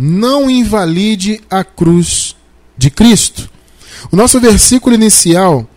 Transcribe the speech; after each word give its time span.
não 0.00 0.48
invalide 0.48 1.42
a 1.50 1.62
cruz 1.62 2.34
de 2.76 2.90
Cristo. 2.90 3.50
O 4.10 4.16
nosso 4.16 4.40
versículo 4.40 4.94
inicial 4.94 5.68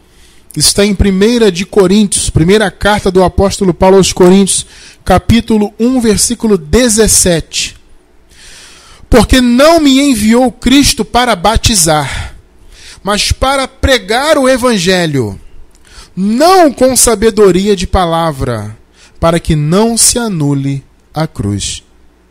está 0.56 0.86
em 0.86 0.94
1 0.94 1.52
de 1.52 1.66
Coríntios, 1.66 2.30
primeira 2.30 2.72
carta 2.72 3.12
do 3.12 3.22
apóstolo 3.22 3.74
Paulo 3.74 3.98
aos 3.98 4.14
Coríntios, 4.14 4.66
capítulo 5.04 5.74
1, 5.78 6.00
versículo 6.00 6.58
17. 6.58 7.76
Porque 9.10 9.42
não 9.42 9.82
me 9.82 10.00
enviou 10.00 10.50
Cristo 10.54 11.04
para 11.04 11.36
batizar, 11.36 12.34
mas 13.04 13.34
para 13.34 13.68
pregar 13.68 14.38
o 14.38 14.48
evangelho, 14.48 15.38
não 16.16 16.72
com 16.72 16.96
sabedoria 16.96 17.76
de 17.76 17.86
palavra, 17.86 18.78
para 19.20 19.38
que 19.38 19.54
não 19.54 19.98
se 19.98 20.18
anule 20.18 20.82
a 21.14 21.28
cruz 21.28 21.84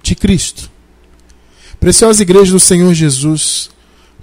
de 0.03 0.15
Cristo. 0.15 0.72
Preciosa 1.83 2.23
igreja 2.23 2.53
do 2.53 2.61
Senhor 2.61 2.95
Jesus, 2.95 3.69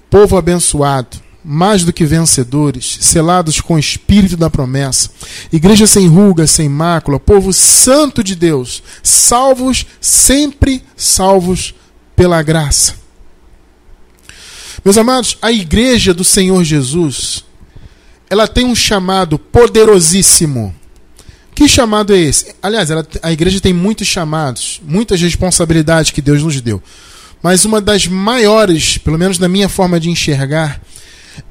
povo 0.10 0.38
abençoado, 0.38 1.18
mais 1.44 1.84
do 1.84 1.92
que 1.92 2.06
vencedores, 2.06 3.00
selados 3.02 3.60
com 3.60 3.74
o 3.74 3.80
espírito 3.80 4.38
da 4.38 4.50
promessa, 4.50 5.10
igreja 5.52 5.86
sem 5.86 6.08
ruga, 6.08 6.48
sem 6.48 6.70
mácula, 6.70 7.20
povo 7.20 7.52
santo 7.52 8.24
de 8.24 8.34
Deus, 8.34 8.82
salvos, 9.04 9.86
sempre 10.00 10.82
salvos 10.96 11.76
pela 12.16 12.42
graça. 12.42 12.96
Meus 14.86 14.98
amados, 14.98 15.38
a 15.42 15.52
igreja 15.52 16.14
do 16.14 16.24
Senhor 16.24 16.64
Jesus, 16.64 17.44
ela 18.30 18.48
tem 18.48 18.66
um 18.66 18.74
chamado 18.74 19.38
poderosíssimo. 19.38 20.74
Que 21.54 21.68
chamado 21.68 22.16
é 22.16 22.20
esse? 22.20 22.56
Aliás, 22.64 22.90
ela, 22.90 23.06
a 23.22 23.34
igreja 23.34 23.60
tem 23.60 23.74
muitos 23.74 24.08
chamados, 24.08 24.80
muitas 24.82 25.20
responsabilidades 25.20 26.12
que 26.12 26.22
Deus 26.22 26.42
nos 26.42 26.62
deu. 26.62 26.82
Mas 27.42 27.66
uma 27.66 27.80
das 27.80 28.08
maiores, 28.08 28.98
pelo 28.98 29.18
menos 29.18 29.40
na 29.40 29.48
minha 29.48 29.70
forma 29.70 30.00
de 30.00 30.10
enxergar, 30.10 30.82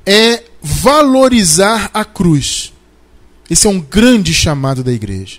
é 0.05 0.43
valorizar 0.63 1.91
a 1.95 2.05
cruz. 2.05 2.73
Esse 3.51 3.67
é 3.67 3.71
um 3.71 3.81
grande 3.81 4.35
chamado 4.35 4.85
da 4.85 4.93
igreja. 4.93 5.39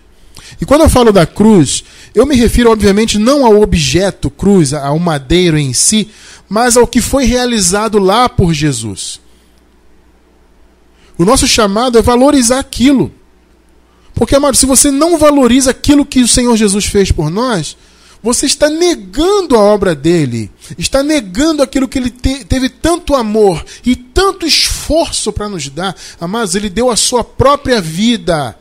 E 0.59 0.65
quando 0.65 0.81
eu 0.81 0.89
falo 0.89 1.11
da 1.11 1.25
cruz, 1.25 1.83
eu 2.15 2.25
me 2.25 2.35
refiro, 2.35 2.71
obviamente, 2.71 3.19
não 3.19 3.45
ao 3.45 3.61
objeto 3.61 4.29
cruz, 4.29 4.73
ao 4.73 4.97
madeiro 4.97 5.57
em 5.57 5.73
si, 5.73 6.09
mas 6.47 6.75
ao 6.75 6.87
que 6.87 7.01
foi 7.01 7.25
realizado 7.25 7.99
lá 7.99 8.27
por 8.27 8.53
Jesus. 8.53 9.21
O 11.17 11.25
nosso 11.25 11.47
chamado 11.47 11.97
é 11.97 12.01
valorizar 12.01 12.59
aquilo. 12.59 13.11
Porque, 14.15 14.35
amado, 14.35 14.57
se 14.57 14.65
você 14.65 14.89
não 14.89 15.17
valoriza 15.17 15.71
aquilo 15.71 16.05
que 16.05 16.21
o 16.21 16.27
Senhor 16.27 16.55
Jesus 16.57 16.85
fez 16.85 17.11
por 17.11 17.29
nós, 17.29 17.77
você 18.21 18.45
está 18.45 18.69
negando 18.69 19.55
a 19.55 19.59
obra 19.59 19.95
dele, 19.95 20.51
está 20.77 21.01
negando 21.01 21.63
aquilo 21.63 21.87
que 21.87 21.97
ele 21.97 22.09
te, 22.09 22.43
teve 22.43 22.67
tanto 22.67 23.15
amor 23.15 23.65
e 23.85 23.95
tanto 23.95 24.45
esforço 24.45 25.31
para 25.31 25.47
nos 25.47 25.69
dar. 25.69 25.95
Amados, 26.19 26.53
ele 26.53 26.69
deu 26.69 26.91
a 26.91 26.97
sua 26.97 27.23
própria 27.23 27.79
vida, 27.79 28.57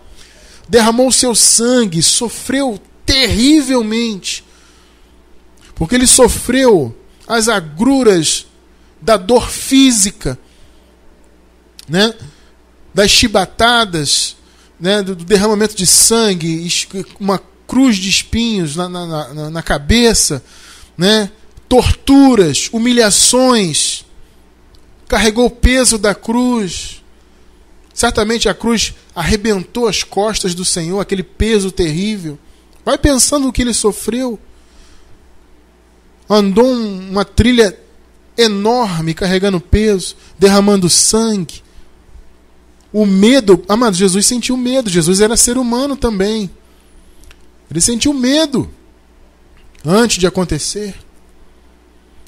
derramou 0.69 1.09
o 1.09 1.13
seu 1.13 1.35
sangue, 1.35 2.03
sofreu 2.03 2.81
terrivelmente, 3.05 4.45
porque 5.75 5.97
ele 5.97 6.07
sofreu 6.07 6.97
as 7.27 7.49
agruras 7.49 8.47
da 9.03 9.17
dor 9.17 9.51
física, 9.51 10.39
né? 11.89 12.15
das 12.95 13.11
chibatadas, 13.11 14.37
né? 14.79 15.03
do 15.03 15.17
derramamento 15.17 15.75
de 15.75 15.87
sangue, 15.87 16.69
uma 17.19 17.41
cruz 17.69 17.97
de 17.99 18.09
espinhos 18.09 18.75
na, 18.75 18.89
na, 18.89 19.07
na, 19.07 19.51
na 19.51 19.63
cabeça, 19.63 20.43
né? 20.97 21.31
torturas, 21.69 22.71
humilhações, 22.73 24.05
carregou 25.07 25.47
o 25.47 25.51
peso 25.51 25.99
da 25.99 26.15
cruz. 26.15 27.03
Certamente 27.93 28.49
a 28.49 28.55
cruz 28.55 28.95
arrebentou 29.15 29.87
as 29.87 30.03
costas 30.03 30.55
do 30.55 30.65
Senhor, 30.65 30.99
aquele 30.99 31.23
peso 31.23 31.71
terrível. 31.71 32.39
Vai 32.85 32.97
pensando 32.97 33.47
no 33.47 33.53
que 33.53 33.61
ele 33.61 33.75
sofreu. 33.75 34.39
Andou 36.29 36.73
uma 36.73 37.25
trilha 37.25 37.79
enorme, 38.37 39.13
carregando 39.13 39.61
peso, 39.61 40.17
derramando 40.39 40.89
sangue. 40.89 41.63
O 42.93 43.05
medo, 43.05 43.63
amado, 43.69 43.95
Jesus 43.95 44.25
sentiu 44.25 44.57
medo. 44.57 44.89
Jesus 44.89 45.21
era 45.21 45.37
ser 45.37 45.59
humano 45.59 45.97
também. 45.97 46.51
Ele 47.71 47.81
sentiu 47.81 48.15
medo 48.15 48.71
antes 49.85 50.19
de 50.19 50.27
acontecer. 50.27 50.95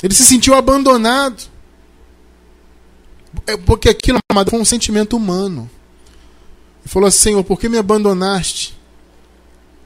Ele 0.02 0.14
se 0.14 0.24
sentiu 0.24 0.54
abandonado. 0.54 1.42
É 3.46 3.56
porque 3.56 3.88
aquilo 3.88 4.18
amado, 4.30 4.50
foi 4.50 4.60
um 4.60 4.64
sentimento 4.64 5.16
humano. 5.16 5.70
Ele 6.80 6.88
falou 6.88 7.06
assim: 7.06 7.18
Senhor, 7.18 7.44
por 7.44 7.58
que 7.58 7.68
me 7.68 7.78
abandonaste? 7.78 8.78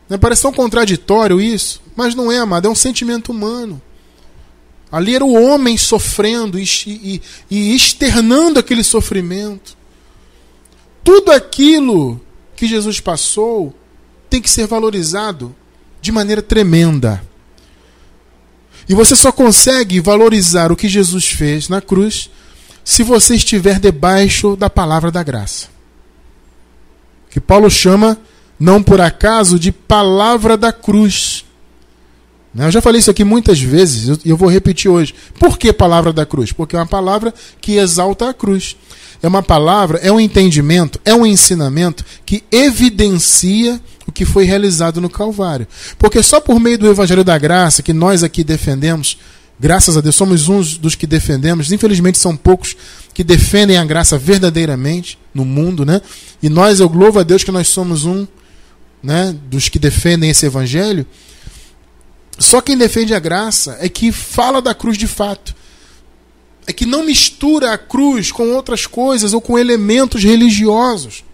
Não 0.09 0.19
parece 0.19 0.43
tão 0.43 0.53
contraditório 0.53 1.41
isso, 1.41 1.83
mas 1.97 2.15
não 2.15 2.31
é, 2.31 2.39
amado, 2.39 2.69
é 2.69 2.71
um 2.71 2.75
sentimento 2.75 3.33
humano. 3.33 3.81
Ali 4.93 5.15
era 5.15 5.25
o 5.25 5.33
homem 5.33 5.77
sofrendo 5.77 6.59
e, 6.59 6.65
e, 6.87 7.23
e 7.51 7.75
externando 7.75 8.61
aquele 8.61 8.85
sofrimento. 8.85 9.77
Tudo 11.03 11.33
aquilo 11.33 12.21
que 12.55 12.67
Jesus 12.67 13.01
passou 13.01 13.75
tem 14.29 14.41
que 14.41 14.51
ser 14.51 14.67
valorizado 14.67 15.55
de 16.01 16.13
maneira 16.13 16.43
tremenda. 16.43 17.23
E 18.89 18.95
você 18.95 19.17
só 19.17 19.33
consegue 19.33 20.01
valorizar 20.01 20.71
o 20.71 20.77
que 20.77 20.89
Jesus 20.89 21.27
fez 21.27 21.69
na 21.69 21.81
cruz 21.81 22.31
se 22.85 23.03
você 23.03 23.35
estiver 23.35 23.79
debaixo 23.79 24.57
da 24.57 24.69
palavra 24.69 25.11
da 25.11 25.23
graça. 25.23 25.69
Que 27.31 27.41
Paulo 27.41 27.71
chama, 27.71 28.19
não 28.61 28.83
por 28.83 29.01
acaso, 29.01 29.59
de 29.59 29.73
palavra 29.73 30.57
da 30.57 30.73
cruz. 30.73 31.45
Né? 32.55 32.67
Eu 32.67 32.71
já 32.71 32.83
falei 32.83 33.01
isso 33.01 33.11
aqui 33.11 33.25
muitas 33.25 33.61
vezes 33.61 34.21
e 34.25 34.29
eu 34.29 34.37
vou 34.37 34.51
repetir 34.51 34.91
hoje. 34.91 35.15
Por 35.39 35.57
que 35.57 35.73
palavra 35.73 36.13
da 36.13 36.27
cruz? 36.27 36.53
Porque 36.53 36.77
é 36.77 36.79
uma 36.79 36.87
palavra 36.87 37.33
que 37.61 37.77
exalta 37.77 38.29
a 38.29 38.35
cruz 38.35 38.77
é 39.25 39.29
uma 39.29 39.43
palavra, 39.43 39.99
é 40.03 40.13
um 40.13 40.21
entendimento, 40.21 41.01
é 41.03 41.15
um 41.15 41.25
ensinamento 41.25 42.05
que 42.27 42.45
evidencia 42.53 43.81
o 44.07 44.13
que 44.13 44.25
foi 44.25 44.45
realizado 44.45 45.01
no 45.01 45.09
Calvário. 45.09 45.67
Porque 45.99 46.23
só 46.23 46.41
por 46.41 46.61
meio 46.61 46.79
do 46.79 46.89
Evangelho 46.89 47.25
da 47.25 47.39
Graça, 47.39 47.83
que 47.83 47.93
nós 47.93 48.23
aqui 48.23 48.45
defendemos, 48.45 49.19
graças 49.59 49.97
a 49.97 50.01
Deus, 50.01 50.15
somos 50.15 50.49
uns 50.49 50.77
dos 50.77 50.95
que 50.95 51.07
defendemos, 51.07 51.73
infelizmente 51.73 52.19
são 52.19 52.37
poucos 52.37 52.77
que 53.13 53.25
defendem 53.25 53.77
a 53.77 53.85
graça 53.85 54.19
verdadeiramente 54.19 55.19
no 55.33 55.45
mundo, 55.45 55.85
né? 55.85 56.01
E 56.43 56.49
nós, 56.49 56.81
eu 56.81 56.89
louvo 56.89 57.21
a 57.21 57.23
Deus 57.23 57.45
que 57.45 57.53
nós 57.53 57.69
somos 57.69 58.05
um 58.05 58.27
né, 59.03 59.35
dos 59.49 59.69
que 59.69 59.79
defendem 59.79 60.31
esse 60.31 60.47
Evangelho. 60.47 61.07
Só 62.39 62.61
quem 62.61 62.77
defende 62.77 63.15
a 63.15 63.19
graça 63.19 63.77
é 63.81 63.89
que 63.89 64.11
fala 64.11 64.61
da 64.61 64.75
cruz 64.75 64.99
de 64.99 65.07
fato 65.07 65.55
é 66.67 66.73
que 66.73 66.87
não 66.87 67.05
mistura 67.05 67.73
a 67.73 67.79
cruz 67.79 68.33
com 68.33 68.53
outras 68.53 68.87
coisas 68.87 69.33
ou 69.33 69.41
com 69.41 69.59
elementos 69.59 70.23
religiosos. 70.23 71.25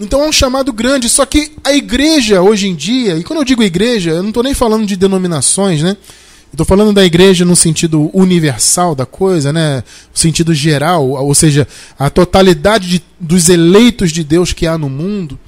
Então 0.00 0.22
é 0.22 0.28
um 0.28 0.32
chamado 0.32 0.72
grande, 0.72 1.08
só 1.08 1.26
que 1.26 1.52
a 1.62 1.72
igreja 1.72 2.40
hoje 2.40 2.68
em 2.68 2.74
dia, 2.74 3.16
e 3.16 3.24
quando 3.24 3.40
eu 3.40 3.44
digo 3.44 3.62
igreja, 3.62 4.10
eu 4.10 4.22
não 4.22 4.30
estou 4.30 4.42
nem 4.42 4.54
falando 4.54 4.86
de 4.86 4.96
denominações, 4.96 5.82
né? 5.82 5.96
Estou 6.50 6.66
falando 6.66 6.92
da 6.92 7.04
igreja 7.04 7.44
no 7.44 7.54
sentido 7.54 8.10
universal 8.12 8.94
da 8.94 9.06
coisa, 9.06 9.52
né? 9.52 9.84
No 10.10 10.18
sentido 10.18 10.54
geral, 10.54 11.10
ou 11.10 11.34
seja, 11.34 11.68
a 11.98 12.08
totalidade 12.08 12.88
de, 12.88 13.04
dos 13.20 13.48
eleitos 13.48 14.10
de 14.10 14.24
Deus 14.24 14.52
que 14.52 14.66
há 14.66 14.76
no 14.76 14.88
mundo. 14.88 15.38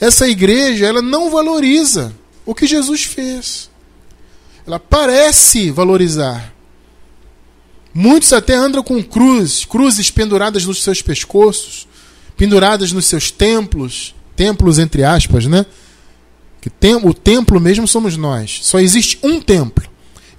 Essa 0.00 0.28
igreja, 0.28 0.86
ela 0.86 1.02
não 1.02 1.30
valoriza 1.30 2.12
o 2.44 2.54
que 2.54 2.66
Jesus 2.66 3.02
fez 3.02 3.72
ela 4.66 4.78
parece 4.78 5.70
valorizar. 5.70 6.52
Muitos 7.92 8.32
até 8.32 8.54
andam 8.54 8.82
com 8.82 9.02
cruzes, 9.02 9.64
cruzes 9.64 10.10
penduradas 10.10 10.64
nos 10.64 10.82
seus 10.82 11.02
pescoços, 11.02 11.86
penduradas 12.42 12.90
nos 12.90 13.06
seus 13.06 13.30
templos, 13.30 14.16
templos 14.34 14.76
entre 14.80 15.04
aspas, 15.04 15.46
né? 15.46 15.64
Que 16.60 16.68
tem, 16.68 16.96
o 16.96 17.14
templo 17.14 17.60
mesmo 17.60 17.86
somos 17.86 18.16
nós. 18.16 18.58
Só 18.64 18.80
existe 18.80 19.16
um 19.22 19.40
templo. 19.40 19.88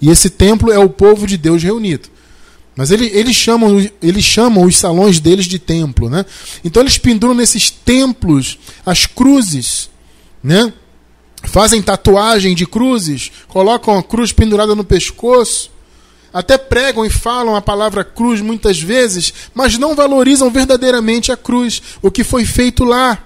E 0.01 0.09
esse 0.09 0.29
templo 0.29 0.69
é 0.69 0.77
o 0.77 0.89
povo 0.89 1.25
de 1.25 1.37
Deus 1.37 1.63
reunido. 1.63 2.09
Mas 2.75 2.91
ele, 2.91 3.05
eles, 3.13 3.37
chamam, 3.37 3.89
eles 4.01 4.25
chamam 4.25 4.65
os 4.65 4.75
salões 4.75 5.21
deles 5.21 5.45
de 5.45 5.57
templo. 5.57 6.09
Né? 6.09 6.25
Então 6.61 6.83
eles 6.83 6.97
penduram 6.97 7.33
nesses 7.33 7.69
templos 7.69 8.59
as 8.85 9.05
cruzes. 9.05 9.89
Né? 10.43 10.73
fazem 11.45 11.81
tatuagem 11.81 12.53
de 12.53 12.65
cruzes, 12.65 13.31
colocam 13.47 13.97
a 13.97 14.03
cruz 14.03 14.31
pendurada 14.31 14.75
no 14.75 14.83
pescoço, 14.83 15.71
até 16.33 16.57
pregam 16.57 17.05
e 17.05 17.09
falam 17.09 17.55
a 17.55 17.61
palavra 17.61 18.03
cruz 18.03 18.41
muitas 18.41 18.81
vezes, 18.81 19.31
mas 19.53 19.77
não 19.77 19.95
valorizam 19.95 20.49
verdadeiramente 20.49 21.31
a 21.31 21.37
cruz, 21.37 21.81
o 22.01 22.09
que 22.09 22.23
foi 22.23 22.43
feito 22.43 22.83
lá. 22.83 23.23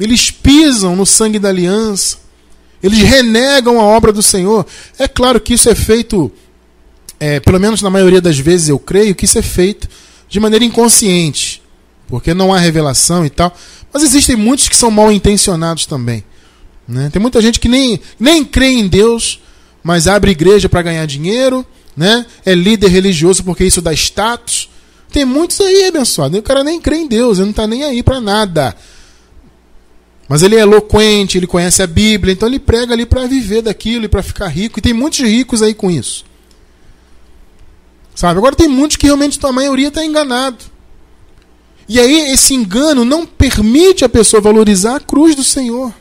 Eles 0.00 0.30
pisam 0.30 0.96
no 0.96 1.04
sangue 1.04 1.38
da 1.38 1.48
aliança, 1.48 2.18
Eles 2.80 3.00
renegam 3.00 3.80
a 3.80 3.82
obra 3.82 4.12
do 4.12 4.22
Senhor. 4.22 4.64
É 4.98 5.08
claro 5.08 5.40
que 5.40 5.54
isso 5.54 5.68
é 5.68 5.74
feito, 5.74 6.30
é, 7.18 7.40
pelo 7.40 7.58
menos 7.58 7.82
na 7.82 7.90
maioria 7.90 8.20
das 8.20 8.38
vezes 8.38 8.68
eu 8.68 8.78
creio 8.78 9.16
que 9.16 9.24
isso 9.24 9.36
é 9.36 9.42
feito 9.42 9.88
de 10.28 10.38
maneira 10.38 10.64
inconsciente, 10.64 11.60
porque 12.06 12.32
não 12.32 12.54
há 12.54 12.58
revelação 12.58 13.26
e 13.26 13.30
tal. 13.30 13.54
Mas 13.92 14.04
existem 14.04 14.36
muitos 14.36 14.68
que 14.68 14.76
são 14.76 14.90
mal 14.90 15.10
intencionados 15.10 15.86
também. 15.86 16.24
Né? 16.86 17.10
Tem 17.12 17.20
muita 17.20 17.42
gente 17.42 17.58
que 17.58 17.68
nem, 17.68 18.00
nem 18.18 18.44
crê 18.44 18.68
em 18.68 18.86
Deus, 18.86 19.40
mas 19.88 20.06
abre 20.06 20.32
igreja 20.32 20.68
para 20.68 20.82
ganhar 20.82 21.06
dinheiro, 21.06 21.64
né? 21.96 22.26
é 22.44 22.54
líder 22.54 22.88
religioso 22.88 23.42
porque 23.42 23.64
isso 23.64 23.80
dá 23.80 23.90
status. 23.94 24.68
Tem 25.10 25.24
muitos 25.24 25.58
aí, 25.62 25.86
abençoado. 25.86 26.36
O 26.36 26.42
cara 26.42 26.62
nem 26.62 26.78
crê 26.78 26.96
em 26.96 27.08
Deus, 27.08 27.38
ele 27.38 27.46
não 27.46 27.52
está 27.52 27.66
nem 27.66 27.84
aí 27.84 28.02
para 28.02 28.20
nada. 28.20 28.76
Mas 30.28 30.42
ele 30.42 30.56
é 30.56 30.60
eloquente, 30.60 31.38
ele 31.38 31.46
conhece 31.46 31.82
a 31.82 31.86
Bíblia, 31.86 32.34
então 32.34 32.46
ele 32.46 32.58
prega 32.58 32.92
ali 32.92 33.06
para 33.06 33.26
viver 33.26 33.62
daquilo 33.62 34.04
e 34.04 34.08
para 34.08 34.22
ficar 34.22 34.48
rico. 34.48 34.78
E 34.78 34.82
tem 34.82 34.92
muitos 34.92 35.20
ricos 35.20 35.62
aí 35.62 35.72
com 35.72 35.90
isso. 35.90 36.22
Sabe? 38.14 38.36
Agora 38.36 38.54
tem 38.54 38.68
muitos 38.68 38.98
que 38.98 39.06
realmente 39.06 39.38
a 39.42 39.52
maioria 39.52 39.88
está 39.88 40.04
enganado. 40.04 40.66
E 41.88 41.98
aí 41.98 42.30
esse 42.30 42.52
engano 42.52 43.06
não 43.06 43.24
permite 43.24 44.04
a 44.04 44.08
pessoa 44.10 44.42
valorizar 44.42 44.96
a 44.96 45.00
cruz 45.00 45.34
do 45.34 45.42
Senhor. 45.42 45.94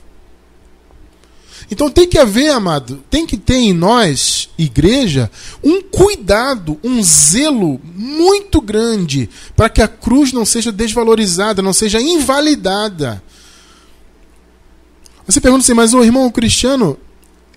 Então 1.69 1.89
tem 1.89 2.07
que 2.07 2.17
haver, 2.17 2.49
amado, 2.49 3.03
tem 3.09 3.25
que 3.25 3.35
ter 3.35 3.55
em 3.55 3.73
nós, 3.73 4.49
igreja, 4.57 5.29
um 5.61 5.81
cuidado, 5.81 6.79
um 6.81 7.03
zelo 7.03 7.79
muito 7.93 8.61
grande 8.61 9.29
para 9.55 9.67
que 9.67 9.81
a 9.81 9.87
cruz 9.87 10.31
não 10.31 10.45
seja 10.45 10.71
desvalorizada, 10.71 11.61
não 11.61 11.73
seja 11.73 11.99
invalidada. 11.99 13.21
Você 15.25 15.41
pergunta 15.41 15.63
assim, 15.63 15.73
mas 15.73 15.93
o 15.93 16.03
irmão 16.03 16.31
cristiano, 16.31 16.97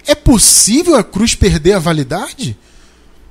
é 0.04 0.14
possível 0.14 0.96
a 0.96 1.04
cruz 1.04 1.36
perder 1.36 1.74
a 1.74 1.78
validade? 1.78 2.58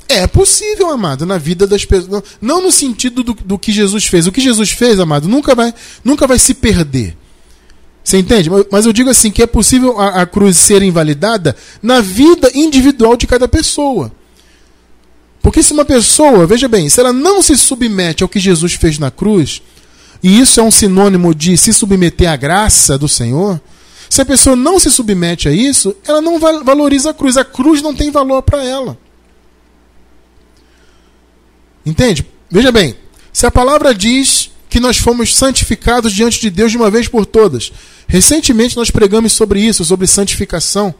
É 0.07 0.25
possível, 0.25 0.89
amado, 0.89 1.25
na 1.25 1.37
vida 1.37 1.67
das 1.67 1.83
pessoas. 1.83 2.23
Não 2.41 2.63
no 2.63 2.71
sentido 2.71 3.21
do, 3.21 3.33
do 3.33 3.59
que 3.59 3.71
Jesus 3.71 4.05
fez. 4.05 4.25
O 4.25 4.31
que 4.31 4.41
Jesus 4.41 4.71
fez, 4.71 4.99
amado, 4.99 5.27
nunca 5.27 5.53
vai, 5.53 5.73
nunca 6.03 6.25
vai 6.25 6.39
se 6.39 6.53
perder. 6.53 7.15
Você 8.09 8.17
entende? 8.17 8.49
Mas 8.71 8.87
eu 8.87 8.91
digo 8.91 9.07
assim 9.11 9.29
que 9.29 9.43
é 9.43 9.45
possível 9.45 9.99
a, 9.99 10.23
a 10.23 10.25
cruz 10.25 10.57
ser 10.57 10.81
invalidada 10.81 11.55
na 11.79 12.01
vida 12.01 12.49
individual 12.55 13.15
de 13.15 13.27
cada 13.27 13.47
pessoa. 13.47 14.11
Porque 15.43 15.61
se 15.61 15.71
uma 15.73 15.85
pessoa, 15.85 16.47
veja 16.47 16.67
bem, 16.67 16.89
se 16.89 16.99
ela 16.99 17.13
não 17.13 17.39
se 17.39 17.55
submete 17.55 18.23
ao 18.23 18.29
que 18.29 18.39
Jesus 18.39 18.73
fez 18.73 18.97
na 18.97 19.11
cruz, 19.11 19.61
e 20.23 20.39
isso 20.39 20.59
é 20.59 20.63
um 20.63 20.71
sinônimo 20.71 21.35
de 21.35 21.55
se 21.55 21.71
submeter 21.71 22.27
à 22.27 22.35
graça 22.35 22.97
do 22.97 23.07
Senhor, 23.07 23.61
se 24.09 24.23
a 24.23 24.25
pessoa 24.25 24.55
não 24.55 24.79
se 24.79 24.89
submete 24.89 25.47
a 25.47 25.51
isso, 25.51 25.95
ela 26.03 26.19
não 26.19 26.39
valoriza 26.39 27.11
a 27.11 27.13
cruz. 27.13 27.37
A 27.37 27.45
cruz 27.45 27.79
não 27.79 27.93
tem 27.93 28.09
valor 28.09 28.41
para 28.41 28.65
ela. 28.65 28.97
Entende? 31.85 32.25
Veja 32.49 32.71
bem, 32.71 32.95
se 33.31 33.45
a 33.45 33.51
palavra 33.51 33.93
diz 33.93 34.48
que 34.69 34.79
nós 34.79 34.97
fomos 34.97 35.35
santificados 35.35 36.13
diante 36.13 36.39
de 36.39 36.49
Deus 36.49 36.71
de 36.71 36.77
uma 36.77 36.91
vez 36.91 37.07
por 37.07 37.25
todas, 37.25 37.73
recentemente 38.07 38.77
nós 38.77 38.91
pregamos 38.91 39.33
sobre 39.33 39.59
isso, 39.59 39.83
sobre 39.83 40.05
santificação. 40.05 40.93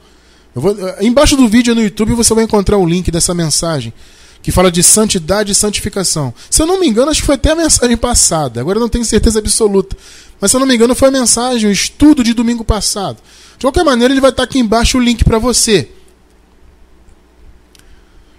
Vou, 0.56 0.71
eh, 0.71 0.98
embaixo 1.01 1.36
do 1.36 1.48
vídeo 1.48 1.75
no 1.75 1.83
YouTube 1.83 2.13
você 2.13 2.33
vai 2.33 2.44
encontrar 2.44 2.77
o 2.77 2.86
link 2.86 3.12
dessa 3.12 3.33
mensagem 3.33 3.94
que 4.42 4.51
fala 4.51 4.71
de 4.71 4.81
santidade 4.81 5.51
e 5.51 5.56
santificação. 5.56 6.33
Se 6.50 6.62
eu 6.62 6.66
não 6.66 6.80
me 6.80 6.88
engano, 6.88 7.12
acho 7.12 7.21
que 7.21 7.25
foi 7.25 7.36
até 7.36 7.51
a 7.51 7.56
mensagem 7.56 7.98
passada, 7.98 8.60
agora 8.60 8.77
eu 8.77 8.81
não 8.81 8.89
tenho 8.89 9.06
certeza 9.06 9.39
absoluta. 9.39 9.95
Mas 10.39 10.50
se 10.50 10.57
eu 10.57 10.60
não 10.60 10.68
me 10.68 10.74
engano, 10.74 10.95
foi 10.95 11.10
a 11.10 11.12
mensagem, 11.12 11.69
o 11.69 11.72
estudo 11.72 12.24
de 12.24 12.33
domingo 12.33 12.63
passado. 12.63 13.18
De 13.57 13.65
qualquer 13.65 13.83
maneira, 13.83 14.13
ele 14.13 14.22
vai 14.22 14.30
estar 14.30 14.44
aqui 14.44 14.57
embaixo 14.57 14.98
o 14.98 15.01
link 15.01 15.24
para 15.24 15.38
você. 15.38 15.89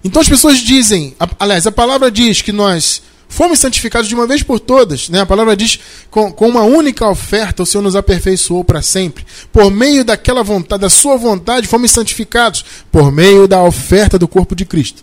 Então 0.03 0.23
as 0.23 0.29
pessoas 0.29 0.59
dizem, 0.59 1.15
aliás, 1.39 1.67
a 1.67 1.73
palavra 1.73 2.11
diz 2.11 2.41
que 2.41 2.53
nós 2.53 3.03
fomos 3.31 3.61
santificados 3.61 4.09
de 4.09 4.15
uma 4.15 4.27
vez 4.27 4.43
por 4.43 4.61
todas. 4.61 5.09
Né? 5.09 5.21
A 5.21 5.27
palavra 5.27 5.57
diz 5.57 5.79
com, 6.11 6.31
com 6.31 6.49
uma 6.49 6.63
única 6.63 7.09
oferta 7.09 7.63
o 7.63 7.67
Senhor 7.67 7.81
nos 7.81 7.97
aperfeiçoou 7.97 8.63
para 8.63 8.83
sempre. 8.83 9.25
Por 9.51 9.71
meio 9.71 10.05
daquela 10.05 10.43
vontade, 10.43 10.83
da 10.83 10.91
sua 10.91 11.17
vontade, 11.17 11.67
fomos 11.67 11.93
santificados 11.93 12.65
por 12.93 13.11
meio 13.11 13.49
da 13.49 13.63
oferta 13.63 14.19
do 14.19 14.29
corpo 14.29 14.55
de 14.55 14.67
Cristo. 14.67 15.03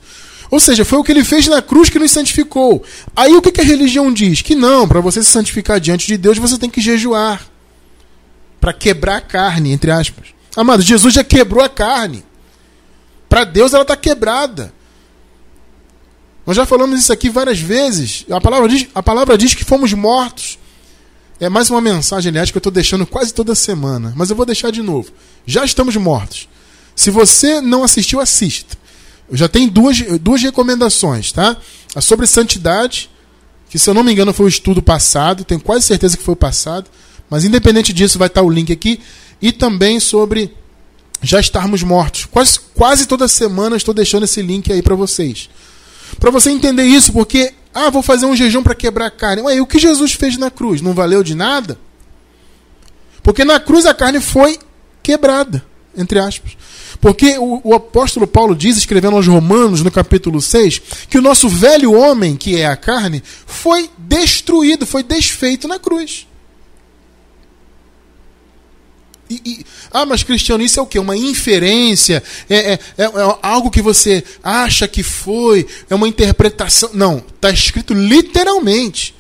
Ou 0.52 0.60
seja, 0.60 0.86
foi 0.86 1.00
o 1.00 1.04
que 1.04 1.12
ele 1.12 1.24
fez 1.24 1.48
na 1.48 1.62
cruz 1.62 1.90
que 1.90 1.98
nos 1.98 2.12
santificou. 2.12 2.84
Aí 3.16 3.34
o 3.34 3.42
que, 3.42 3.52
que 3.52 3.62
a 3.62 3.66
religião 3.66 4.14
diz? 4.14 4.42
Que 4.42 4.56
não, 4.56 4.88
para 4.88 5.02
você 5.02 5.24
se 5.24 5.32
santificar 5.32 5.80
diante 5.80 6.06
de 6.08 6.18
Deus, 6.18 6.38
você 6.38 6.58
tem 6.58 6.70
que 6.70 6.82
jejuar. 6.82 7.46
Para 8.60 8.74
quebrar 8.74 9.18
a 9.18 9.22
carne, 9.22 9.72
entre 9.72 9.92
aspas. 9.92 10.28
Amado, 10.56 10.82
Jesus 10.82 11.14
já 11.14 11.24
quebrou 11.24 11.64
a 11.64 11.70
carne. 11.70 12.24
Para 13.30 13.44
Deus 13.44 13.74
ela 13.74 13.84
está 13.84 13.96
quebrada. 13.96 14.74
Nós 16.48 16.56
já 16.56 16.66
falamos 16.66 16.98
isso 16.98 17.12
aqui 17.12 17.30
várias 17.30 17.60
vezes. 17.60 18.26
A 18.30 18.40
palavra 18.40 18.70
diz, 18.70 18.88
a 18.96 19.04
palavra 19.04 19.38
diz 19.38 19.54
que 19.54 19.66
fomos 19.66 19.92
mortos. 19.92 20.58
É 21.42 21.50
mais 21.50 21.70
uma 21.70 21.82
mensagem, 21.82 22.30
aliás, 22.30 22.50
que 22.50 22.56
eu 22.56 22.60
estou 22.60 22.72
deixando 22.72 23.06
quase 23.06 23.34
toda 23.34 23.54
semana. 23.54 24.14
Mas 24.16 24.30
eu 24.30 24.36
vou 24.36 24.46
deixar 24.46 24.72
de 24.72 24.82
novo. 24.82 25.12
Já 25.46 25.66
estamos 25.66 25.98
mortos. 25.98 26.48
Se 26.96 27.12
você 27.12 27.60
não 27.60 27.84
assistiu, 27.84 28.22
assista. 28.22 28.78
Eu 29.30 29.36
já 29.36 29.50
tenho 29.50 29.70
duas, 29.70 29.98
duas 30.22 30.42
recomendações, 30.42 31.34
tá? 31.34 31.58
A 31.94 32.00
sobre 32.00 32.26
santidade, 32.26 33.10
que 33.70 33.78
se 33.78 33.90
eu 33.90 33.94
não 33.94 34.02
me 34.02 34.14
engano 34.14 34.32
foi 34.32 34.46
o 34.46 34.50
estudo 34.50 34.82
passado, 34.82 35.44
tenho 35.44 35.60
quase 35.60 35.86
certeza 35.86 36.16
que 36.16 36.24
foi 36.24 36.34
o 36.34 36.38
passado, 36.38 36.90
mas 37.30 37.44
independente 37.44 37.92
disso 37.92 38.18
vai 38.18 38.28
estar 38.28 38.42
o 38.42 38.50
link 38.50 38.72
aqui, 38.72 39.02
e 39.42 39.52
também 39.52 40.00
sobre 40.00 40.56
já 41.22 41.42
estarmos 41.42 41.84
mortos. 41.84 42.24
Quase, 42.24 42.58
quase 42.74 43.06
toda 43.06 43.28
semana 43.28 43.76
estou 43.76 43.94
deixando 43.94 44.24
esse 44.24 44.42
link 44.42 44.72
aí 44.72 44.82
para 44.82 44.96
vocês. 44.96 45.50
Para 46.20 46.32
você 46.32 46.50
entender 46.50 46.84
isso, 46.84 47.12
porque, 47.14 47.54
ah, 47.74 47.90
vou 47.90 48.02
fazer 48.02 48.26
um 48.26 48.36
jejum 48.36 48.64
para 48.64 48.76
quebrar 48.76 49.08
a 49.08 49.12
carne. 49.12 49.42
Ué, 49.44 49.56
e 49.58 49.62
o 49.62 49.68
que 49.68 49.80
Jesus 49.80 50.14
fez 50.14 50.38
na 50.38 50.50
cruz? 50.50 50.82
Não 50.82 50.94
valeu 50.94 51.24
de 51.24 51.36
nada? 51.36 51.80
Porque 53.22 53.44
na 53.44 53.60
cruz 53.60 53.86
a 53.86 53.94
carne 53.94 54.20
foi 54.20 54.58
quebrada, 55.04 55.64
entre 55.96 56.20
aspas. 56.20 56.58
Porque 57.00 57.38
o, 57.38 57.62
o, 57.64 57.74
apóstolo 57.74 58.28
Paulo 58.28 58.56
diz, 58.56 58.78
escrevendo 58.78 59.16
aos 59.16 59.28
Romanos, 59.28 59.82
no 59.82 59.92
capítulo 59.92 60.42
6, 60.42 60.82
que 61.10 61.18
o 61.18 61.22
nosso 61.22 61.48
velho 61.48 61.94
homem, 61.94 62.36
que 62.36 62.60
é 62.60 62.66
a 62.66 62.76
carne, 62.76 63.24
foi 63.46 63.90
destruído, 63.98 64.86
foi 64.86 65.04
desfeito 65.04 65.68
na 65.68 65.80
cruz. 65.80 66.27
E, 69.30 69.42
e, 69.46 69.66
ah, 69.92 70.06
mas 70.06 70.24
Cristiano, 70.24 70.64
isso 70.64 70.80
é 70.80 70.84
o 70.84 70.86
que? 70.86 70.98
Uma 70.98 71.18
inferência? 71.18 72.24
É, 72.50 72.74
é, 72.74 72.80
é, 72.98 73.04
é, 73.04 73.38
algo 73.42 73.70
que 73.70 73.82
você 73.82 74.24
acha 74.42 74.88
que 74.88 75.04
foi? 75.04 75.68
É 75.90 75.96
uma 75.96 76.08
interpretação? 76.08 76.90
Não, 76.94 77.18
está 77.18 77.50
escrito 77.50 77.94
literalmente. 77.94 79.16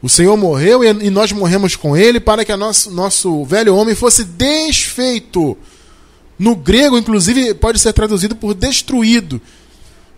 O 0.00 0.08
Senhor 0.08 0.36
morreu 0.36 0.84
e, 0.84 0.88
e 1.06 1.10
nós 1.10 1.32
morremos 1.32 1.74
com 1.74 1.96
ele 1.96 2.20
para 2.20 2.44
que 2.44 2.52
o 2.52 2.56
nosso, 2.56 2.90
nosso 2.90 3.44
velho 3.44 3.74
homem 3.74 3.94
fosse 3.94 4.24
desfeito. 4.24 5.56
No 6.38 6.54
grego, 6.54 6.96
inclusive, 6.96 7.52
pode 7.54 7.80
ser 7.80 7.92
traduzido 7.92 8.36
por 8.36 8.54
destruído. 8.54 9.40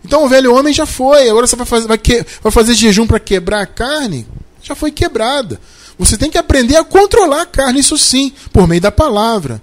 Então 0.05 0.25
o 0.25 0.29
velho 0.29 0.53
homem 0.53 0.73
já 0.73 0.85
foi. 0.85 1.29
Agora 1.29 1.47
você 1.47 1.55
vai 1.55 1.65
fazer, 1.65 1.87
vai 1.87 1.97
que, 1.97 2.25
vai 2.41 2.51
fazer 2.51 2.73
jejum 2.73 3.07
para 3.07 3.19
quebrar 3.19 3.61
a 3.61 3.67
carne? 3.67 4.27
Já 4.61 4.75
foi 4.75 4.91
quebrada. 4.91 5.59
Você 6.01 6.17
tem 6.17 6.31
que 6.31 6.37
aprender 6.39 6.75
a 6.77 6.83
controlar 6.83 7.43
a 7.43 7.45
carne, 7.45 7.79
isso 7.79 7.95
sim, 7.95 8.33
por 8.51 8.67
meio 8.67 8.81
da 8.81 8.91
palavra. 8.91 9.61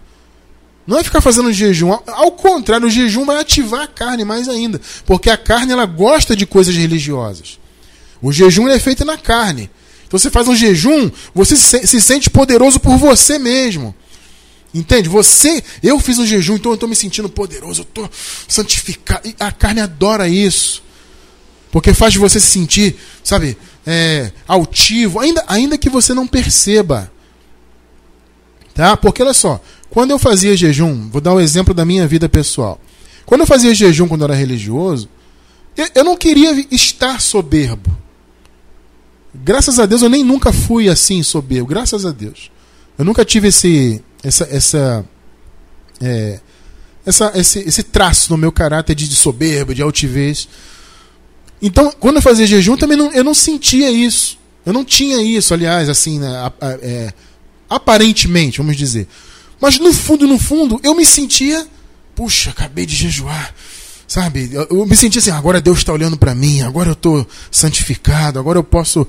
Não 0.87 0.97
é 0.97 1.03
ficar 1.03 1.21
fazendo 1.21 1.53
jejum. 1.53 1.91
Ao 2.07 2.31
contrário, 2.31 2.87
o 2.87 2.91
jejum 2.91 3.25
vai 3.25 3.41
ativar 3.41 3.83
a 3.83 3.87
carne 3.89 4.25
mais 4.25 4.49
ainda. 4.49 4.81
Porque 5.05 5.29
a 5.31 5.37
carne 5.37 5.73
ela 5.73 5.85
gosta 5.85 6.37
de 6.37 6.47
coisas 6.47 6.77
religiosas. 6.77 7.59
O 8.23 8.33
jejum 8.33 8.69
é 8.69 8.79
feito 8.79 9.05
na 9.05 9.19
carne. 9.19 9.69
Então 10.07 10.17
você 10.17 10.31
faz 10.31 10.47
um 10.47 10.55
jejum, 10.55 11.11
você 11.35 11.57
se 11.57 12.01
sente 12.01 12.31
poderoso 12.31 12.79
por 12.79 12.97
você 12.97 13.37
mesmo. 13.37 13.93
Entende? 14.73 15.09
Você, 15.09 15.61
eu 15.83 15.99
fiz 15.99 16.21
um 16.21 16.27
jejum, 16.27 16.55
então 16.55 16.71
eu 16.71 16.75
estou 16.75 16.89
me 16.89 16.95
sentindo 16.95 17.29
poderoso, 17.29 17.81
eu 17.81 17.85
estou 17.85 18.09
santificado. 18.47 19.27
E 19.27 19.35
a 19.41 19.51
carne 19.51 19.81
adora 19.81 20.29
isso. 20.29 20.85
Porque 21.73 21.93
faz 21.93 22.15
você 22.15 22.39
se 22.39 22.47
sentir, 22.47 22.97
sabe, 23.25 23.59
é, 23.91 24.31
altivo, 24.47 25.19
ainda, 25.19 25.43
ainda 25.49 25.79
que 25.79 25.89
você 25.89 26.13
não 26.13 26.27
perceba. 26.27 27.11
Tá? 28.75 28.99
Porque 28.99 29.23
olha 29.23 29.33
só, 29.33 29.59
quando 29.89 30.11
eu 30.11 30.19
fazia 30.19 30.55
jejum, 30.55 31.09
vou 31.09 31.23
dar 31.23 31.33
um 31.33 31.41
exemplo 31.41 31.73
da 31.73 31.87
minha 31.87 32.07
vida 32.07 32.29
pessoal. 32.29 32.79
Quando 33.25 33.41
eu 33.41 33.47
fazia 33.47 33.75
jejum 33.75 34.07
quando 34.07 34.21
eu 34.21 34.27
era 34.27 34.35
religioso, 34.35 35.09
eu, 35.75 35.89
eu 35.95 36.05
não 36.05 36.19
queria 36.19 36.67
estar 36.71 37.19
soberbo. 37.19 37.91
Graças 39.35 39.79
a 39.79 39.87
Deus 39.87 40.03
eu 40.03 40.11
nem 40.11 40.23
nunca 40.23 40.53
fui 40.53 40.91
assim 40.91 41.23
soberbo, 41.23 41.67
graças 41.67 42.05
a 42.05 42.13
Deus. 42.13 42.51
Eu 42.99 43.07
nunca 43.07 43.25
tive 43.25 43.49
esse 43.49 44.05
essa, 44.23 44.45
essa, 44.51 45.05
é, 45.99 46.41
essa, 47.07 47.33
esse, 47.35 47.61
esse 47.61 47.83
traço 47.85 48.31
no 48.33 48.37
meu 48.37 48.53
caráter 48.53 48.95
de, 48.95 49.09
de 49.09 49.17
soberba, 49.17 49.75
de 49.75 49.81
altivez. 49.81 50.47
Então, 51.61 51.93
quando 51.99 52.17
eu 52.17 52.23
fazia 52.23 52.47
jejum, 52.47 52.77
também 52.77 52.97
não, 52.97 53.13
eu 53.13 53.25
não 53.25 53.35
sentia 53.35 53.91
isso. 53.91 54.39
Eu 54.65 54.73
não 54.73 54.85
tinha 54.85 55.23
isso, 55.23 55.55
aliás, 55.55 55.89
assim, 55.89 56.19
né, 56.19 56.53
é, 56.83 57.13
aparentemente, 57.69 58.59
vamos 58.59 58.77
dizer. 58.77 59.09
Mas 59.61 59.79
no 59.79 59.93
fundo, 59.93 60.27
no 60.27 60.39
fundo, 60.39 60.81
eu 60.85 60.95
me 60.95 61.05
sentia, 61.05 61.67
puxa, 62.15 62.51
acabei 62.51 62.87
de 62.87 62.95
jejuar. 62.95 63.55
Sabe? 64.07 64.51
Eu, 64.53 64.87
me 64.87 64.97
sentia 64.97 65.21
assim, 65.21 65.31
agora 65.31 65.61
Deus 65.61 65.79
está 65.79 65.93
olhando 65.93 66.17
para 66.17 66.35
mim, 66.35 66.63
agora 66.63 66.91
eu 66.91 66.95
estou 66.95 67.27
santificado, 67.51 68.39
agora 68.39 68.59
eu 68.59 68.65
posso. 68.65 69.07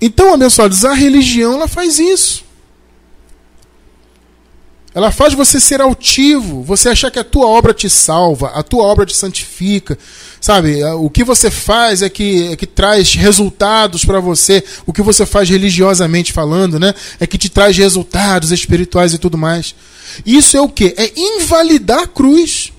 Então, 0.00 0.32
abençoados, 0.32 0.84
a 0.84 0.94
religião 0.94 1.54
ela 1.54 1.68
faz 1.68 1.98
isso. 1.98 2.44
Ela 4.94 5.10
faz 5.10 5.32
você 5.32 5.58
ser 5.58 5.80
altivo, 5.80 6.62
você 6.62 6.90
achar 6.90 7.10
que 7.10 7.18
a 7.18 7.24
tua 7.24 7.46
obra 7.46 7.72
te 7.72 7.88
salva, 7.88 8.48
a 8.48 8.62
tua 8.62 8.84
obra 8.84 9.06
te 9.06 9.16
santifica. 9.16 9.98
Sabe, 10.38 10.84
o 10.84 11.08
que 11.08 11.24
você 11.24 11.50
faz 11.50 12.02
é 12.02 12.10
que, 12.10 12.52
é 12.52 12.56
que 12.56 12.66
traz 12.66 13.14
resultados 13.14 14.04
para 14.04 14.20
você, 14.20 14.62
o 14.84 14.92
que 14.92 15.00
você 15.00 15.24
faz 15.24 15.48
religiosamente 15.48 16.32
falando, 16.32 16.78
né? 16.78 16.94
É 17.18 17.26
que 17.26 17.38
te 17.38 17.48
traz 17.48 17.76
resultados 17.76 18.52
espirituais 18.52 19.14
e 19.14 19.18
tudo 19.18 19.38
mais. 19.38 19.74
Isso 20.26 20.56
é 20.56 20.60
o 20.60 20.68
que? 20.68 20.94
É 20.98 21.10
invalidar 21.16 22.00
a 22.00 22.06
cruz. 22.06 22.70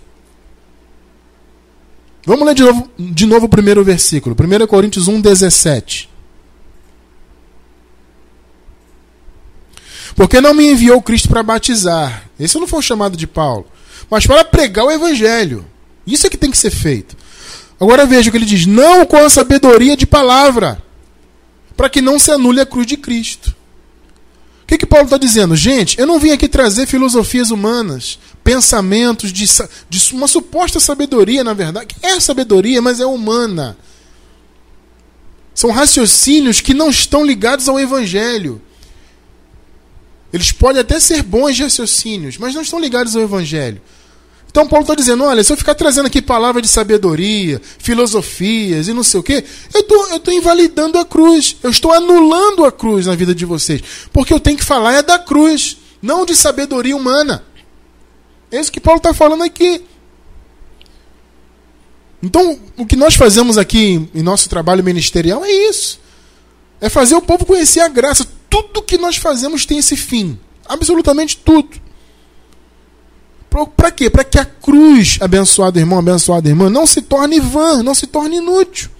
Vamos 2.25 2.46
ler 2.46 2.53
de 2.53 2.63
novo, 2.63 2.89
de 3.00 3.25
novo 3.25 3.46
o 3.48 3.50
primeiro 3.50 3.84
versículo. 3.84 4.36
1 4.39 4.67
Coríntios 4.67 5.08
1, 5.08 5.20
17. 5.20 6.12
Porque 10.15 10.39
não 10.39 10.53
me 10.53 10.70
enviou 10.70 11.01
Cristo 11.01 11.29
para 11.29 11.43
batizar. 11.43 12.29
Esse 12.39 12.60
não 12.60 12.67
foi 12.67 12.79
o 12.79 12.84
chamado 12.84 13.17
de 13.17 13.25
Paulo. 13.27 13.65
Mas 14.10 14.27
para 14.27 14.46
pregar 14.46 14.86
o 14.86 14.91
evangelho. 14.91 15.65
Isso 16.05 16.27
é 16.27 16.29
que 16.29 16.38
tem 16.38 16.51
que 16.51 16.58
ser 16.58 16.72
feito. 16.72 17.15
Agora 17.79 18.05
veja 18.05 18.29
o 18.29 18.32
que 18.32 18.38
ele 18.38 18.46
diz: 18.46 18.65
não 18.65 19.05
com 19.05 19.17
a 19.17 19.29
sabedoria 19.29 19.98
de 19.98 20.05
palavra, 20.05 20.82
para 21.75 21.89
que 21.89 22.01
não 22.01 22.20
se 22.20 22.32
anule 22.32 22.62
a 22.62 22.65
cruz 22.65 22.86
de 22.86 22.98
Cristo. 22.98 23.55
O 24.63 24.65
que, 24.65 24.77
que 24.77 24.86
Paulo 24.86 25.05
está 25.05 25.17
dizendo? 25.17 25.55
Gente, 25.55 26.00
eu 26.00 26.08
não 26.08 26.20
vim 26.20 26.32
aqui 26.32 26.48
trazer 26.48 26.88
filosofias 26.88 27.51
humanas, 27.51 28.17
pensamentos 28.43 29.32
de, 29.32 29.46
de 29.89 30.13
uma 30.13 30.27
suposta 30.27 30.79
sabedoria, 30.79 31.43
na 31.43 31.53
verdade, 31.53 31.96
é 32.01 32.20
sabedoria, 32.20 32.82
mas 32.82 33.00
é 33.00 33.05
humana. 33.05 33.77
São 35.53 35.70
raciocínios 35.70 36.62
que 36.62 36.74
não 36.74 36.89
estão 36.89 37.25
ligados 37.25 37.67
ao 37.67 37.79
Evangelho. 37.79 38.62
Eles 40.33 40.51
podem 40.51 40.81
até 40.81 40.99
ser 40.99 41.21
bons 41.21 41.59
raciocínios, 41.59 42.39
mas 42.39 42.55
não 42.55 42.63
estão 42.63 42.79
ligados 42.79 43.15
ao 43.15 43.21
Evangelho. 43.21 43.79
Então 44.49 44.67
Paulo 44.67 44.83
está 44.83 44.95
dizendo: 44.95 45.23
olha, 45.23 45.43
se 45.43 45.53
eu 45.53 45.57
ficar 45.57 45.75
trazendo 45.75 46.07
aqui 46.07 46.23
palavras 46.23 46.63
de 46.63 46.69
sabedoria, 46.69 47.61
filosofias 47.77 48.87
e 48.87 48.93
não 48.93 49.03
sei 49.03 49.19
o 49.19 49.23
quê, 49.23 49.43
eu 49.73 49.83
tô, 49.83 50.15
estou 50.15 50.33
invalidando 50.33 50.97
a 50.97 51.05
cruz. 51.05 51.57
Eu 51.61 51.69
estou 51.69 51.93
anulando 51.93 52.65
a 52.65 52.71
cruz 52.71 53.05
na 53.05 53.15
vida 53.15 53.33
de 53.33 53.45
vocês. 53.45 53.81
Porque 54.11 54.33
eu 54.33 54.39
tenho 54.39 54.57
que 54.57 54.63
falar 54.63 54.93
é 54.93 55.03
da 55.03 55.19
cruz, 55.19 55.77
não 56.01 56.25
de 56.25 56.35
sabedoria 56.35 56.95
humana. 56.95 57.43
É 58.51 58.59
isso 58.59 58.71
que 58.71 58.79
Paulo 58.79 58.97
está 58.97 59.13
falando 59.13 59.43
aqui. 59.43 59.83
Então, 62.21 62.59
o 62.77 62.85
que 62.85 62.95
nós 62.95 63.15
fazemos 63.15 63.57
aqui 63.57 64.07
em 64.13 64.21
nosso 64.23 64.47
trabalho 64.49 64.83
ministerial 64.83 65.43
é 65.43 65.51
isso. 65.51 65.99
É 66.79 66.89
fazer 66.89 67.15
o 67.15 67.21
povo 67.21 67.45
conhecer 67.45 67.81
a 67.81 67.87
graça 67.87 68.25
tudo 68.53 68.83
que 68.83 69.00
nós 69.00 69.17
fazemos 69.17 69.65
tem 69.65 69.79
esse 69.79 69.98
fim. 69.98 70.38
Absolutamente 70.67 71.38
tudo. 71.38 71.81
Para 73.75 73.89
quê? 73.89 74.12
Para 74.12 74.24
que 74.24 74.38
a 74.38 74.45
cruz, 74.45 75.17
abençoado 75.19 75.79
irmão, 75.79 75.98
abençoada 75.98 76.48
irmã, 76.48 76.69
não 76.69 76.86
se 76.86 77.01
torne 77.01 77.39
vã, 77.39 77.81
não 77.81 77.95
se 77.95 78.05
torne 78.05 78.38
inútil. 78.38 78.91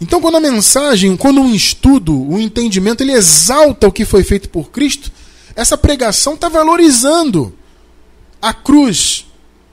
Então, 0.00 0.20
quando 0.20 0.36
a 0.36 0.40
mensagem, 0.40 1.16
quando 1.16 1.40
um 1.40 1.52
estudo, 1.52 2.14
o 2.14 2.34
um 2.34 2.38
entendimento, 2.38 3.02
ele 3.02 3.12
exalta 3.12 3.88
o 3.88 3.92
que 3.92 4.04
foi 4.04 4.22
feito 4.22 4.48
por 4.48 4.70
Cristo, 4.70 5.10
essa 5.54 5.76
pregação 5.76 6.34
está 6.34 6.48
valorizando 6.48 7.52
a 8.40 8.54
cruz. 8.54 9.26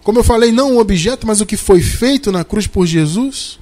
Como 0.03 0.19
eu 0.19 0.23
falei, 0.23 0.51
não 0.51 0.75
o 0.75 0.79
objeto, 0.79 1.25
mas 1.25 1.39
o 1.39 1.45
que 1.45 1.55
foi 1.55 1.81
feito 1.81 2.31
na 2.31 2.43
cruz 2.43 2.67
por 2.67 2.85
Jesus. 2.85 3.59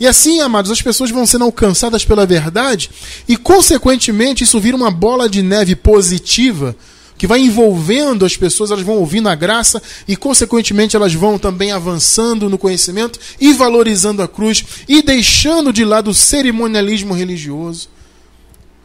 E 0.00 0.06
assim, 0.06 0.40
amados, 0.40 0.70
as 0.70 0.80
pessoas 0.80 1.10
vão 1.10 1.26
sendo 1.26 1.44
alcançadas 1.44 2.06
pela 2.06 2.24
verdade 2.24 2.90
e, 3.28 3.36
consequentemente, 3.36 4.42
isso 4.42 4.58
vira 4.58 4.74
uma 4.74 4.90
bola 4.90 5.28
de 5.28 5.42
neve 5.42 5.76
positiva 5.76 6.74
que 7.18 7.26
vai 7.26 7.40
envolvendo 7.40 8.24
as 8.24 8.34
pessoas, 8.34 8.70
elas 8.70 8.82
vão 8.82 8.96
ouvindo 8.96 9.28
a 9.28 9.34
graça 9.34 9.82
e, 10.08 10.16
consequentemente, 10.16 10.96
elas 10.96 11.12
vão 11.12 11.38
também 11.38 11.70
avançando 11.70 12.48
no 12.48 12.56
conhecimento 12.56 13.20
e 13.38 13.52
valorizando 13.52 14.22
a 14.22 14.26
cruz 14.26 14.64
e 14.88 15.02
deixando 15.02 15.70
de 15.70 15.84
lado 15.84 16.08
o 16.08 16.14
cerimonialismo 16.14 17.12
religioso, 17.12 17.90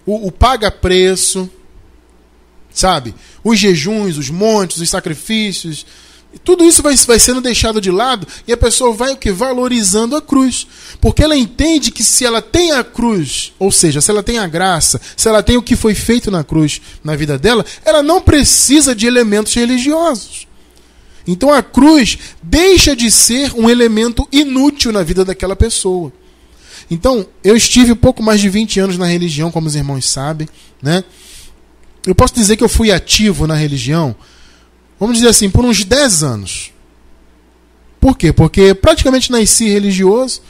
o, 0.06 0.28
o 0.28 0.32
paga-preço, 0.34 1.50
sabe? 2.70 3.16
Os 3.42 3.58
jejuns, 3.58 4.18
os 4.18 4.30
montes, 4.30 4.82
os 4.82 4.90
sacrifícios, 4.90 5.86
tudo 6.40 6.64
isso 6.64 6.84
vai, 6.84 6.96
vai 6.96 7.20
sendo 7.20 7.42
deixado 7.42 7.80
de 7.80 7.90
lado 7.90 8.28
e 8.48 8.54
a 8.54 8.58
pessoa 8.58 8.94
vai 8.94 9.14
o 9.14 9.18
que? 9.18 9.32
Valorizando 9.32 10.16
a 10.16 10.22
cruz. 10.22 10.68
Porque 11.00 11.24
ela 11.24 11.36
entende 11.36 11.92
que 11.92 12.04
se 12.04 12.26
ela 12.26 12.42
tem 12.42 12.72
a 12.72 12.84
cruz, 12.84 13.54
ou 13.58 13.72
seja, 13.72 14.02
se 14.02 14.12
ela 14.12 14.22
tem 14.22 14.38
a 14.38 14.48
graça, 14.48 15.00
se 15.16 15.28
ela 15.28 15.42
tem 15.42 15.58
o 15.58 15.62
que 15.62 15.76
foi 15.76 15.96
feito 15.96 16.30
na 16.30 16.44
cruz 16.44 16.82
na 17.04 17.16
vida 17.16 17.38
dela, 17.38 17.66
ela 17.84 18.04
não 18.04 18.22
precisa 18.22 18.94
de 18.94 19.08
elementos 19.08 19.54
religiosos. 19.54 20.48
Então 21.28 21.52
a 21.52 21.64
cruz 21.64 22.18
deixa 22.42 22.96
de 22.96 23.10
ser 23.10 23.54
um 23.54 23.70
elemento 23.70 24.28
inútil 24.32 24.92
na 24.92 25.04
vida 25.04 25.26
daquela 25.26 25.56
pessoa. 25.56 26.12
Então, 26.90 27.26
eu 27.44 27.56
estive 27.56 27.96
pouco 27.96 28.22
mais 28.22 28.40
de 28.40 28.48
20 28.48 28.80
anos 28.80 28.98
na 28.98 29.08
religião, 29.08 29.50
como 29.50 29.68
os 29.68 29.76
irmãos 29.76 30.08
sabem, 30.08 30.48
né? 30.82 31.04
Eu 32.06 32.14
posso 32.14 32.36
dizer 32.36 32.58
que 32.58 32.64
eu 32.64 32.70
fui 32.70 32.92
ativo 32.92 33.48
na 33.48 33.56
religião 33.56 34.16
vamos 35.00 35.18
dizer 35.18 35.30
assim, 35.30 35.50
por 35.50 35.66
uns 35.66 35.84
10 35.84 36.24
anos. 36.24 36.72
Por 38.00 38.18
quê? 38.18 38.32
Porque 38.32 38.74
praticamente 38.74 39.32
nasci 39.32 39.68
religioso, 39.70 40.42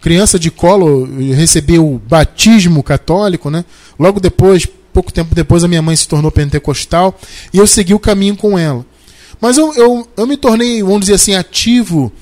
criança 0.00 0.38
de 0.38 0.50
colo, 0.50 1.08
recebi 1.34 1.78
o 1.78 1.98
batismo 1.98 2.82
católico, 2.82 3.50
né? 3.50 3.64
Logo 3.98 4.20
depois, 4.20 4.66
pouco 4.92 5.12
tempo 5.12 5.34
depois, 5.34 5.64
a 5.64 5.68
minha 5.68 5.80
mãe 5.80 5.96
se 5.96 6.06
tornou 6.06 6.30
pentecostal 6.30 7.18
e 7.52 7.58
eu 7.58 7.66
segui 7.66 7.94
o 7.94 7.98
caminho 7.98 8.36
com 8.36 8.58
ela. 8.58 8.84
Mas 9.40 9.58
eu, 9.58 9.72
eu, 9.74 10.08
eu 10.16 10.26
me 10.26 10.36
tornei, 10.36 10.82
vamos 10.82 11.00
dizer 11.00 11.14
assim, 11.14 11.34
ativo 11.34 12.12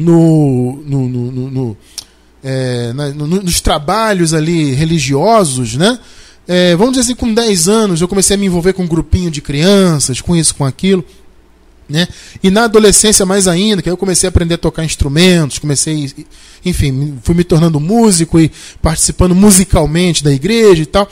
no, 0.00 0.82
no, 0.84 1.08
no, 1.08 1.50
no 1.50 1.76
é, 2.42 2.92
na, 2.92 3.08
nos 3.08 3.60
trabalhos 3.62 4.34
ali 4.34 4.74
religiosos, 4.74 5.76
né? 5.76 5.98
É, 6.46 6.76
vamos 6.76 6.92
dizer 6.92 7.04
assim, 7.04 7.14
com 7.14 7.32
10 7.32 7.68
anos, 7.68 8.00
eu 8.00 8.08
comecei 8.08 8.36
a 8.36 8.38
me 8.38 8.46
envolver 8.46 8.72
com 8.72 8.84
um 8.84 8.88
grupinho 8.88 9.30
de 9.30 9.40
crianças, 9.40 10.20
com 10.20 10.36
isso, 10.36 10.54
com 10.54 10.64
aquilo. 10.64 11.04
Né? 11.88 12.08
E 12.42 12.50
na 12.50 12.64
adolescência 12.64 13.26
mais 13.26 13.46
ainda, 13.46 13.82
que 13.82 13.90
eu 13.90 13.96
comecei 13.96 14.26
a 14.26 14.30
aprender 14.30 14.54
a 14.54 14.58
tocar 14.58 14.84
instrumentos, 14.84 15.58
comecei, 15.58 16.12
enfim, 16.64 17.18
fui 17.22 17.34
me 17.34 17.44
tornando 17.44 17.78
músico 17.78 18.40
e 18.40 18.50
participando 18.80 19.34
musicalmente 19.34 20.24
da 20.24 20.32
igreja 20.32 20.82
e 20.82 20.86
tal. 20.86 21.08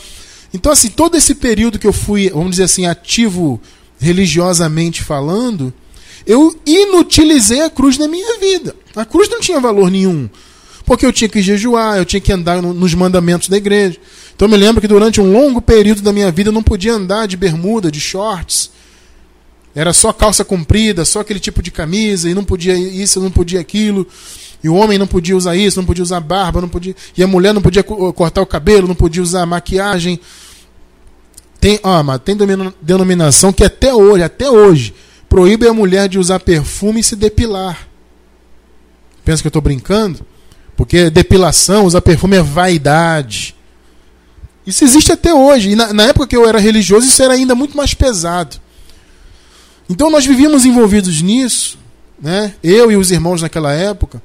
Então, 0.52 0.70
assim, 0.70 0.88
todo 0.88 1.16
esse 1.16 1.34
período 1.34 1.78
que 1.78 1.86
eu 1.86 1.92
fui, 1.92 2.28
vamos 2.30 2.52
dizer 2.52 2.64
assim, 2.64 2.86
ativo 2.86 3.60
religiosamente 3.98 5.02
falando, 5.02 5.72
eu 6.26 6.54
inutilizei 6.66 7.62
a 7.62 7.70
cruz 7.70 7.96
na 7.98 8.08
minha 8.08 8.38
vida. 8.38 8.74
A 8.94 9.04
cruz 9.04 9.28
não 9.28 9.40
tinha 9.40 9.60
valor 9.60 9.90
nenhum. 9.90 10.28
Porque 10.84 11.06
eu 11.06 11.12
tinha 11.12 11.28
que 11.28 11.40
jejuar, 11.40 11.98
eu 11.98 12.04
tinha 12.04 12.20
que 12.20 12.32
andar 12.32 12.60
nos 12.60 12.94
mandamentos 12.94 13.48
da 13.48 13.56
igreja. 13.56 13.98
Então 14.34 14.46
eu 14.46 14.50
me 14.50 14.56
lembro 14.56 14.80
que 14.80 14.88
durante 14.88 15.20
um 15.20 15.32
longo 15.32 15.62
período 15.62 16.02
da 16.02 16.12
minha 16.12 16.30
vida 16.30 16.48
eu 16.48 16.52
não 16.52 16.62
podia 16.62 16.94
andar 16.94 17.26
de 17.26 17.36
bermuda, 17.36 17.90
de 17.90 18.00
shorts. 18.00 18.70
Era 19.74 19.92
só 19.92 20.12
calça 20.12 20.44
comprida, 20.44 21.04
só 21.04 21.20
aquele 21.20 21.40
tipo 21.40 21.62
de 21.62 21.70
camisa, 21.70 22.28
e 22.28 22.34
não 22.34 22.44
podia 22.44 22.74
isso, 22.74 23.20
não 23.20 23.30
podia 23.30 23.60
aquilo. 23.60 24.06
E 24.62 24.68
o 24.68 24.74
homem 24.74 24.98
não 24.98 25.06
podia 25.06 25.36
usar 25.36 25.56
isso, 25.56 25.78
não 25.78 25.86
podia 25.86 26.02
usar 26.02 26.20
barba, 26.20 26.60
não 26.60 26.68
podia. 26.68 26.94
E 27.16 27.22
a 27.22 27.26
mulher 27.26 27.54
não 27.54 27.62
podia 27.62 27.82
cortar 27.82 28.42
o 28.42 28.46
cabelo, 28.46 28.86
não 28.86 28.94
podia 28.94 29.22
usar 29.22 29.46
maquiagem. 29.46 30.20
Tem, 31.58 31.80
ó, 31.82 32.02
mas 32.02 32.20
tem 32.20 32.36
denominação 32.80 33.52
que 33.52 33.64
até 33.64 33.94
hoje, 33.94 34.22
até 34.22 34.50
hoje, 34.50 34.94
proíbe 35.28 35.66
a 35.66 35.72
mulher 35.72 36.08
de 36.08 36.18
usar 36.18 36.40
perfume 36.40 37.00
e 37.00 37.04
se 37.04 37.16
depilar. 37.16 37.88
Pensa 39.24 39.42
que 39.42 39.46
eu 39.46 39.50
estou 39.50 39.62
brincando? 39.62 40.26
Porque 40.82 41.10
depilação, 41.10 41.84
usar 41.84 42.00
perfume 42.00 42.36
é 42.36 42.42
vaidade. 42.42 43.54
Isso 44.66 44.82
existe 44.82 45.12
até 45.12 45.32
hoje. 45.32 45.70
E 45.70 45.76
na, 45.76 45.92
na, 45.92 46.02
época 46.06 46.26
que 46.26 46.36
eu 46.36 46.44
era 46.44 46.58
religioso, 46.58 47.06
isso 47.06 47.22
era 47.22 47.34
ainda 47.34 47.54
muito 47.54 47.76
mais 47.76 47.94
pesado. 47.94 48.56
Então 49.88 50.10
nós 50.10 50.26
vivíamos 50.26 50.64
envolvidos 50.64 51.22
nisso, 51.22 51.78
né? 52.20 52.56
eu 52.64 52.90
e 52.90 52.96
os 52.96 53.12
irmãos 53.12 53.42
naquela 53.42 53.72
época, 53.72 54.20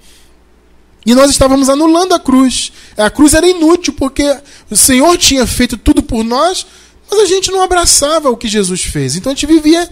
e 1.06 1.14
nós 1.14 1.30
estávamos 1.30 1.70
anulando 1.70 2.16
a 2.16 2.20
cruz. 2.20 2.72
A 2.98 3.12
cruz 3.12 3.36
era 3.36 3.48
inútil, 3.48 3.94
porque 3.94 4.24
o 4.68 4.76
Senhor 4.76 5.16
tinha 5.16 5.46
feito 5.46 5.78
tudo 5.78 6.02
por 6.02 6.24
nós, 6.24 6.66
mas 7.08 7.20
a 7.20 7.26
gente 7.28 7.52
não 7.52 7.62
abraçava 7.62 8.32
o 8.32 8.38
que 8.38 8.48
Jesus 8.48 8.82
fez. 8.82 9.16
Então 9.16 9.32
a 9.32 9.36
gente 9.36 9.46
vivia, 9.46 9.88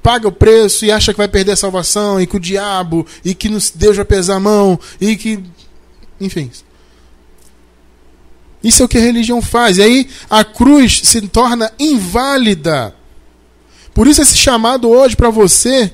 paga 0.00 0.28
o 0.28 0.32
preço 0.32 0.84
e 0.84 0.92
acha 0.92 1.12
que 1.12 1.18
vai 1.18 1.26
perder 1.26 1.52
a 1.52 1.56
salvação, 1.56 2.20
e 2.20 2.26
que 2.28 2.36
o 2.36 2.40
diabo, 2.40 3.04
e 3.24 3.34
que 3.34 3.48
Deus 3.74 3.96
vai 3.96 4.04
pesar 4.04 4.36
a 4.36 4.40
mão, 4.40 4.78
e 5.00 5.16
que. 5.16 5.42
Enfim. 6.20 6.50
Isso 8.62 8.82
é 8.82 8.86
o 8.86 8.88
que 8.88 8.96
a 8.96 9.00
religião 9.00 9.42
faz. 9.42 9.76
E 9.78 9.82
aí 9.82 10.08
a 10.30 10.42
cruz 10.42 11.00
se 11.04 11.20
torna 11.22 11.70
inválida. 11.78 12.94
Por 13.92 14.08
isso 14.08 14.22
esse 14.22 14.36
chamado 14.36 14.88
hoje 14.88 15.14
para 15.14 15.30
você, 15.30 15.92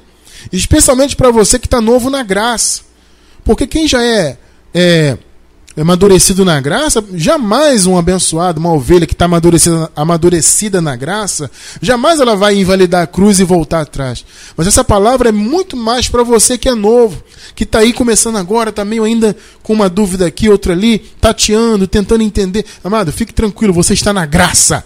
especialmente 0.53 1.17
para 1.17 1.31
você 1.31 1.59
que 1.59 1.67
está 1.67 1.81
novo 1.81 2.09
na 2.09 2.23
graça. 2.23 2.83
Porque 3.45 3.67
quem 3.67 3.89
já 3.89 4.03
é, 4.03 4.39
é 4.73 5.19
amadurecido 5.77 6.45
na 6.45 6.61
graça, 6.61 7.03
jamais 7.15 7.87
um 7.87 7.97
abençoado, 7.97 8.59
uma 8.59 8.73
ovelha 8.73 9.07
que 9.07 9.13
está 9.13 9.27
amadurecida, 9.27 9.91
amadurecida 9.95 10.81
na 10.81 10.97
graça, 10.97 11.51
jamais 11.81 12.21
ela 12.21 12.35
vai 12.35 12.57
invalidar 12.57 13.03
a 13.03 13.07
cruz 13.07 13.39
e 13.39 13.45
voltar 13.45 13.83
atrás. 13.83 14.25
Mas 14.57 14.67
essa 14.67 14.83
palavra 14.83 15.29
é 15.29 15.33
muito 15.33 15.77
mais 15.77 16.09
para 16.09 16.23
você 16.23 16.59
que 16.59 16.69
é 16.69 16.75
novo, 16.75 17.23
que 17.55 17.65
está 17.65 17.81
aí 17.81 17.93
começando 17.93 18.37
agora, 18.37 18.71
está 18.71 18.85
meio 18.85 19.05
ainda 19.05 19.37
com 19.63 19.73
uma 19.73 19.89
dúvida 19.89 20.27
aqui, 20.27 20.49
outra 20.49 20.73
ali, 20.73 20.99
tateando, 21.21 21.87
tentando 21.87 22.23
entender. 22.23 22.65
Amado, 22.83 23.13
fique 23.13 23.33
tranquilo, 23.33 23.73
você 23.73 23.95
está 23.95 24.13
na 24.13 24.27
graça. 24.27 24.85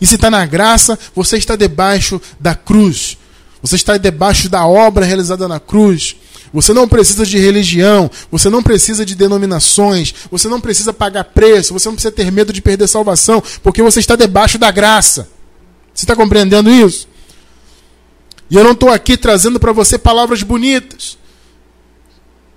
E 0.00 0.06
se 0.06 0.16
está 0.16 0.30
na 0.30 0.44
graça, 0.44 0.98
você 1.14 1.36
está 1.36 1.56
debaixo 1.56 2.20
da 2.38 2.54
cruz. 2.54 3.16
Você 3.62 3.76
está 3.76 3.96
debaixo 3.96 4.48
da 4.48 4.66
obra 4.66 5.06
realizada 5.06 5.48
na 5.48 5.58
cruz. 5.58 6.16
Você 6.54 6.72
não 6.72 6.86
precisa 6.86 7.26
de 7.26 7.36
religião, 7.36 8.08
você 8.30 8.48
não 8.48 8.62
precisa 8.62 9.04
de 9.04 9.16
denominações, 9.16 10.14
você 10.30 10.46
não 10.46 10.60
precisa 10.60 10.92
pagar 10.92 11.24
preço, 11.24 11.72
você 11.72 11.88
não 11.88 11.96
precisa 11.96 12.12
ter 12.12 12.30
medo 12.30 12.52
de 12.52 12.62
perder 12.62 12.86
salvação, 12.86 13.42
porque 13.60 13.82
você 13.82 13.98
está 13.98 14.14
debaixo 14.14 14.56
da 14.56 14.70
graça. 14.70 15.28
Você 15.92 16.04
está 16.04 16.14
compreendendo 16.14 16.70
isso? 16.70 17.08
E 18.48 18.54
eu 18.54 18.62
não 18.62 18.70
estou 18.70 18.88
aqui 18.88 19.16
trazendo 19.16 19.58
para 19.58 19.72
você 19.72 19.98
palavras 19.98 20.44
bonitas, 20.44 21.18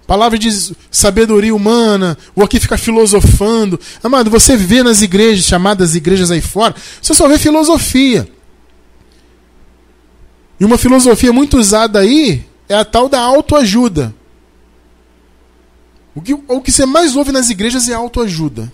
palavras 0.06 0.39
de 0.39 0.75
sabedoria 0.92 1.56
humana, 1.56 2.16
ou 2.36 2.44
aqui 2.44 2.60
ficar 2.60 2.77
filosofando. 2.77 3.80
Amado, 4.04 4.30
você 4.30 4.56
vê 4.56 4.84
nas 4.84 5.01
igrejas, 5.01 5.44
chamadas 5.44 5.96
igrejas 5.96 6.30
aí 6.30 6.42
fora, 6.42 6.75
você 7.01 7.16
só 7.16 7.27
vê 7.27 7.39
filosofia. 7.39 8.30
E 10.60 10.66
uma 10.66 10.77
filosofia 10.77 11.34
muito 11.34 11.58
usada 11.58 11.98
aí 11.98 12.47
é 12.70 12.76
a 12.76 12.86
tal 12.86 13.08
da 13.08 13.20
autoajuda. 13.20 14.14
O 16.14 16.22
que, 16.22 16.34
o 16.34 16.62
que 16.62 16.72
você 16.72 16.86
mais 16.86 17.16
ouve 17.16 17.32
nas 17.32 17.50
igrejas 17.50 17.88
é 17.88 17.94
autoajuda. 17.94 18.72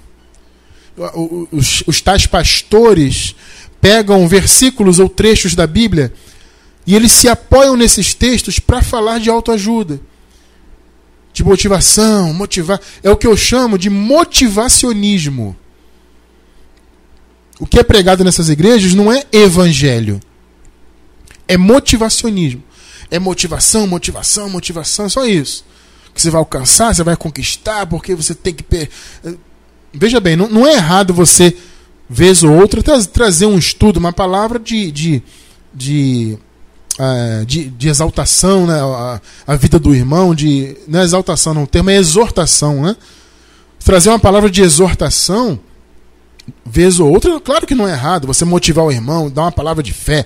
Os, 1.52 1.84
os 1.86 2.02
tais 2.02 2.26
pastores 2.26 3.36
pegam 3.82 4.28
versículos 4.28 5.00
ou 5.00 5.10
trechos 5.10 5.56
da 5.56 5.68
Bíblia 5.68 6.14
e 6.86 6.96
eles 6.96 7.12
se 7.12 7.28
apoiam 7.28 7.76
nesses 7.76 8.14
textos 8.14 8.60
para 8.60 8.82
falar 8.82 9.20
de 9.20 9.30
autoajuda, 9.30 10.00
de 11.34 11.44
motivação, 11.44 12.34
motivar. 12.34 12.80
É 13.02 13.10
o 13.10 13.18
que 13.18 13.28
eu 13.28 13.36
chamo 13.36 13.78
de 13.78 13.90
motivacionismo. 13.90 15.56
O 17.60 17.66
que 17.66 17.80
é 17.80 17.84
pregado 17.84 18.24
nessas 18.24 18.50
igrejas 18.50 18.94
não 18.94 19.12
é 19.12 19.24
evangelho, 19.32 20.20
é 21.48 21.58
motivacionismo. 21.58 22.64
É 23.14 23.20
motivação, 23.20 23.86
motivação, 23.86 24.50
motivação, 24.50 25.08
só 25.08 25.24
isso. 25.24 25.64
Que 26.16 26.20
você 26.20 26.32
vai 26.32 26.40
alcançar, 26.40 26.96
você 26.96 27.04
vai 27.04 27.16
conquistar, 27.16 27.86
porque 27.86 28.16
você 28.16 28.34
tem 28.34 28.56
que. 28.56 28.66
Veja 29.94 30.20
bem, 30.20 30.36
não, 30.36 30.50
não 30.50 30.66
é 30.66 30.74
errado 30.74 31.14
você, 31.14 31.56
vez 32.10 32.44
ou 32.44 32.52
outra, 32.52 32.82
tra 32.82 33.00
trazer 33.06 33.46
um 33.46 33.56
estudo, 33.56 33.98
uma 33.98 34.12
palavra 34.12 34.58
de, 34.58 34.92
de, 34.92 35.24
de 35.72 36.40
Uh, 36.94 37.44
de, 37.48 37.70
de, 37.70 37.90
exaltação, 37.90 38.68
né? 38.68 38.80
A, 38.80 39.20
a, 39.48 39.56
vida 39.56 39.80
do 39.80 39.96
irmão, 39.96 40.36
de 40.36 40.78
não 40.88 41.00
é 41.00 41.04
exaltação, 41.04 41.52
não, 41.52 41.64
o 41.64 41.68
termo 41.68 41.90
é 41.90 41.96
exortação, 41.96 42.84
né? 42.84 42.96
Trazer 43.84 44.10
uma 44.10 44.20
palavra 44.20 44.48
de 44.48 44.62
exortação, 44.62 45.60
vez 46.64 47.00
ou 47.00 47.10
outra, 47.10 47.42
claro 47.42 47.66
que 47.66 47.74
não 47.74 47.88
é 47.88 47.94
errado, 47.94 48.28
você 48.28 48.46
motivar 48.46 48.86
o 48.86 48.92
irmão, 48.92 49.28
dar 49.28 49.42
uma 49.42 49.52
palavra 49.52 49.82
de 49.82 49.92
fé, 49.92 50.24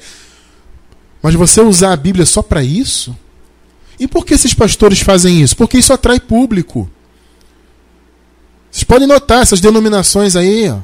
mas 1.22 1.36
você 1.36 1.62
usar 1.62 1.94
a 1.94 1.98
Bíblia 1.98 2.26
só 2.26 2.42
para 2.42 2.64
isso? 2.64 3.16
E 4.00 4.08
por 4.08 4.26
que 4.26 4.34
esses 4.34 4.54
pastores 4.54 5.02
fazem 5.02 5.42
isso? 5.42 5.56
Porque 5.58 5.78
isso 5.78 5.92
atrai 5.92 6.20
público. 6.20 6.90
Vocês 8.70 8.84
podem 8.84 9.08
notar 9.08 9.42
essas 9.42 9.60
denominações 9.60 10.36
aí, 10.36 10.70
ó, 10.70 10.80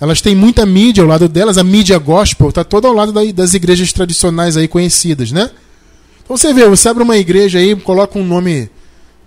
elas 0.00 0.20
têm 0.20 0.34
muita 0.34 0.66
mídia 0.66 1.02
ao 1.02 1.08
lado 1.08 1.28
delas, 1.28 1.58
a 1.58 1.64
mídia 1.64 1.98
gospel 1.98 2.48
está 2.48 2.62
toda 2.62 2.88
ao 2.88 2.94
lado 2.94 3.12
das 3.32 3.54
igrejas 3.54 3.92
tradicionais 3.92 4.56
aí 4.56 4.68
conhecidas, 4.68 5.32
né? 5.32 5.50
Então 6.22 6.36
você 6.36 6.52
vê, 6.52 6.68
você 6.68 6.88
abre 6.88 7.02
uma 7.02 7.16
igreja 7.16 7.58
aí, 7.58 7.74
coloca 7.76 8.18
um 8.18 8.26
nome 8.26 8.70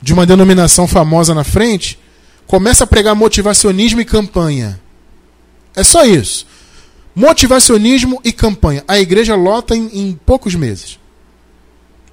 de 0.02 0.14
uma 0.14 0.26
denominação 0.26 0.88
famosa 0.88 1.34
na 1.34 1.44
frente, 1.44 2.00
começa 2.46 2.84
a 2.84 2.88
pregar 2.88 3.16
motivacionismo 3.16 4.02
e 4.02 4.06
campanha. 4.06 4.80
É 5.76 5.84
só 5.84 6.06
isso. 6.06 6.46
Motivacionismo 7.18 8.22
e 8.24 8.32
campanha. 8.32 8.84
A 8.88 9.00
igreja 9.00 9.34
lota 9.34 9.76
em, 9.76 9.90
em 9.92 10.20
poucos 10.24 10.54
meses. 10.54 11.00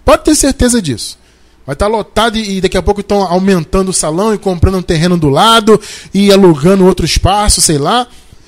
Pode 0.02 0.24
ter 0.24 0.34
certeza 0.34 0.80
disso. 0.80 1.18
Vai 1.66 1.74
estar 1.74 1.88
lotado 1.88 2.38
e 2.38 2.58
daqui 2.58 2.78
a 2.78 2.82
pouco 2.82 3.02
estão 3.02 3.22
aumentando 3.22 3.90
o 3.90 3.92
salão 3.92 4.32
e 4.32 4.38
comprando 4.38 4.78
um 4.78 4.82
terreno 4.82 5.18
do 5.18 5.28
lado 5.28 5.78
e 6.14 6.32
alugando 6.32 6.86
outro 6.86 7.04
espaço, 7.04 7.60
sei 7.60 7.76
lá. 7.76 8.06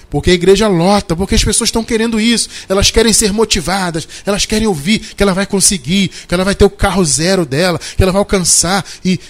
Porque 0.08 0.30
a 0.30 0.32
igreja 0.32 0.66
lota, 0.66 1.14
porque 1.14 1.34
as 1.34 1.44
pessoas 1.44 1.68
estão 1.68 1.84
querendo 1.84 2.18
isso. 2.18 2.48
Elas 2.70 2.90
querem 2.90 3.12
ser 3.12 3.34
motivadas, 3.34 4.08
elas 4.24 4.46
querem 4.46 4.66
ouvir 4.66 5.00
que 5.14 5.22
ela 5.22 5.34
vai 5.34 5.44
conseguir, 5.44 6.08
que 6.26 6.32
ela 6.32 6.42
vai 6.42 6.54
ter 6.54 6.64
o 6.64 6.70
carro 6.70 7.04
zero 7.04 7.44
dela, 7.44 7.78
que 7.78 8.02
ela 8.02 8.12
vai 8.12 8.20
alcançar. 8.20 8.82
E, 9.04 9.20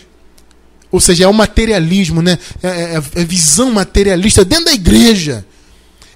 ou 0.93 1.01
seja, 1.01 1.25
é 1.25 1.27
o 1.27 1.35
materialismo, 1.35 2.23
né? 2.23 2.39
É, 2.63 2.69
é, 2.69 3.03
é 3.17 3.25
visão 3.25 3.73
materialista 3.73 4.45
dentro 4.45 4.67
da 4.67 4.73
igreja. 4.75 5.45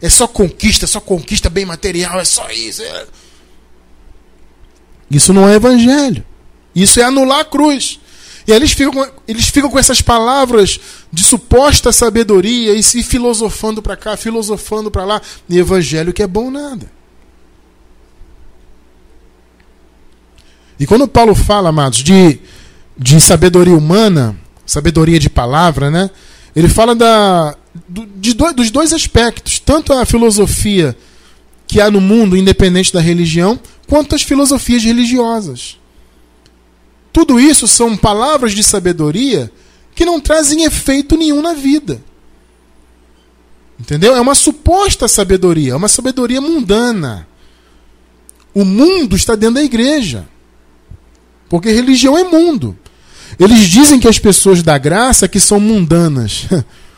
É 0.01 0.09
só 0.09 0.27
conquista, 0.27 0.87
só 0.87 1.01
conquista 1.01 1.51
bem 1.51 1.65
material, 1.65 2.19
é 2.19 2.25
só 2.25 2.49
isso. 2.51 2.83
É... 2.83 3.07
Isso 5.11 5.33
não 5.33 5.49
é 5.49 5.55
evangelho. 5.55 6.25
Isso 6.75 7.01
é 7.01 7.05
anular 7.05 7.41
a 7.41 7.45
cruz. 7.45 8.01
E 8.47 8.53
eles 8.53 8.73
ficam, 8.73 9.11
eles 9.29 9.49
ficam 9.49 9.71
com 9.71 9.79
essas 9.79 10.01
palavras 10.01 10.81
de 11.13 11.23
suposta 11.23 11.93
sabedoria 11.93 12.75
e 12.75 12.83
se 12.83 13.03
filosofando 13.03 13.83
para 13.83 13.97
cá, 13.97 14.17
filosofando 14.17 14.91
para 14.91 15.05
lá. 15.05 15.23
E 15.49 15.59
evangelho 15.59 16.13
que 16.13 16.23
é 16.23 16.27
bom 16.27 16.51
nada. 16.51 16.91
E 20.79 20.87
quando 20.87 21.07
Paulo 21.07 21.35
fala, 21.35 21.69
amados, 21.69 21.99
de, 21.99 22.41
de 22.97 23.21
sabedoria 23.21 23.77
humana, 23.77 24.35
sabedoria 24.65 25.19
de 25.19 25.29
palavra, 25.29 25.91
né? 25.91 26.09
Ele 26.57 26.69
fala 26.69 26.95
da, 26.95 27.55
do, 27.89 28.07
de 28.07 28.35
do, 28.35 28.53
dos 28.53 28.71
dois 28.71 28.93
aspectos, 28.93 29.59
tanto 29.59 29.93
a 29.93 30.05
filosofia 30.05 30.97
que 31.67 31.81
há 31.81 31.91
no 31.91 32.01
mundo, 32.01 32.37
independente 32.37 32.93
da 32.93 33.01
religião, 33.01 33.59
quanto 33.87 34.15
as 34.15 34.23
filosofias 34.23 34.83
religiosas. 34.83 35.79
Tudo 37.13 37.39
isso 37.39 37.67
são 37.67 37.97
palavras 37.97 38.53
de 38.53 38.63
sabedoria 38.63 39.51
que 39.95 40.05
não 40.05 40.21
trazem 40.21 40.65
efeito 40.65 41.17
nenhum 41.17 41.43
na 41.43 41.55
vida. 41.55 42.03
Entendeu? 43.79 44.15
É 44.15 44.21
uma 44.21 44.35
suposta 44.35 45.09
sabedoria, 45.09 45.73
é 45.73 45.77
uma 45.77 45.89
sabedoria 45.89 46.41
mundana. 46.41 47.27
O 48.53 48.65
mundo 48.65 49.17
está 49.17 49.35
dentro 49.35 49.55
da 49.57 49.63
igreja. 49.63 50.29
Porque 51.49 51.71
religião 51.71 52.17
é 52.17 52.25
mundo. 52.25 52.77
Eles 53.39 53.69
dizem 53.69 53.99
que 53.99 54.09
as 54.09 54.19
pessoas 54.19 54.63
da 54.63 54.77
graça 54.77 55.27
que 55.27 55.41
são 55.41 55.59
mundanas. 55.59 56.47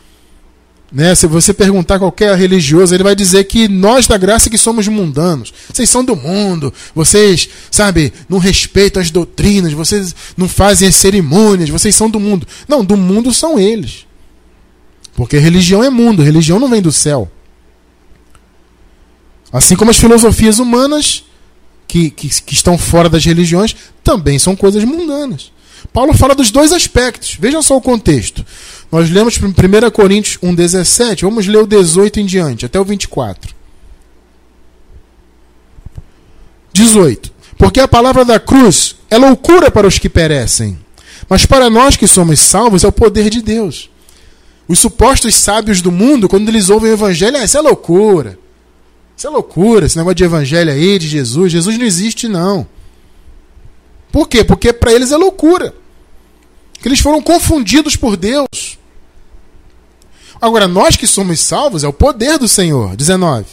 Né? 0.93 1.15
Se 1.15 1.27
você 1.27 1.55
perguntar 1.55 1.99
qualquer 1.99 2.37
religioso, 2.37 2.95
ele 2.95 3.03
vai 3.03 3.17
dizer 3.17 3.45
que 3.45 3.67
nós 3.67 4.07
da 4.07 4.19
graça 4.19 4.51
que 4.51 4.59
somos 4.59 4.87
mundanos. 4.89 5.53
Vocês 5.73 5.89
são 5.89 6.05
do 6.05 6.15
mundo, 6.15 6.73
vocês, 6.95 7.49
sabe, 7.71 8.13
não 8.29 8.39
respeitam 8.39 9.01
as 9.01 9.11
doutrinas, 9.11 9.73
vocês 9.73 10.15
não 10.37 10.49
fazem 10.49 10.89
as 10.89 10.97
cerimônias, 10.97 11.71
vocês 11.71 11.95
são 11.95 12.11
do 12.11 12.21
mundo. 12.21 12.47
Não, 12.69 12.85
do 12.85 12.97
mundo 12.97 13.33
são 13.33 13.59
eles. 13.59 14.07
Porque 15.15 15.39
religião 15.39 15.83
é 15.83 15.89
mundo, 15.89 16.23
religião 16.23 16.59
não 16.59 16.69
vem 16.69 16.83
do 16.83 16.93
céu. 16.93 17.31
Assim 19.51 19.77
como 19.77 19.91
as 19.91 19.99
filosofias 19.99 20.59
humanas, 20.59 21.25
que, 21.87 22.11
que, 22.11 22.29
que 22.29 22.55
estão 22.55 22.77
fora 22.77 23.09
das 23.09 23.25
religiões, 23.25 23.77
também 24.03 24.39
são 24.39 24.57
coisas 24.57 24.85
mundanas. 24.85 25.52
Paulo 25.93 26.13
fala 26.15 26.35
dos 26.35 26.51
dois 26.51 26.73
aspectos. 26.73 27.37
Vejam 27.39 27.63
só 27.63 27.77
o 27.77 27.81
contexto. 27.81 28.45
Nós 28.91 29.11
lemos 29.11 29.39
1 29.39 29.91
Coríntios 29.91 30.39
1,17. 30.43 31.23
Vamos 31.23 31.47
ler 31.47 31.59
o 31.59 31.67
18 31.67 32.21
em 32.21 32.27
diante, 32.27 32.67
até 32.67 32.79
o 32.79 32.85
24. 32.85 33.55
18. 36.73 37.33
Porque 37.57 37.81
a 37.81 37.89
palavra 37.89 38.25
da 38.25 38.41
cruz 38.41 38.97
é 39.11 39.17
loucura 39.17 39.71
para 39.71 39.87
os 39.87 39.99
que 39.99 40.09
perecem, 40.09 40.79
mas 41.29 41.47
para 41.47 41.71
nós 41.71 41.97
que 41.97 42.07
somos 42.07 42.41
salvos 42.41 42.83
é 42.83 42.89
o 42.89 42.93
poder 42.93 43.31
de 43.31 43.41
Deus. 43.43 43.91
Os 44.67 44.79
supostos 44.79 45.35
sábios 45.35 45.81
do 45.81 45.93
mundo, 45.93 46.29
quando 46.29 46.49
eles 46.49 46.71
ouvem 46.71 46.91
o 46.91 46.95
evangelho, 46.95 47.37
ah, 47.37 47.45
isso 47.45 47.59
é 47.59 47.61
loucura. 47.61 48.39
Isso 49.17 49.27
é 49.27 49.31
loucura, 49.31 49.87
esse 49.87 49.97
negócio 49.97 50.17
de 50.17 50.25
evangelho 50.25 50.73
aí, 50.73 50.99
de 50.99 51.07
Jesus. 51.07 51.53
Jesus 51.53 51.79
não 51.79 51.85
existe, 51.85 52.27
não. 52.27 52.67
Por 54.13 54.29
quê? 54.29 54.45
Porque 54.45 54.73
para 54.73 54.93
eles 54.93 55.11
é 55.11 55.17
loucura. 55.17 55.75
Que 56.75 56.87
eles 56.87 57.01
foram 57.01 57.23
confundidos 57.23 57.97
por 57.97 58.17
Deus. 58.17 58.79
Agora, 60.41 60.69
nós 60.69 60.97
que 60.97 61.07
somos 61.07 61.41
salvos, 61.41 61.83
é 61.83 61.89
o 61.89 61.93
poder 61.93 62.39
do 62.39 62.47
Senhor. 62.47 62.95
19. 62.95 63.47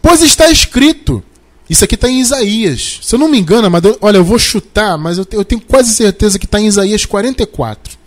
Pois 0.00 0.22
está 0.22 0.50
escrito. 0.50 1.22
Isso 1.68 1.84
aqui 1.84 1.94
está 1.94 2.08
em 2.08 2.20
Isaías. 2.20 3.00
Se 3.02 3.14
eu 3.14 3.18
não 3.18 3.28
me 3.28 3.38
engano, 3.38 3.70
mas 3.70 3.82
olha, 4.00 4.16
eu 4.16 4.24
vou 4.24 4.38
chutar, 4.38 4.96
mas 4.96 5.18
eu 5.18 5.24
tenho, 5.24 5.40
eu 5.40 5.44
tenho 5.44 5.60
quase 5.60 5.92
certeza 5.92 6.38
que 6.38 6.46
está 6.46 6.60
em 6.60 6.66
Isaías 6.66 7.04
44. 7.04 7.98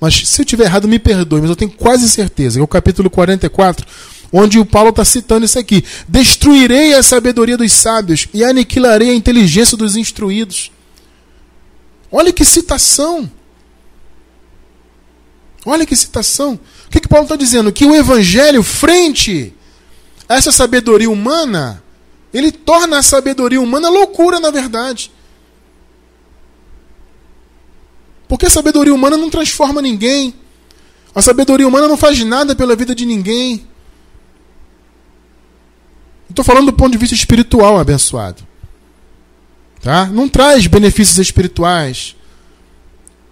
Mas 0.00 0.28
se 0.28 0.42
eu 0.42 0.44
tiver 0.44 0.64
errado, 0.64 0.86
me 0.86 0.98
perdoe, 0.98 1.40
mas 1.40 1.50
eu 1.50 1.56
tenho 1.56 1.70
quase 1.70 2.08
certeza. 2.08 2.60
É 2.60 2.62
o 2.62 2.68
capítulo 2.68 3.08
44, 3.08 3.86
onde 4.32 4.58
o 4.58 4.64
Paulo 4.64 4.90
está 4.90 5.04
citando 5.04 5.44
isso 5.44 5.58
aqui: 5.58 5.84
Destruirei 6.08 6.94
a 6.94 7.02
sabedoria 7.02 7.56
dos 7.56 7.72
sábios 7.72 8.28
e 8.32 8.44
aniquilarei 8.44 9.10
a 9.10 9.14
inteligência 9.14 9.76
dos 9.76 9.96
instruídos. 9.96 10.70
Olha 12.10 12.32
que 12.32 12.44
citação! 12.44 13.30
Olha 15.64 15.84
que 15.84 15.96
citação! 15.96 16.58
O 16.86 16.90
que, 16.90 17.00
que 17.00 17.08
Paulo 17.08 17.24
está 17.24 17.36
dizendo? 17.36 17.72
Que 17.72 17.84
o 17.84 17.94
evangelho, 17.94 18.62
frente 18.62 19.52
a 20.28 20.36
essa 20.36 20.52
sabedoria 20.52 21.10
humana, 21.10 21.82
ele 22.32 22.52
torna 22.52 22.98
a 22.98 23.02
sabedoria 23.02 23.60
humana 23.60 23.88
loucura, 23.88 24.38
na 24.38 24.50
verdade. 24.50 25.10
Porque 28.28 28.46
a 28.46 28.50
sabedoria 28.50 28.94
humana 28.94 29.16
não 29.16 29.30
transforma 29.30 29.80
ninguém. 29.80 30.34
A 31.14 31.22
sabedoria 31.22 31.66
humana 31.66 31.88
não 31.88 31.96
faz 31.96 32.18
nada 32.24 32.54
pela 32.54 32.76
vida 32.76 32.94
de 32.94 33.06
ninguém. 33.06 33.66
Estou 36.36 36.44
falando 36.44 36.66
do 36.66 36.72
ponto 36.74 36.92
de 36.92 36.98
vista 36.98 37.14
espiritual, 37.14 37.78
abençoado. 37.78 38.46
Tá? 39.80 40.04
Não 40.04 40.28
traz 40.28 40.66
benefícios 40.66 41.16
espirituais. 41.16 42.14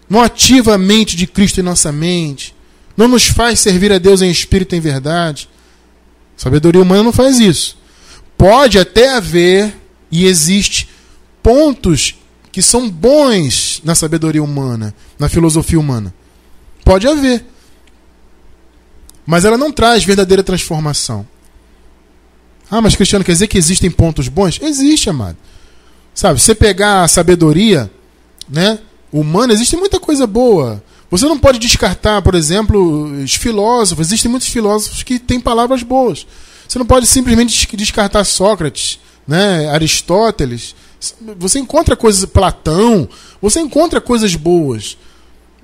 Não 0.09 0.23
ativa 0.23 0.75
a 0.75 0.79
mente 0.79 1.14
de 1.14 1.27
Cristo 1.27 1.61
em 1.61 1.62
nossa 1.62 1.93
mente. 1.93 2.55
Não 2.97 3.07
nos 3.07 3.27
faz 3.27 3.61
servir 3.61 3.93
a 3.93 3.99
Deus 3.99 4.23
em 4.23 4.31
espírito 4.31 4.75
e 4.75 4.79
em 4.79 4.81
verdade. 4.81 5.51
sabedoria 6.35 6.81
humana 6.81 7.03
não 7.03 7.12
faz 7.12 7.38
isso. 7.38 7.77
Pode 8.38 8.79
até 8.79 9.14
haver 9.14 9.77
e 10.11 10.25
existe 10.25 10.88
pontos 11.43 12.14
que 12.51 12.62
são 12.62 12.88
bons 12.88 13.83
na 13.85 13.95
sabedoria 13.95 14.43
humana, 14.43 14.95
na 15.19 15.29
filosofia 15.29 15.79
humana. 15.79 16.14
Pode 16.83 17.07
haver. 17.07 17.45
Mas 19.27 19.45
ela 19.45 19.59
não 19.59 19.71
traz 19.71 20.05
verdadeira 20.05 20.43
transformação. 20.43 21.34
Ah, 22.70 22.81
mas 22.81 22.96
Cristiano, 22.96 23.24
quer 23.24 23.33
dizer 23.33 23.46
que 23.46 23.59
existem 23.59 23.90
pontos 23.90 24.29
bons? 24.29 24.59
Existe, 24.61 25.11
amado. 25.11 25.37
Sabe, 26.14 26.40
você 26.40 26.55
pegar 26.55 27.03
a 27.03 27.09
sabedoria 27.09 27.90
né, 28.48 28.79
humana, 29.12 29.53
existe 29.53 29.77
muita 29.77 29.98
coisa 29.98 30.27
boa. 30.27 30.83
Você 31.11 31.27
não 31.27 31.38
pode 31.38 31.59
descartar, 31.59 32.22
por 32.22 32.35
exemplo, 32.35 33.22
os 33.22 33.35
filósofos. 33.35 34.07
Existem 34.07 34.31
muitos 34.31 34.48
filósofos 34.48 35.03
que 35.03 35.18
têm 35.18 35.40
palavras 35.40 35.83
boas. 35.83 36.27
Você 36.66 36.79
não 36.79 36.87
pode 36.87 37.07
simplesmente 37.07 37.77
descartar 37.77 38.24
Sócrates, 38.24 38.98
né, 39.27 39.68
Aristóteles. 39.68 40.74
Você 41.38 41.59
encontra 41.59 41.94
coisas, 41.94 42.24
Platão, 42.24 43.09
você 43.40 43.61
encontra 43.61 44.00
coisas 44.00 44.35
boas 44.35 44.96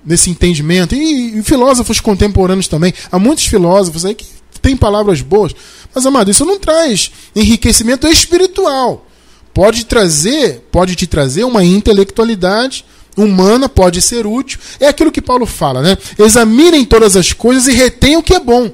nesse 0.04 0.30
entendimento. 0.30 0.94
E, 0.94 1.38
e, 1.38 1.42
filósofos 1.42 2.00
contemporâneos 2.00 2.68
também. 2.68 2.92
Há 3.10 3.18
muitos 3.18 3.46
filósofos 3.46 4.04
aí 4.04 4.14
que 4.14 4.26
têm 4.60 4.76
palavras 4.76 5.20
boas. 5.20 5.54
Mas, 5.94 6.06
amado, 6.06 6.30
isso 6.30 6.44
não 6.44 6.58
traz 6.58 7.10
enriquecimento 7.34 8.06
espiritual. 8.06 9.06
Pode 9.52 9.86
trazer, 9.86 10.68
pode 10.70 10.94
te 10.94 11.06
trazer 11.06 11.44
uma 11.44 11.64
intelectualidade 11.64 12.84
humana, 13.16 13.68
pode 13.68 14.00
ser 14.00 14.26
útil. 14.26 14.58
É 14.78 14.88
aquilo 14.88 15.12
que 15.12 15.20
Paulo 15.20 15.46
fala, 15.46 15.82
né? 15.82 15.98
Examinem 16.18 16.84
todas 16.84 17.16
as 17.16 17.32
coisas 17.32 17.66
e 17.66 17.72
retenham 17.72 18.20
o 18.20 18.22
que 18.22 18.34
é 18.34 18.40
bom. 18.40 18.70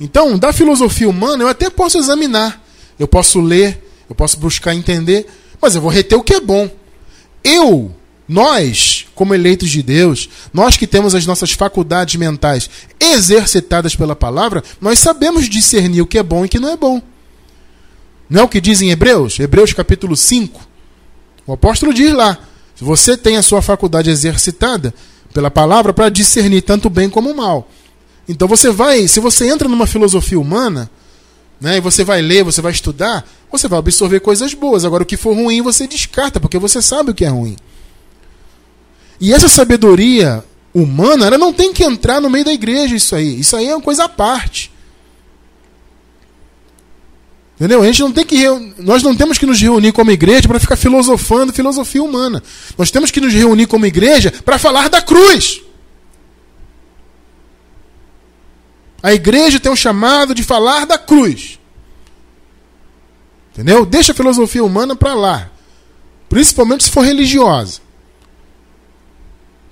Então, 0.00 0.38
da 0.38 0.52
filosofia 0.52 1.08
humana, 1.08 1.44
eu 1.44 1.48
até 1.48 1.70
posso 1.70 1.98
examinar 1.98 2.64
eu 2.98 3.08
posso 3.08 3.40
ler, 3.40 3.82
eu 4.08 4.14
posso 4.14 4.38
buscar 4.38 4.74
entender, 4.74 5.26
mas 5.60 5.74
eu 5.74 5.80
vou 5.80 5.90
reter 5.90 6.16
o 6.16 6.22
que 6.22 6.34
é 6.34 6.40
bom. 6.40 6.70
Eu, 7.42 7.94
nós, 8.26 9.06
como 9.14 9.34
eleitos 9.34 9.70
de 9.70 9.82
Deus, 9.82 10.28
nós 10.52 10.76
que 10.76 10.86
temos 10.86 11.14
as 11.14 11.26
nossas 11.26 11.52
faculdades 11.52 12.16
mentais 12.16 12.70
exercitadas 12.98 13.94
pela 13.94 14.16
palavra, 14.16 14.64
nós 14.80 14.98
sabemos 14.98 15.48
discernir 15.48 16.00
o 16.00 16.06
que 16.06 16.18
é 16.18 16.22
bom 16.22 16.44
e 16.44 16.46
o 16.46 16.48
que 16.48 16.58
não 16.58 16.70
é 16.70 16.76
bom. 16.76 17.02
Não 18.28 18.40
é 18.40 18.44
o 18.44 18.48
que 18.48 18.60
diz 18.60 18.80
em 18.80 18.90
Hebreus? 18.90 19.38
Hebreus 19.38 19.72
capítulo 19.72 20.16
5. 20.16 20.60
O 21.46 21.52
apóstolo 21.52 21.92
diz 21.92 22.12
lá: 22.14 22.38
se 22.74 22.82
você 22.82 23.16
tem 23.16 23.36
a 23.36 23.42
sua 23.42 23.60
faculdade 23.60 24.08
exercitada 24.08 24.94
pela 25.32 25.50
palavra 25.50 25.92
para 25.92 26.08
discernir 26.08 26.62
tanto 26.62 26.86
o 26.86 26.90
bem 26.90 27.10
como 27.10 27.30
o 27.30 27.36
mal. 27.36 27.68
Então 28.26 28.48
você 28.48 28.70
vai, 28.70 29.06
se 29.06 29.20
você 29.20 29.48
entra 29.48 29.68
numa 29.68 29.86
filosofia 29.86 30.40
humana, 30.40 30.90
né, 31.60 31.76
e 31.76 31.80
você 31.80 32.02
vai 32.02 32.22
ler, 32.22 32.42
você 32.42 32.62
vai 32.62 32.72
estudar, 32.72 33.28
você 33.50 33.68
vai 33.68 33.78
absorver 33.78 34.20
coisas 34.20 34.54
boas. 34.54 34.84
Agora, 34.84 35.02
o 35.02 35.06
que 35.06 35.16
for 35.16 35.34
ruim, 35.34 35.60
você 35.60 35.86
descarta, 35.86 36.40
porque 36.40 36.58
você 36.58 36.80
sabe 36.80 37.10
o 37.10 37.14
que 37.14 37.24
é 37.24 37.28
ruim. 37.28 37.56
E 39.20 39.32
essa 39.32 39.48
sabedoria 39.48 40.44
humana, 40.72 41.26
ela 41.26 41.38
não 41.38 41.52
tem 41.52 41.72
que 41.72 41.84
entrar 41.84 42.20
no 42.20 42.28
meio 42.28 42.44
da 42.44 42.52
igreja, 42.52 42.96
isso 42.96 43.14
aí. 43.14 43.38
Isso 43.38 43.56
aí 43.56 43.68
é 43.68 43.74
uma 43.74 43.82
coisa 43.82 44.04
à 44.04 44.08
parte. 44.08 44.72
Entendeu? 47.54 47.82
A 47.82 47.86
gente 47.86 48.00
não 48.00 48.12
tem 48.12 48.24
que 48.26 48.44
nós 48.78 49.02
não 49.02 49.14
temos 49.14 49.38
que 49.38 49.46
nos 49.46 49.60
reunir 49.60 49.92
como 49.92 50.10
igreja 50.10 50.48
para 50.48 50.58
ficar 50.58 50.76
filosofando 50.76 51.52
filosofia 51.52 52.02
humana. 52.02 52.42
Nós 52.76 52.90
temos 52.90 53.12
que 53.12 53.20
nos 53.20 53.32
reunir 53.32 53.66
como 53.66 53.86
igreja 53.86 54.32
para 54.44 54.58
falar 54.58 54.90
da 54.90 55.00
cruz. 55.00 55.62
A 59.00 59.12
igreja 59.12 59.60
tem 59.60 59.70
um 59.70 59.76
chamado 59.76 60.34
de 60.34 60.42
falar 60.42 60.84
da 60.84 60.98
cruz. 60.98 61.60
Entendeu? 63.52 63.86
Deixa 63.86 64.10
a 64.10 64.14
filosofia 64.14 64.64
humana 64.64 64.96
para 64.96 65.14
lá. 65.14 65.50
Principalmente 66.28 66.84
se 66.84 66.90
for 66.90 67.04
religiosa. 67.04 67.83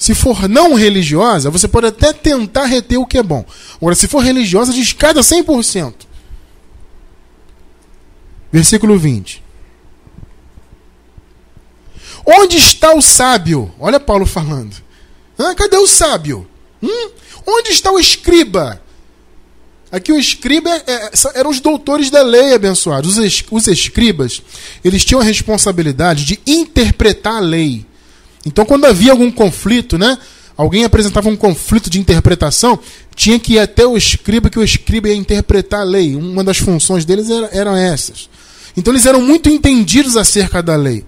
Se 0.03 0.17
for 0.17 0.49
não 0.49 0.75
religiosa, 0.75 1.49
você 1.49 1.69
pode 1.69 1.87
até 1.87 2.13
tentar 2.13 2.65
reter 2.65 2.99
o 2.99 3.07
que 3.07 3.19
é 3.19 3.23
bom. 3.23 3.45
Agora, 3.77 3.95
se 3.95 4.09
for 4.09 4.19
religiosa, 4.19 4.73
descarta 4.73 5.21
100%. 5.21 5.95
Versículo 8.51 8.99
20. 8.99 9.41
Onde 12.27 12.57
está 12.57 12.93
o 12.93 13.01
sábio? 13.01 13.73
Olha 13.79 14.01
Paulo 14.01 14.27
falando. 14.27 14.75
Ah, 15.39 15.55
cadê 15.55 15.77
o 15.77 15.87
sábio? 15.87 16.49
Hum? 16.83 17.11
Onde 17.47 17.71
está 17.71 17.93
o 17.93 17.99
escriba? 18.01 18.83
Aqui 19.93 20.11
o 20.11 20.19
escriba 20.19 20.69
é, 20.69 20.83
é 20.85 21.11
eram 21.35 21.51
os 21.51 21.61
doutores 21.61 22.11
da 22.11 22.23
lei 22.23 22.53
abençoados. 22.53 23.19
Os, 23.19 23.45
os 23.49 23.67
escribas, 23.69 24.43
eles 24.83 25.05
tinham 25.05 25.21
a 25.21 25.25
responsabilidade 25.25 26.25
de 26.25 26.41
interpretar 26.45 27.37
a 27.37 27.41
lei. 27.41 27.87
Então, 28.45 28.65
quando 28.65 28.85
havia 28.85 29.13
algum 29.13 29.31
conflito, 29.31 29.97
né? 29.97 30.19
Alguém 30.57 30.85
apresentava 30.85 31.29
um 31.29 31.37
conflito 31.37 31.89
de 31.89 31.99
interpretação, 31.99 32.79
tinha 33.15 33.39
que 33.39 33.55
ir 33.55 33.59
até 33.59 33.87
o 33.87 33.97
escriba, 33.97 34.51
que 34.51 34.59
o 34.59 34.65
escriba 34.65 35.09
ia 35.09 35.15
interpretar 35.15 35.81
a 35.81 35.85
lei. 35.85 36.15
Uma 36.15 36.45
das 36.45 36.59
funções 36.59 37.05
deles 37.05 37.31
era, 37.31 37.49
eram 37.53 37.77
essas. 37.77 38.29
Então, 38.77 38.93
eles 38.93 39.07
eram 39.07 39.23
muito 39.23 39.49
entendidos 39.49 40.17
acerca 40.17 40.63
da 40.63 40.77
lei. 40.77 41.05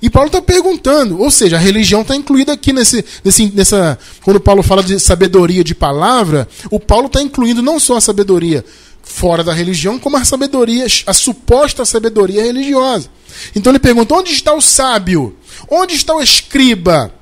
E 0.00 0.10
Paulo 0.10 0.28
está 0.28 0.42
perguntando, 0.42 1.20
ou 1.20 1.30
seja, 1.30 1.56
a 1.56 1.58
religião 1.58 2.02
está 2.02 2.14
incluída 2.14 2.52
aqui 2.52 2.72
nesse, 2.72 3.04
nesse, 3.24 3.50
nessa. 3.54 3.98
Quando 4.22 4.38
Paulo 4.38 4.62
fala 4.62 4.82
de 4.82 5.00
sabedoria 5.00 5.64
de 5.64 5.74
palavra, 5.74 6.46
o 6.70 6.78
Paulo 6.78 7.06
está 7.06 7.22
incluindo 7.22 7.62
não 7.62 7.80
só 7.80 7.96
a 7.96 8.00
sabedoria 8.00 8.64
fora 9.02 9.42
da 9.42 9.54
religião, 9.54 9.98
como 9.98 10.16
a 10.16 10.24
sabedoria, 10.24 10.86
a 11.06 11.12
suposta 11.14 11.84
sabedoria 11.84 12.42
religiosa. 12.42 13.08
Então 13.54 13.72
ele 13.72 13.78
pergunta: 13.78 14.14
onde 14.14 14.32
está 14.32 14.54
o 14.54 14.60
sábio? 14.60 15.36
Onde 15.70 15.94
está 15.94 16.14
o 16.14 16.22
escriba? 16.22 17.14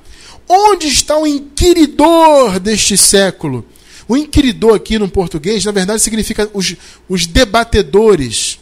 Onde 0.47 0.87
está 0.87 1.17
o 1.17 1.25
inquiridor 1.25 2.59
deste 2.59 2.97
século? 2.97 3.65
O 4.07 4.15
inquiridor 4.15 4.75
aqui 4.75 4.99
no 4.99 5.09
português, 5.09 5.65
na 5.65 5.71
verdade, 5.71 6.01
significa 6.01 6.49
os, 6.53 6.75
os 7.09 7.25
debatedores. 7.25 8.59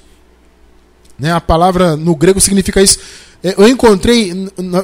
Né? 1.19 1.31
A 1.33 1.41
palavra 1.41 1.97
no 1.97 2.15
grego 2.15 2.39
significa 2.39 2.81
isso 2.81 2.99
é, 3.43 3.55
eu 3.57 3.67
encontrei 3.67 4.31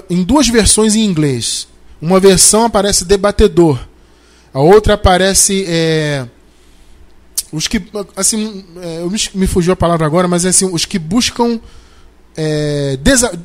em 0.10 0.24
duas 0.24 0.50
versões 0.50 0.96
em 0.96 1.06
inglês. 1.06 1.68
Uma 2.02 2.20
versão 2.20 2.66
aparece 2.66 3.06
debatedor, 3.06 3.80
a 4.54 4.60
outra 4.60 4.94
aparece 4.94 5.66
é, 5.68 6.26
os 7.52 7.68
que 7.68 7.82
assim 8.16 8.64
é, 8.82 9.04
me, 9.34 9.48
fugiu 9.48 9.74
a 9.74 9.76
palavra 9.76 10.06
agora, 10.06 10.28
mas 10.28 10.46
é 10.46 10.50
assim 10.50 10.66
os 10.66 10.86
que 10.86 10.98
buscam 11.00 11.60
é, 12.38 12.98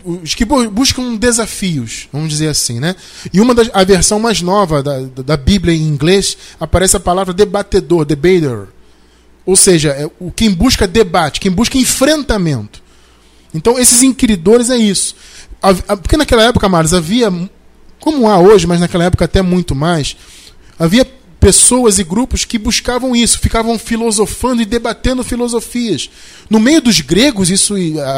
os 0.05 0.35
que 0.35 0.45
buscam 0.45 1.17
desafios, 1.17 2.09
vamos 2.13 2.29
dizer 2.29 2.49
assim, 2.49 2.79
né? 2.79 2.95
E 3.33 3.41
uma 3.41 3.55
das, 3.55 3.69
a 3.73 3.83
versão 3.85 4.19
mais 4.19 4.41
nova 4.41 4.83
da, 4.83 5.01
da 5.01 5.37
Bíblia 5.37 5.75
em 5.75 5.83
inglês 5.83 6.37
aparece 6.61 6.97
a 6.97 7.01
palavra 7.01 7.33
debatedor, 7.33 8.05
debater, 8.05 8.69
ou 9.45 9.57
seja, 9.57 9.91
é, 9.91 10.09
o 10.19 10.31
quem 10.31 10.51
busca 10.51 10.87
debate, 10.87 11.41
quem 11.41 11.51
busca 11.51 11.77
enfrentamento. 11.77 12.83
Então, 13.53 13.79
esses 13.79 14.03
inquiridores 14.03 14.71
é 14.71 14.77
isso. 14.77 15.15
Porque 16.03 16.17
naquela 16.17 16.45
época, 16.45 16.69
Maris, 16.69 16.93
havia 16.93 17.33
como 18.01 18.29
há 18.29 18.39
hoje, 18.39 18.67
mas 18.67 18.81
naquela 18.81 19.05
época 19.05 19.25
até 19.25 19.41
muito 19.41 19.75
mais, 19.75 20.17
havia 20.79 21.07
pessoas 21.45 21.99
e 21.99 22.05
grupos 22.05 22.47
que 22.47 22.57
buscavam 22.57 23.15
isso, 23.15 23.39
ficavam 23.39 23.79
filosofando 23.79 24.63
e 24.63 24.65
debatendo 24.65 25.23
filosofias. 25.23 26.09
No 26.49 26.59
meio 26.59 26.81
dos 26.81 27.03
gregos, 27.03 27.51
isso 27.51 27.75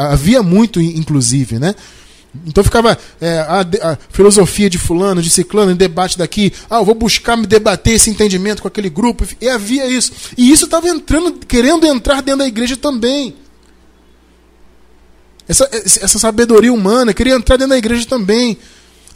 havia 0.09 0.41
muito, 0.41 0.79
inclusive, 0.79 1.59
né? 1.59 1.75
Então 2.45 2.63
ficava 2.63 2.97
é, 3.19 3.39
a, 3.39 3.61
a, 3.61 3.97
filosofia 4.11 4.69
de 4.69 4.77
fulano, 4.77 5.21
de 5.21 5.29
ciclano, 5.29 5.73
em 5.73 5.75
debate 5.75 6.17
daqui. 6.17 6.53
Ah, 6.69 6.77
eu 6.77 6.85
vou 6.85 6.95
buscar 6.95 7.35
me 7.35 7.45
debater 7.45 7.95
esse 7.95 8.09
entendimento 8.09 8.61
com 8.61 8.67
aquele 8.69 8.89
grupo. 8.89 9.27
E 9.41 9.49
havia 9.49 9.85
isso. 9.87 10.13
E 10.37 10.49
isso 10.49 10.63
estava 10.63 10.87
entrando, 10.87 11.33
querendo 11.33 11.85
entrar 11.85 12.21
dentro 12.21 12.39
da 12.39 12.47
igreja 12.47 12.77
também. 12.77 13.35
Essa, 15.49 15.69
essa 15.73 16.17
sabedoria 16.17 16.71
humana 16.71 17.13
queria 17.13 17.35
entrar 17.35 17.57
dentro 17.57 17.71
da 17.71 17.77
igreja 17.77 18.05
também. 18.05 18.57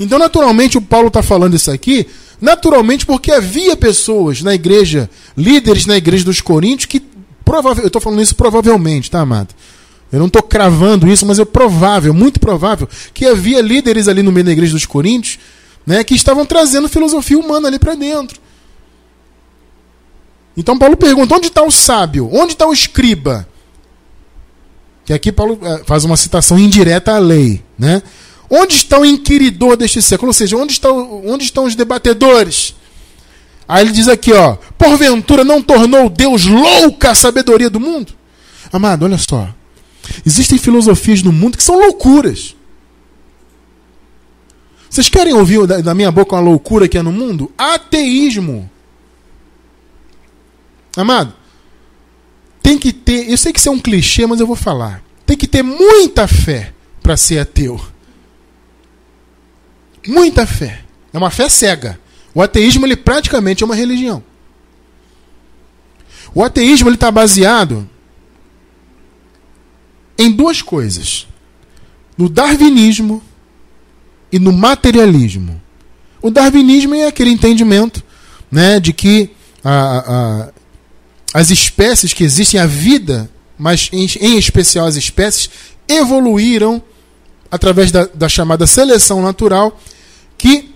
Então, 0.02 0.20
naturalmente, 0.20 0.78
o 0.78 0.82
Paulo 0.82 1.08
está 1.08 1.22
falando 1.22 1.56
isso 1.56 1.70
aqui, 1.72 2.08
naturalmente 2.42 3.06
porque 3.06 3.32
havia 3.32 3.78
pessoas 3.78 4.42
na 4.42 4.54
igreja, 4.54 5.10
líderes 5.38 5.86
na 5.86 5.96
igreja 5.96 6.26
dos 6.26 6.42
Coríntios, 6.42 6.88
que 6.88 7.00
provavelmente, 7.46 7.84
eu 7.84 7.88
estou 7.88 8.02
falando 8.02 8.22
isso 8.22 8.36
provavelmente, 8.36 9.12
tá, 9.12 9.22
amado? 9.22 9.54
Eu 10.12 10.20
não 10.20 10.28
estou 10.28 10.42
cravando 10.42 11.08
isso, 11.08 11.26
mas 11.26 11.40
é 11.40 11.46
provável, 11.46 12.14
muito 12.14 12.40
provável, 12.40 12.90
que 13.14 13.26
havia 13.26 13.62
líderes 13.62 14.08
ali 14.08 14.22
no 14.22 14.32
meio 14.32 14.46
da 14.46 14.52
igreja 14.52 14.74
dos 14.74 14.86
Coríntios 14.86 15.40
né, 15.86 16.04
que 16.04 16.16
estavam 16.16 16.46
trazendo 16.46 16.90
filosofia 16.90 17.40
humana 17.40 17.68
ali 17.68 17.80
para 17.80 17.96
dentro. 17.96 18.40
Então 20.56 20.78
Paulo 20.78 20.98
pergunta: 20.98 21.36
onde 21.36 21.48
está 21.48 21.64
o 21.64 21.72
sábio? 21.72 22.30
Onde 22.32 22.54
está 22.54 22.68
o 22.68 22.74
escriba? 22.74 23.48
Que 25.06 25.14
aqui 25.14 25.32
Paulo 25.32 25.58
eh, 25.62 25.82
faz 25.86 26.04
uma 26.04 26.18
citação 26.18 26.60
indireta 26.60 27.14
à 27.14 27.20
lei. 27.20 27.64
Né? 27.78 28.04
Onde 28.54 28.76
está 28.76 29.00
o 29.00 29.06
inquiridor 29.06 29.78
deste 29.78 30.02
século? 30.02 30.32
Ou 30.32 30.34
seja, 30.34 30.58
onde, 30.58 30.74
está, 30.74 30.92
onde 30.92 31.46
estão 31.46 31.64
os 31.64 31.74
debatedores? 31.74 32.76
Aí 33.66 33.86
ele 33.86 33.94
diz 33.94 34.10
aqui, 34.10 34.34
ó, 34.34 34.58
porventura 34.78 35.46
não 35.46 35.62
tornou 35.62 36.10
Deus 36.10 36.46
louca 36.46 37.12
a 37.12 37.16
sabedoria 37.16 37.70
do 37.70 37.80
mundo? 37.80 38.14
Amado, 38.74 39.06
olha 39.06 39.18
só. 39.18 39.48
Existem 40.26 40.58
filosofias 40.58 41.24
no 41.24 41.32
mundo 41.32 41.58
que 41.58 41.64
são 41.64 41.80
loucuras. 41.80 42.54
Vocês 44.90 45.08
querem 45.08 45.34
ouvir 45.34 45.66
da 45.66 45.96
minha 45.96 46.12
boca 46.12 46.36
uma 46.36 46.42
loucura 46.42 46.90
que 46.90 46.98
é 46.98 47.02
no 47.02 47.14
mundo? 47.14 47.50
Ateísmo. 47.58 48.70
Amado, 50.98 51.34
tem 52.62 52.78
que 52.78 52.92
ter. 52.92 53.32
Eu 53.32 53.38
sei 53.38 53.54
que 53.54 53.60
isso 53.60 53.70
é 53.70 53.72
um 53.72 53.80
clichê, 53.80 54.28
mas 54.28 54.42
eu 54.42 54.48
vou 54.48 54.58
falar. 54.58 55.02
Tem 55.26 55.38
que 55.38 55.48
ter 55.48 55.64
muita 55.64 56.28
fé 56.28 56.74
para 57.02 57.16
ser 57.16 57.40
ateu. 57.40 57.80
Muita 60.08 60.46
fé. 60.46 60.82
É 61.14 61.18
uma 61.18 61.30
fé 61.30 61.50
cega. 61.50 62.00
O 62.34 62.42
ateísmo 62.42 62.86
ele 62.86 62.96
praticamente 62.96 63.64
é 63.64 63.66
uma 63.66 63.76
religião. 63.76 64.24
O 66.34 66.44
ateísmo 66.44 66.88
ele 66.88 66.96
está 66.96 67.12
baseado 67.12 67.88
em 70.18 70.32
duas 70.32 70.62
coisas: 70.62 71.28
no 72.18 72.30
darwinismo 72.30 73.22
e 74.32 74.40
no 74.40 74.54
materialismo. 74.54 75.62
O 76.22 76.30
darwinismo 76.30 76.96
é 76.96 77.08
aquele 77.08 77.32
entendimento 77.32 78.04
né, 78.50 78.80
de 78.80 78.94
que 78.94 79.32
a, 79.64 79.72
a, 79.74 80.50
as 81.34 81.50
espécies 81.50 82.14
que 82.14 82.24
existem, 82.24 82.60
a 82.60 82.66
vida, 82.66 83.30
mas 83.58 83.90
em, 83.92 84.08
em 84.20 84.38
especial 84.38 84.86
as 84.86 84.96
espécies, 84.96 85.50
evoluíram 85.88 86.82
através 87.50 87.92
da, 87.92 88.06
da 88.14 88.30
chamada 88.30 88.66
seleção 88.66 89.22
natural, 89.22 89.78
que 90.42 90.72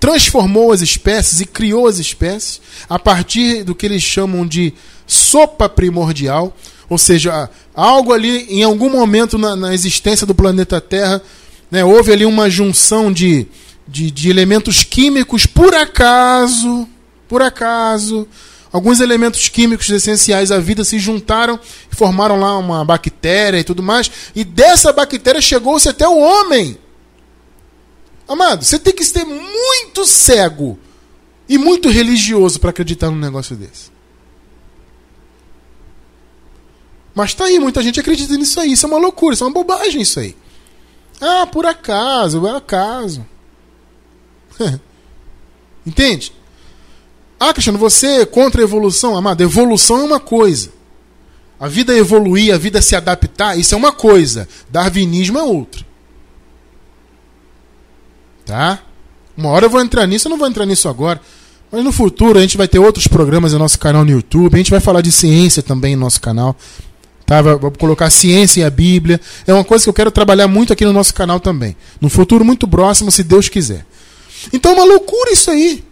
transformou 0.00 0.72
as 0.72 0.80
espécies 0.80 1.42
e 1.42 1.44
criou 1.44 1.86
as 1.86 1.98
espécies 1.98 2.58
a 2.88 2.98
partir 2.98 3.64
do 3.64 3.74
que 3.74 3.84
eles 3.84 4.02
chamam 4.02 4.46
de 4.46 4.72
sopa 5.06 5.68
primordial, 5.68 6.56
ou 6.88 6.96
seja, 6.96 7.50
algo 7.74 8.14
ali, 8.14 8.46
em 8.48 8.62
algum 8.62 8.88
momento 8.88 9.36
na, 9.36 9.54
na 9.54 9.74
existência 9.74 10.26
do 10.26 10.34
planeta 10.34 10.80
Terra, 10.80 11.20
né, 11.70 11.84
houve 11.84 12.12
ali 12.12 12.24
uma 12.24 12.48
junção 12.48 13.12
de, 13.12 13.46
de, 13.86 14.10
de 14.10 14.30
elementos 14.30 14.82
químicos, 14.84 15.44
por 15.44 15.74
acaso, 15.74 16.88
por 17.28 17.42
acaso, 17.42 18.26
alguns 18.72 19.00
elementos 19.00 19.50
químicos 19.50 19.90
essenciais 19.90 20.50
à 20.50 20.58
vida 20.58 20.82
se 20.82 20.98
juntaram 20.98 21.60
e 21.92 21.94
formaram 21.94 22.40
lá 22.40 22.56
uma 22.56 22.82
bactéria 22.86 23.58
e 23.58 23.64
tudo 23.64 23.82
mais, 23.82 24.10
e 24.34 24.44
dessa 24.44 24.94
bactéria 24.94 25.42
chegou-se 25.42 25.90
até 25.90 26.08
o 26.08 26.16
homem. 26.16 26.78
Amado, 28.28 28.62
você 28.64 28.78
tem 28.78 28.92
que 28.92 29.04
ser 29.04 29.24
muito 29.24 30.04
cego 30.04 30.78
e 31.48 31.56
muito 31.56 31.88
religioso 31.88 32.60
para 32.60 32.70
acreditar 32.70 33.10
num 33.10 33.16
negócio 33.16 33.56
desse. 33.56 33.90
Mas 37.14 37.34
tá 37.34 37.46
aí, 37.46 37.58
muita 37.58 37.82
gente 37.82 37.98
acredita 37.98 38.36
nisso 38.36 38.60
aí. 38.60 38.72
Isso 38.72 38.86
é 38.86 38.88
uma 38.88 38.98
loucura, 38.98 39.34
isso 39.34 39.42
é 39.42 39.46
uma 39.46 39.52
bobagem 39.52 40.02
isso 40.02 40.20
aí. 40.20 40.36
Ah, 41.20 41.46
por 41.46 41.66
acaso, 41.66 42.46
é 42.46 42.56
acaso. 42.56 43.26
Entende? 45.84 46.32
Ah, 47.40 47.52
Cristiano, 47.52 47.78
você 47.78 48.20
é 48.20 48.26
contra 48.26 48.60
a 48.60 48.64
evolução? 48.64 49.16
Amado, 49.16 49.40
evolução 49.40 49.98
é 49.98 50.02
uma 50.02 50.20
coisa. 50.20 50.70
A 51.58 51.66
vida 51.66 51.96
evoluir, 51.96 52.54
a 52.54 52.58
vida 52.58 52.80
se 52.80 52.94
adaptar, 52.94 53.58
isso 53.58 53.74
é 53.74 53.78
uma 53.78 53.90
coisa. 53.90 54.46
Darwinismo 54.70 55.38
é 55.38 55.42
outra. 55.42 55.84
Tá? 58.48 58.78
Uma 59.36 59.50
hora 59.50 59.66
eu 59.66 59.70
vou 59.70 59.78
entrar 59.78 60.06
nisso, 60.06 60.26
eu 60.26 60.30
não 60.30 60.38
vou 60.38 60.48
entrar 60.48 60.64
nisso 60.64 60.88
agora. 60.88 61.20
Mas 61.70 61.84
no 61.84 61.92
futuro 61.92 62.38
a 62.38 62.40
gente 62.40 62.56
vai 62.56 62.66
ter 62.66 62.78
outros 62.78 63.06
programas 63.06 63.52
no 63.52 63.58
nosso 63.58 63.78
canal 63.78 64.06
no 64.06 64.10
YouTube. 64.10 64.54
A 64.54 64.56
gente 64.56 64.70
vai 64.70 64.80
falar 64.80 65.02
de 65.02 65.12
ciência 65.12 65.62
também 65.62 65.94
no 65.94 66.00
nosso 66.00 66.18
canal. 66.18 66.56
Tá? 67.26 67.42
Vou 67.42 67.70
colocar 67.72 68.08
ciência 68.08 68.62
e 68.62 68.64
a 68.64 68.70
Bíblia. 68.70 69.20
É 69.46 69.52
uma 69.52 69.64
coisa 69.64 69.84
que 69.84 69.90
eu 69.90 69.92
quero 69.92 70.10
trabalhar 70.10 70.48
muito 70.48 70.72
aqui 70.72 70.82
no 70.86 70.94
nosso 70.94 71.12
canal 71.12 71.38
também. 71.38 71.76
No 72.00 72.08
futuro 72.08 72.42
muito 72.42 72.66
próximo, 72.66 73.10
se 73.10 73.22
Deus 73.22 73.50
quiser. 73.50 73.84
Então 74.50 74.72
é 74.72 74.74
uma 74.76 74.84
loucura 74.84 75.30
isso 75.30 75.50
aí. 75.50 75.84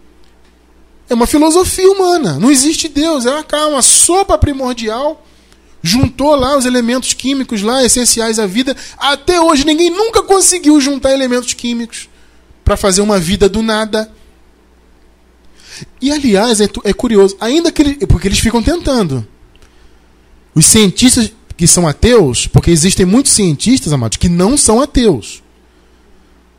É 1.07 1.13
uma 1.13 1.27
filosofia 1.27 1.91
humana. 1.91 2.39
Não 2.39 2.49
existe 2.49 2.87
Deus. 2.87 3.27
É 3.27 3.29
uma, 3.29 3.67
uma 3.67 3.81
sopa 3.83 4.35
primordial. 4.35 5.23
Juntou 5.83 6.35
lá 6.35 6.57
os 6.57 6.65
elementos 6.65 7.13
químicos 7.13 7.61
lá, 7.61 7.83
essenciais 7.83 8.39
à 8.39 8.47
vida. 8.47 8.75
Até 8.97 9.39
hoje 9.39 9.63
ninguém 9.63 9.91
nunca 9.91 10.23
conseguiu 10.23 10.81
juntar 10.81 11.13
elementos 11.13 11.53
químicos 11.53 12.09
para 12.67 12.75
fazer 12.75 12.99
uma 12.99 13.17
vida 13.17 13.47
do 13.47 13.61
nada. 13.61 14.11
E 16.01 16.11
aliás, 16.11 16.59
é, 16.59 16.67
é 16.83 16.91
curioso, 16.91 17.37
ainda 17.39 17.71
que 17.71 17.81
ele, 17.81 17.95
porque 18.05 18.27
eles 18.27 18.39
ficam 18.39 18.61
tentando. 18.61 19.25
Os 20.53 20.65
cientistas 20.65 21.31
que 21.55 21.65
são 21.65 21.87
ateus, 21.87 22.45
porque 22.45 22.69
existem 22.69 23.05
muitos 23.05 23.31
cientistas, 23.31 23.93
amados, 23.93 24.17
que 24.17 24.27
não 24.27 24.57
são 24.57 24.81
ateus. 24.81 25.41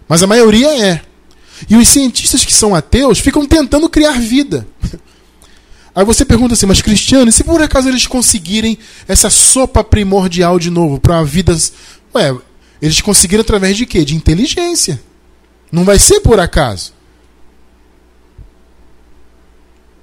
Mas 0.09 0.23
a 0.23 0.27
maioria 0.27 0.83
é. 0.83 1.03
E 1.69 1.77
os 1.77 1.87
cientistas 1.87 2.43
que 2.43 2.55
são 2.55 2.75
ateus 2.75 3.19
ficam 3.19 3.45
tentando 3.45 3.87
criar 3.91 4.19
vida. 4.19 4.67
Aí 5.95 6.07
você 6.07 6.25
pergunta 6.25 6.55
assim, 6.55 6.65
mas 6.65 6.81
Cristiano, 6.81 7.29
e 7.29 7.33
se 7.33 7.45
por 7.45 7.61
acaso 7.61 7.87
eles 7.87 8.07
conseguirem 8.07 8.79
essa 9.07 9.29
sopa 9.29 9.85
primordial 9.85 10.59
de 10.59 10.71
novo 10.71 10.99
para 10.99 11.19
a 11.19 11.25
vida. 11.25 11.55
Ué, 12.15 12.35
eles 12.81 13.03
conseguiram 13.03 13.43
através 13.43 13.77
de 13.77 13.85
quê? 13.85 14.07
De 14.07 14.17
inteligência. 14.17 14.99
Não 15.71 15.85
vai 15.85 15.99
ser 15.99 16.21
por 16.21 16.41
acaso. 16.41 16.93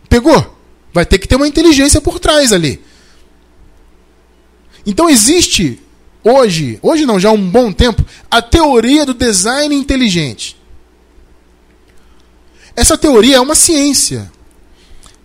Pegou? 0.07 0.55
Vai 0.93 1.05
ter 1.05 1.17
que 1.17 1.27
ter 1.27 1.35
uma 1.35 1.47
inteligência 1.47 1.99
por 1.99 2.19
trás 2.19 2.53
ali. 2.53 2.81
Então 4.85 5.09
existe 5.09 5.81
hoje, 6.23 6.79
hoje 6.81 7.05
não, 7.05 7.19
já 7.19 7.29
há 7.29 7.33
um 7.33 7.49
bom 7.49 7.71
tempo, 7.71 8.05
a 8.29 8.41
teoria 8.41 9.05
do 9.05 9.13
design 9.13 9.75
inteligente. 9.75 10.55
Essa 12.75 12.97
teoria 12.97 13.37
é 13.37 13.41
uma 13.41 13.55
ciência. 13.55 14.31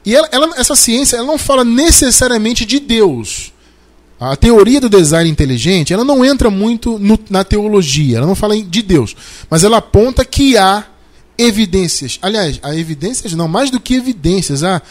E 0.04 0.14
ela, 0.14 0.28
ela, 0.32 0.54
essa 0.56 0.74
ciência 0.74 1.16
ela 1.16 1.26
não 1.26 1.38
fala 1.38 1.64
necessariamente 1.64 2.64
de 2.64 2.80
Deus. 2.80 3.52
A 4.20 4.36
teoria 4.36 4.78
do 4.78 4.90
design 4.90 5.30
inteligente 5.30 5.94
ela 5.94 6.04
não 6.04 6.22
entra 6.22 6.50
muito 6.50 6.98
no, 6.98 7.18
na 7.30 7.42
teologia, 7.42 8.18
ela 8.18 8.26
não 8.26 8.34
fala 8.34 8.54
de 8.54 8.82
Deus, 8.82 9.16
mas 9.48 9.64
ela 9.64 9.78
aponta 9.78 10.26
que 10.26 10.58
há 10.58 10.84
evidências. 11.38 12.18
Aliás, 12.20 12.60
há 12.62 12.76
evidências 12.76 13.32
não, 13.32 13.48
mais 13.48 13.70
do 13.70 13.80
que 13.80 13.94
evidências, 13.94 14.62
há 14.62 14.82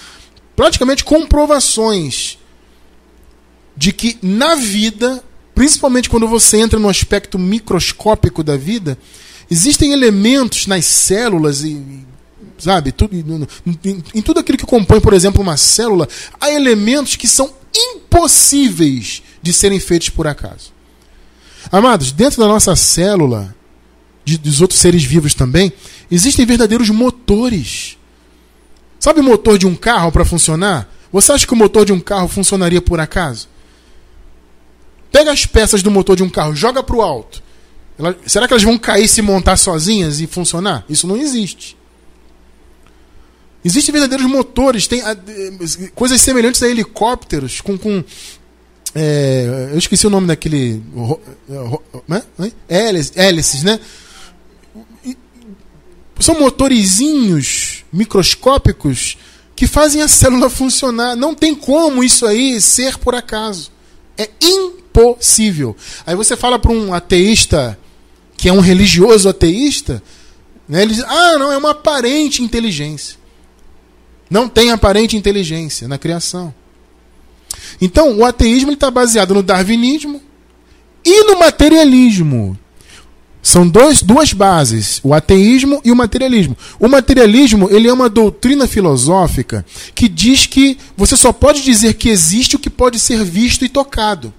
praticamente 0.56 1.04
comprovações 1.04 2.39
de 3.78 3.94
que 3.94 4.18
na 4.20 4.56
vida, 4.56 5.24
principalmente 5.54 6.10
quando 6.10 6.28
você 6.28 6.58
entra 6.58 6.80
no 6.80 6.89
aspecto 6.89 7.38
microscópico 7.38 8.44
da 8.44 8.58
vida, 8.58 8.98
existem 9.50 9.94
elementos 9.94 10.65
nas 10.65 10.86
células 10.86 11.63
e 11.63 12.04
sabe, 12.58 12.92
tudo, 12.92 13.15
em, 13.15 14.04
em 14.15 14.22
tudo 14.24 14.39
aquilo 14.39 14.58
que 14.58 14.65
compõe, 14.65 15.00
por 15.00 15.13
exemplo, 15.13 15.42
uma 15.42 15.56
célula, 15.56 16.10
há 16.42 16.52
elementos 16.52 17.15
que 17.15 17.28
são 17.28 17.59
impossíveis 17.80 19.24
de 19.42 19.54
serem 19.54 19.80
feitos 19.80 20.10
por 20.10 20.28
acaso. 20.28 20.74
Amados, 21.72 22.12
dentro 22.12 22.42
da 22.42 22.48
nossa 22.48 22.76
célula, 22.76 23.56
de, 24.24 24.38
dos 24.38 24.62
outros 24.62 24.80
seres 24.80 25.04
vivos 25.04 25.34
também, 25.34 25.72
existem 26.10 26.46
verdadeiros 26.46 26.89
motores. 26.89 27.98
Sabe 29.00 29.20
o 29.20 29.24
motor 29.24 29.58
de 29.58 29.65
um 29.65 29.76
carro 29.76 30.12
para 30.12 30.26
funcionar? 30.26 30.94
Você 31.12 31.32
acha 31.32 31.48
que 31.48 31.54
o 31.54 31.58
motor 31.58 31.86
de 31.86 31.94
um 31.94 32.00
carro 32.00 32.28
funcionaria 32.28 32.82
por 32.82 33.00
acaso? 33.00 33.48
Pega 35.12 35.32
as 35.32 35.46
peças 35.46 35.82
do 35.82 35.89
motor 35.89 36.15
de 36.15 36.24
um 36.24 36.30
carro, 36.30 36.56
joga 36.56 36.84
para 36.84 36.96
o 36.96 37.02
alto. 37.02 37.42
Ela, 37.98 38.18
será 38.26 38.48
que 38.48 38.54
elas 38.54 38.63
vão 38.63 38.78
cair 38.78 39.08
se 39.08 39.22
montar 39.22 39.58
sozinhas 39.58 40.22
e 40.22 40.28
funcionar? 40.28 40.86
Isso 40.88 41.08
não 41.08 41.18
existe. 41.18 41.76
Existem 43.63 43.91
verdadeiros 43.91 44.26
motores, 44.26 44.88
tem 44.88 45.02
a, 45.02 45.15
coisas 45.93 46.22
semelhantes 46.22 46.63
a 46.63 46.69
helicópteros 46.69 47.60
com, 47.60 47.78
com 47.78 48.04
é, 48.95 49.69
eu 49.72 49.78
esqueci 49.78 50.08
o 50.08 50.10
nome 50.10 50.28
daquele. 50.28 50.82
Né? 52.08 52.24
Hélices, 52.67 53.63
né? 53.63 53.80
São 56.19 56.39
motorizinhos 56.39 57.86
microscópicos 57.93 59.17
que 59.56 59.67
fazem 59.67 60.02
a 60.02 60.08
célula 60.08 60.50
funcionar. 60.50 61.15
Não 61.15 61.36
tem 61.36 61.54
como 61.54 62.04
isso 62.04 62.26
aí 62.26 62.60
ser 62.62 62.98
por 62.98 63.13
acaso. 63.13 63.72
É 64.17 64.30
impossível. 64.41 65.76
Aí 66.06 66.15
você 66.15 66.36
fala 66.36 66.58
para 66.58 66.72
um 66.72 66.93
ateísta, 66.93 67.78
que 68.36 68.50
é 68.50 68.54
um 68.54 68.60
religioso 68.60 69.30
ateísta, 69.30 70.02
né, 70.67 70.82
ele 70.82 70.93
diz: 70.93 71.04
ah, 71.04 71.38
não, 71.38 71.52
é 71.52 71.58
uma 71.58 71.72
aparente 71.72 72.41
inteligência. 72.41 73.19
Não 74.30 74.48
tem 74.48 74.72
aparente 74.72 75.18
inteligência 75.18 75.88
na 75.88 75.98
criação. 75.98 76.54
Então, 77.82 78.18
o 78.18 78.26
ateísmo 78.26 78.72
está 78.72 78.92
baseado 78.92 79.34
no 79.34 79.44
darwinismo 79.44 80.22
e 81.04 81.24
no 81.24 81.39
materialismo. 81.39 82.58
São 83.42 83.68
dois, 83.68 84.04
duas 84.04 84.34
bases, 84.34 85.00
o 85.02 85.13
ateísmo 85.13 85.82
e 85.84 85.92
o 85.92 85.96
materialismo. 85.96 86.58
O 86.80 86.89
materialismo 86.89 87.70
ele 87.72 87.88
é 87.88 87.94
uma 87.94 88.10
doutrina 88.10 88.68
filosófica 88.68 89.65
que 89.96 90.10
diz 90.10 90.46
que 90.46 90.78
você 90.96 91.15
só 91.15 91.32
pode 91.32 91.63
dizer 91.63 91.94
que 91.94 92.10
existe 92.10 92.58
o 92.58 92.60
que 92.60 92.70
pode 92.70 93.00
ser 93.00 93.24
visto 93.24 93.63
e 93.63 93.70
tocado. 93.70 94.34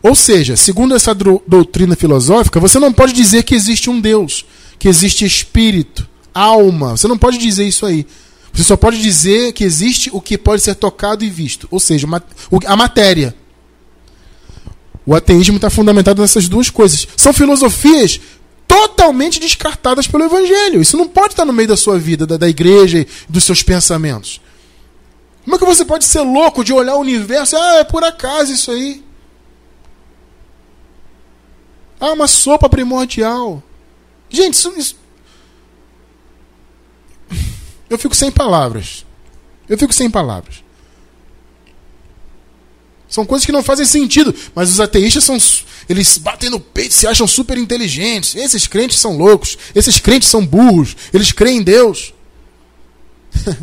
Ou 0.00 0.14
seja, 0.14 0.54
segundo 0.54 0.94
essa 0.94 1.14
doutrina 1.14 1.96
filosófica, 1.96 2.60
você 2.60 2.78
não 2.78 2.92
pode 2.92 3.12
dizer 3.12 3.42
que 3.42 3.54
existe 3.54 3.90
um 3.90 4.00
Deus, 4.00 4.44
que 4.78 4.86
existe 4.86 5.24
espírito, 5.24 6.08
alma. 6.34 6.96
Você 6.96 7.06
não 7.06 7.16
pode 7.16 7.38
dizer 7.38 7.64
isso 7.64 7.86
aí. 7.86 8.06
Você 8.52 8.64
só 8.64 8.76
pode 8.76 9.00
dizer 9.00 9.52
que 9.52 9.64
existe 9.64 10.10
o 10.12 10.20
que 10.20 10.36
pode 10.38 10.62
ser 10.62 10.74
tocado 10.74 11.24
e 11.24 11.30
visto, 11.30 11.66
ou 11.70 11.80
seja, 11.80 12.06
a 12.66 12.76
matéria. 12.76 13.34
O 15.06 15.14
ateísmo 15.14 15.56
está 15.56 15.68
fundamentado 15.68 16.22
nessas 16.22 16.48
duas 16.48 16.70
coisas. 16.70 17.06
São 17.16 17.32
filosofias 17.32 18.20
totalmente 18.66 19.38
descartadas 19.38 20.06
pelo 20.06 20.24
Evangelho. 20.24 20.80
Isso 20.80 20.96
não 20.96 21.06
pode 21.06 21.34
estar 21.34 21.44
no 21.44 21.52
meio 21.52 21.68
da 21.68 21.76
sua 21.76 21.98
vida, 21.98 22.26
da, 22.26 22.36
da 22.36 22.48
igreja 22.48 23.00
e 23.00 23.06
dos 23.28 23.44
seus 23.44 23.62
pensamentos. 23.62 24.40
Como 25.44 25.56
é 25.56 25.58
que 25.58 25.64
você 25.64 25.84
pode 25.84 26.04
ser 26.04 26.22
louco 26.22 26.64
de 26.64 26.72
olhar 26.72 26.94
o 26.94 27.00
universo? 27.00 27.56
Ah, 27.56 27.76
é 27.76 27.84
por 27.84 28.02
acaso 28.02 28.52
isso 28.52 28.70
aí. 28.70 29.04
Ah, 32.00 32.12
uma 32.12 32.26
sopa 32.26 32.68
primordial. 32.68 33.62
Gente, 34.30 34.54
isso, 34.54 34.72
isso 34.76 35.03
eu 37.88 37.98
fico 37.98 38.14
sem 38.14 38.30
palavras. 38.30 39.04
Eu 39.68 39.78
fico 39.78 39.92
sem 39.92 40.10
palavras. 40.10 40.62
São 43.08 43.24
coisas 43.24 43.46
que 43.46 43.52
não 43.52 43.62
fazem 43.62 43.86
sentido, 43.86 44.34
mas 44.54 44.70
os 44.70 44.80
ateístas 44.80 45.22
são 45.24 45.38
eles 45.88 46.18
batem 46.18 46.50
no 46.50 46.58
peito, 46.58 46.94
se 46.94 47.06
acham 47.06 47.26
super 47.26 47.58
inteligentes. 47.58 48.34
Esses 48.34 48.66
crentes 48.66 48.98
são 48.98 49.16
loucos, 49.16 49.56
esses 49.74 50.00
crentes 50.00 50.28
são 50.28 50.44
burros, 50.44 50.96
eles 51.12 51.30
creem 51.30 51.58
em 51.58 51.62
Deus. 51.62 52.14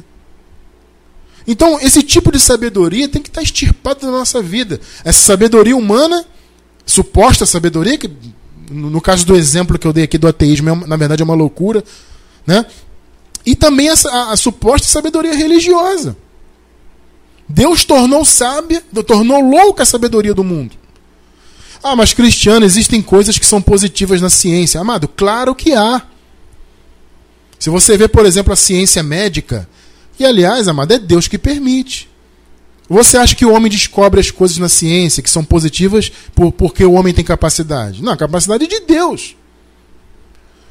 então, 1.47 1.79
esse 1.81 2.03
tipo 2.03 2.31
de 2.31 2.39
sabedoria 2.39 3.07
tem 3.07 3.21
que 3.21 3.29
estar 3.29 3.41
extirpado 3.41 4.01
da 4.01 4.11
nossa 4.11 4.41
vida. 4.41 4.79
Essa 5.03 5.19
sabedoria 5.19 5.75
humana, 5.75 6.25
suposta 6.85 7.45
sabedoria, 7.45 7.97
que 7.97 8.09
no 8.69 9.01
caso 9.01 9.25
do 9.25 9.35
exemplo 9.35 9.77
que 9.77 9.85
eu 9.85 9.91
dei 9.91 10.05
aqui 10.05 10.17
do 10.17 10.27
ateísmo, 10.27 10.69
é, 10.69 10.87
na 10.87 10.95
verdade 10.95 11.21
é 11.21 11.25
uma 11.25 11.33
loucura, 11.33 11.83
né? 12.47 12.65
E 13.45 13.55
também 13.55 13.89
a, 13.89 13.93
a, 13.93 14.31
a 14.31 14.37
suposta 14.37 14.87
sabedoria 14.87 15.33
religiosa. 15.33 16.15
Deus 17.47 17.83
tornou 17.83 18.23
sábia, 18.23 18.81
tornou 19.05 19.41
louca 19.41 19.83
a 19.83 19.85
sabedoria 19.85 20.33
do 20.33 20.43
mundo. 20.43 20.75
Ah, 21.83 21.95
mas 21.95 22.13
cristiano, 22.13 22.65
existem 22.65 23.01
coisas 23.01 23.37
que 23.37 23.45
são 23.45 23.61
positivas 23.61 24.21
na 24.21 24.29
ciência. 24.29 24.79
Amado, 24.79 25.07
claro 25.07 25.55
que 25.55 25.73
há. 25.73 26.01
Se 27.59 27.69
você 27.69 27.97
vê, 27.97 28.07
por 28.07 28.25
exemplo, 28.25 28.53
a 28.53 28.55
ciência 28.55 29.03
médica, 29.03 29.67
e 30.17 30.25
aliás, 30.25 30.67
amado, 30.67 30.93
é 30.93 30.99
Deus 30.99 31.27
que 31.27 31.37
permite. 31.37 32.09
Você 32.87 33.17
acha 33.17 33.35
que 33.35 33.45
o 33.45 33.53
homem 33.53 33.71
descobre 33.71 34.19
as 34.19 34.29
coisas 34.29 34.57
na 34.57 34.69
ciência 34.69 35.23
que 35.23 35.29
são 35.29 35.43
positivas 35.43 36.11
por, 36.35 36.51
porque 36.51 36.83
o 36.83 36.93
homem 36.93 37.13
tem 37.13 37.23
capacidade? 37.23 38.03
Não, 38.03 38.11
a 38.11 38.17
capacidade 38.17 38.65
é 38.65 38.67
de 38.67 38.81
Deus. 38.81 39.35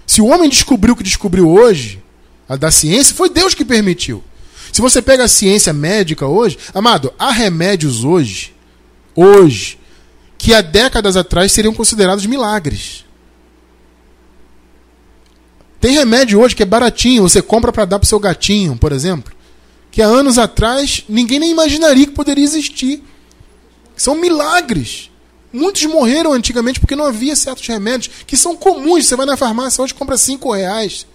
Se 0.07 0.21
o 0.21 0.27
homem 0.27 0.49
descobriu 0.49 0.95
o 0.95 0.97
que 0.97 1.03
descobriu 1.03 1.49
hoje, 1.49 2.03
a 2.51 2.57
da 2.57 2.69
ciência, 2.73 3.15
foi 3.15 3.31
Deus 3.31 3.55
que 3.55 3.65
permitiu. 3.65 4.25
Se 4.73 4.81
você 4.81 5.01
pega 5.01 5.23
a 5.23 5.29
ciência 5.29 5.73
médica 5.73 6.27
hoje, 6.27 6.59
amado, 6.75 7.15
há 7.17 7.31
remédios 7.31 8.03
hoje, 8.03 8.53
hoje, 9.15 9.79
que 10.37 10.53
há 10.53 10.61
décadas 10.61 11.17
atrás 11.17 11.53
seriam 11.53 11.73
considerados 11.73 12.27
milagres. 12.27 13.05
Tem 15.81 15.95
remédio 15.95 16.41
hoje 16.41 16.57
que 16.57 16.65
é 16.65 16.67
baratinho, 16.67 17.23
você 17.23 17.41
compra 17.41 17.71
para 17.71 17.85
dar 17.85 18.01
para 18.01 18.09
seu 18.09 18.19
gatinho, 18.19 18.77
por 18.77 18.91
exemplo, 18.91 19.33
que 19.93 20.03
há 20.03 20.07
anos 20.07 20.37
atrás 20.37 21.05
ninguém 21.09 21.39
nem 21.39 21.53
imaginaria 21.53 22.07
que 22.07 22.13
poderia 22.13 22.43
existir. 22.43 23.01
São 23.97 24.17
milagres. 24.17 25.09
Muitos 25.53 25.85
morreram 25.85 26.33
antigamente 26.33 26.81
porque 26.81 26.97
não 26.97 27.07
havia 27.07 27.37
certos 27.37 27.69
remédios 27.69 28.11
que 28.27 28.37
são 28.37 28.57
comuns. 28.57 29.07
Você 29.07 29.15
vai 29.15 29.27
na 29.27 29.37
farmácia 29.37 29.85
hoje 29.85 29.95
compra 29.95 30.19
cinco 30.19 30.53
reais. 30.53 31.07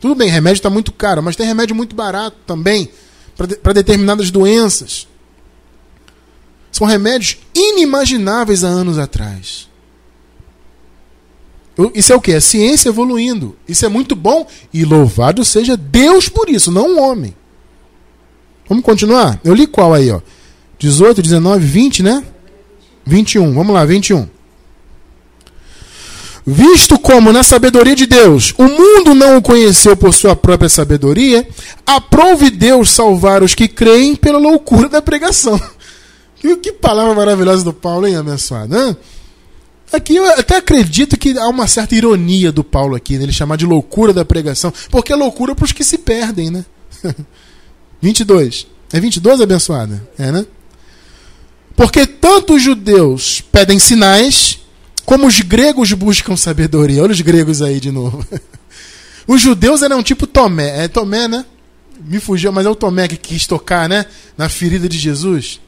Tudo 0.00 0.14
bem, 0.14 0.30
remédio 0.30 0.58
está 0.58 0.70
muito 0.70 0.90
caro, 0.92 1.22
mas 1.22 1.36
tem 1.36 1.46
remédio 1.46 1.76
muito 1.76 1.94
barato 1.94 2.36
também 2.46 2.88
para 3.62 3.72
determinadas 3.72 4.30
doenças. 4.30 5.06
São 6.72 6.86
remédios 6.86 7.36
inimagináveis 7.54 8.64
há 8.64 8.68
anos 8.68 8.98
atrás. 8.98 9.68
Isso 11.94 12.12
é 12.12 12.16
o 12.16 12.20
que? 12.20 12.32
É 12.32 12.40
ciência 12.40 12.88
evoluindo. 12.88 13.56
Isso 13.68 13.84
é 13.84 13.88
muito 13.88 14.14
bom 14.14 14.46
e 14.72 14.84
louvado 14.84 15.44
seja 15.44 15.76
Deus 15.76 16.28
por 16.28 16.48
isso, 16.48 16.70
não 16.70 16.96
o 16.96 17.00
homem. 17.00 17.34
Vamos 18.68 18.84
continuar? 18.84 19.40
Eu 19.42 19.54
li 19.54 19.66
qual 19.66 19.92
aí, 19.92 20.10
ó? 20.10 20.20
18, 20.78 21.20
19, 21.22 21.64
20, 21.64 22.02
né? 22.02 22.24
21. 23.04 23.52
Vamos 23.52 23.74
lá, 23.74 23.84
21. 23.84 24.28
Visto 26.46 26.98
como, 26.98 27.32
na 27.32 27.42
sabedoria 27.42 27.94
de 27.94 28.06
Deus, 28.06 28.54
o 28.56 28.64
mundo 28.64 29.14
não 29.14 29.36
o 29.36 29.42
conheceu 29.42 29.96
por 29.96 30.14
sua 30.14 30.34
própria 30.34 30.68
sabedoria, 30.68 31.46
aprove 31.86 32.50
Deus 32.50 32.90
salvar 32.90 33.42
os 33.42 33.54
que 33.54 33.68
creem 33.68 34.16
pela 34.16 34.38
loucura 34.38 34.88
da 34.88 35.02
pregação. 35.02 35.60
Que, 36.62 36.72
palavra 36.72 37.12
maravilhosa 37.14 37.62
do 37.62 37.70
Paulo, 37.70 38.06
hein, 38.06 38.16
abençoado? 38.16 38.96
Aqui 39.92 40.16
eu 40.16 40.24
até 40.24 40.56
acredito 40.56 41.18
que 41.18 41.36
há 41.36 41.46
uma 41.48 41.66
certa 41.66 41.94
ironia 41.94 42.50
do 42.50 42.64
Paulo 42.64 42.94
aqui, 42.94 43.18
né? 43.18 43.24
ele 43.24 43.32
chamar 43.32 43.56
de 43.56 43.66
loucura 43.66 44.12
da 44.12 44.24
pregação, 44.24 44.72
porque 44.88 45.12
é 45.12 45.16
loucura 45.16 45.54
para 45.54 45.66
os 45.66 45.72
que 45.72 45.84
se 45.84 45.98
perdem, 45.98 46.50
né? 46.50 46.64
22. 48.00 48.66
É 48.92 48.98
22, 48.98 49.40
abençoada? 49.40 50.08
É, 50.18 50.32
né? 50.32 50.46
Porque 51.76 52.06
tanto 52.06 52.54
os 52.54 52.62
judeus 52.62 53.40
pedem 53.52 53.78
sinais, 53.78 54.60
como 55.04 55.26
os 55.26 55.40
gregos 55.40 55.92
buscam 55.92 56.36
sabedoria. 56.36 57.02
Olha 57.02 57.12
os 57.12 57.20
gregos 57.20 57.62
aí 57.62 57.80
de 57.80 57.90
novo. 57.90 58.24
Os 59.26 59.40
judeus 59.40 59.82
eram 59.82 60.02
tipo 60.02 60.26
Tomé. 60.26 60.84
É 60.84 60.88
Tomé, 60.88 61.28
né? 61.28 61.44
Me 62.04 62.18
fugiu, 62.18 62.50
mas 62.50 62.66
é 62.66 62.68
o 62.68 62.74
Tomé 62.74 63.06
que 63.06 63.16
quis 63.16 63.46
tocar, 63.46 63.88
né? 63.88 64.06
Na 64.36 64.48
ferida 64.48 64.88
de 64.88 64.98
Jesus. 64.98 65.60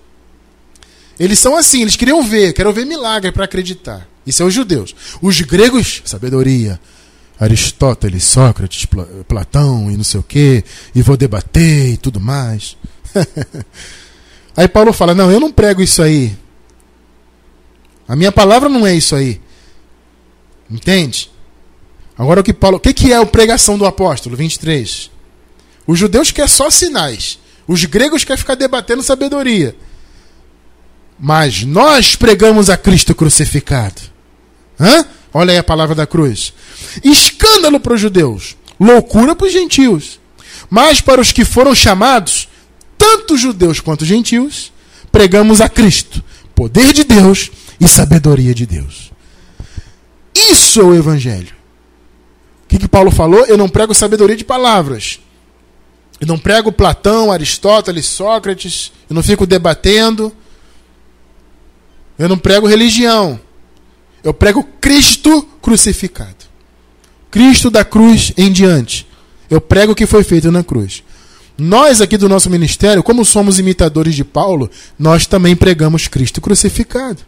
Eles 1.20 1.38
são 1.38 1.56
assim, 1.56 1.82
eles 1.82 1.94
queriam 1.94 2.24
ver, 2.24 2.54
queriam 2.54 2.72
ver 2.72 2.84
milagre 2.84 3.30
para 3.30 3.44
acreditar. 3.44 4.08
Isso 4.26 4.42
é 4.42 4.46
os 4.46 4.52
judeus. 4.52 4.96
Os 5.20 5.40
gregos, 5.42 6.02
sabedoria. 6.04 6.80
Aristóteles, 7.38 8.24
Sócrates, 8.24 8.86
Platão 9.26 9.90
e 9.90 9.96
não 9.96 10.04
sei 10.04 10.20
o 10.20 10.22
quê, 10.22 10.62
e 10.94 11.02
vou 11.02 11.16
debater 11.16 11.92
e 11.92 11.96
tudo 11.96 12.20
mais. 12.20 12.76
aí 14.56 14.68
Paulo 14.68 14.92
fala: 14.92 15.14
Não, 15.14 15.30
eu 15.30 15.40
não 15.40 15.50
prego 15.50 15.82
isso 15.82 16.02
aí. 16.02 16.36
A 18.06 18.16
minha 18.16 18.32
palavra 18.32 18.68
não 18.68 18.86
é 18.86 18.94
isso 18.94 19.14
aí. 19.14 19.40
Entende? 20.70 21.30
Agora 22.16 22.40
o 22.40 22.44
que 22.44 22.52
Paulo. 22.52 22.76
O 22.76 22.80
que, 22.80 23.12
é 23.12 23.16
a 23.16 23.26
pregação 23.26 23.78
do 23.78 23.86
apóstolo? 23.86 24.36
23. 24.36 25.10
Os 25.86 25.98
judeus 25.98 26.30
querem 26.30 26.48
só 26.48 26.70
sinais. 26.70 27.38
Os 27.66 27.84
gregos 27.84 28.24
querem 28.24 28.38
ficar 28.38 28.54
debatendo 28.54 29.02
sabedoria. 29.02 29.76
Mas 31.18 31.62
nós 31.62 32.16
pregamos 32.16 32.68
a 32.68 32.76
Cristo 32.76 33.14
crucificado. 33.14 34.00
Hã? 34.78 35.06
Olha 35.32 35.52
aí 35.52 35.58
a 35.58 35.62
palavra 35.62 35.94
da 35.94 36.06
cruz. 36.06 36.52
Escândalo 37.02 37.80
para 37.80 37.94
os 37.94 38.00
judeus, 38.00 38.56
loucura 38.78 39.34
para 39.34 39.46
os 39.46 39.52
gentios. 39.52 40.20
Mas 40.68 41.00
para 41.00 41.20
os 41.20 41.32
que 41.32 41.44
foram 41.44 41.74
chamados, 41.74 42.48
tanto 42.98 43.36
judeus 43.36 43.80
quanto 43.80 44.04
gentios, 44.04 44.72
pregamos 45.10 45.60
a 45.60 45.68
Cristo, 45.68 46.22
poder 46.54 46.92
de 46.92 47.04
Deus 47.04 47.50
e 47.80 47.88
sabedoria 47.88 48.54
de 48.54 48.66
Deus. 48.66 49.12
Isso 50.34 50.80
é 50.80 50.84
o 50.84 50.94
Evangelho. 50.94 51.54
O 52.64 52.68
que, 52.68 52.78
que 52.78 52.88
Paulo 52.88 53.10
falou? 53.10 53.44
Eu 53.46 53.56
não 53.56 53.68
prego 53.68 53.94
sabedoria 53.94 54.36
de 54.36 54.44
palavras. 54.44 55.20
Eu 56.20 56.26
não 56.26 56.38
prego 56.38 56.72
Platão, 56.72 57.32
Aristóteles, 57.32 58.06
Sócrates. 58.06 58.92
Eu 59.10 59.14
não 59.14 59.22
fico 59.22 59.46
debatendo. 59.46 60.32
Eu 62.18 62.28
não 62.28 62.38
prego 62.38 62.66
religião. 62.66 63.40
Eu 64.22 64.32
prego 64.32 64.62
Cristo 64.80 65.42
crucificado. 65.60 66.46
Cristo 67.30 67.70
da 67.70 67.84
cruz 67.84 68.32
em 68.36 68.52
diante. 68.52 69.06
Eu 69.50 69.60
prego 69.60 69.92
o 69.92 69.94
que 69.94 70.06
foi 70.06 70.22
feito 70.22 70.50
na 70.50 70.62
cruz. 70.62 71.02
Nós 71.58 72.00
aqui 72.00 72.16
do 72.16 72.28
nosso 72.28 72.48
ministério, 72.48 73.02
como 73.02 73.24
somos 73.24 73.58
imitadores 73.58 74.14
de 74.14 74.24
Paulo, 74.24 74.70
nós 74.98 75.26
também 75.26 75.54
pregamos 75.54 76.08
Cristo 76.08 76.40
crucificado. 76.40 77.22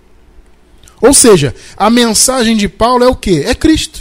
Ou 1.05 1.13
seja, 1.13 1.55
a 1.77 1.91
mensagem 1.91 2.57
de 2.57 2.67
Paulo 2.67 3.05
é 3.05 3.07
o 3.07 3.15
quê? 3.15 3.45
É 3.47 3.55
Cristo. 3.55 4.01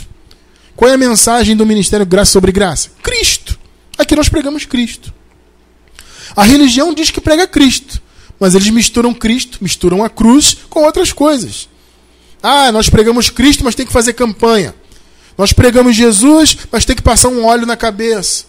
Qual 0.74 0.90
é 0.90 0.94
a 0.94 0.98
mensagem 0.98 1.54
do 1.54 1.66
ministério 1.66 2.06
Graça 2.06 2.32
sobre 2.32 2.50
Graça? 2.50 2.92
Cristo. 3.02 3.58
Aqui 3.98 4.16
nós 4.16 4.30
pregamos 4.30 4.64
Cristo. 4.64 5.12
A 6.34 6.42
religião 6.42 6.94
diz 6.94 7.10
que 7.10 7.20
prega 7.20 7.46
Cristo, 7.46 8.00
mas 8.40 8.54
eles 8.54 8.70
misturam 8.70 9.12
Cristo, 9.12 9.58
misturam 9.60 10.02
a 10.02 10.08
cruz 10.08 10.56
com 10.70 10.82
outras 10.82 11.12
coisas. 11.12 11.68
Ah, 12.42 12.72
nós 12.72 12.88
pregamos 12.88 13.28
Cristo, 13.28 13.64
mas 13.64 13.74
tem 13.74 13.84
que 13.84 13.92
fazer 13.92 14.14
campanha. 14.14 14.74
Nós 15.36 15.52
pregamos 15.52 15.94
Jesus, 15.94 16.56
mas 16.72 16.86
tem 16.86 16.96
que 16.96 17.02
passar 17.02 17.28
um 17.28 17.44
óleo 17.44 17.66
na 17.66 17.76
cabeça. 17.76 18.46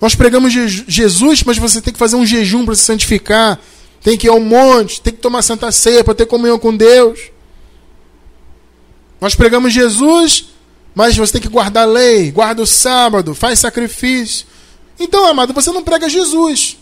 Nós 0.00 0.14
pregamos 0.14 0.52
Jesus, 0.86 1.42
mas 1.42 1.58
você 1.58 1.80
tem 1.80 1.92
que 1.92 1.98
fazer 1.98 2.14
um 2.14 2.24
jejum 2.24 2.64
para 2.64 2.76
se 2.76 2.82
santificar. 2.82 3.58
Tem 4.00 4.16
que 4.16 4.28
ir 4.28 4.30
ao 4.30 4.38
monte, 4.38 5.00
tem 5.00 5.12
que 5.12 5.18
tomar 5.18 5.42
santa 5.42 5.72
ceia 5.72 6.04
para 6.04 6.14
ter 6.14 6.26
comunhão 6.26 6.56
com 6.56 6.76
Deus. 6.76 7.33
Nós 9.24 9.34
pregamos 9.34 9.72
Jesus, 9.72 10.50
mas 10.94 11.16
você 11.16 11.32
tem 11.32 11.40
que 11.40 11.48
guardar 11.48 11.84
a 11.84 11.90
lei, 11.90 12.30
guarda 12.30 12.60
o 12.60 12.66
sábado, 12.66 13.34
faz 13.34 13.58
sacrifício. 13.58 14.46
Então, 15.00 15.24
amado, 15.24 15.54
você 15.54 15.72
não 15.72 15.82
prega 15.82 16.10
Jesus. 16.10 16.76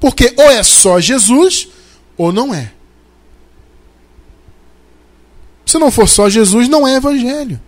Porque 0.00 0.34
ou 0.36 0.50
é 0.50 0.60
só 0.64 0.98
Jesus, 0.98 1.68
ou 2.16 2.32
não 2.32 2.52
é. 2.52 2.72
Se 5.64 5.78
não 5.78 5.88
for 5.88 6.08
só 6.08 6.28
Jesus, 6.28 6.68
não 6.68 6.84
é 6.84 6.96
evangelho. 6.96 7.60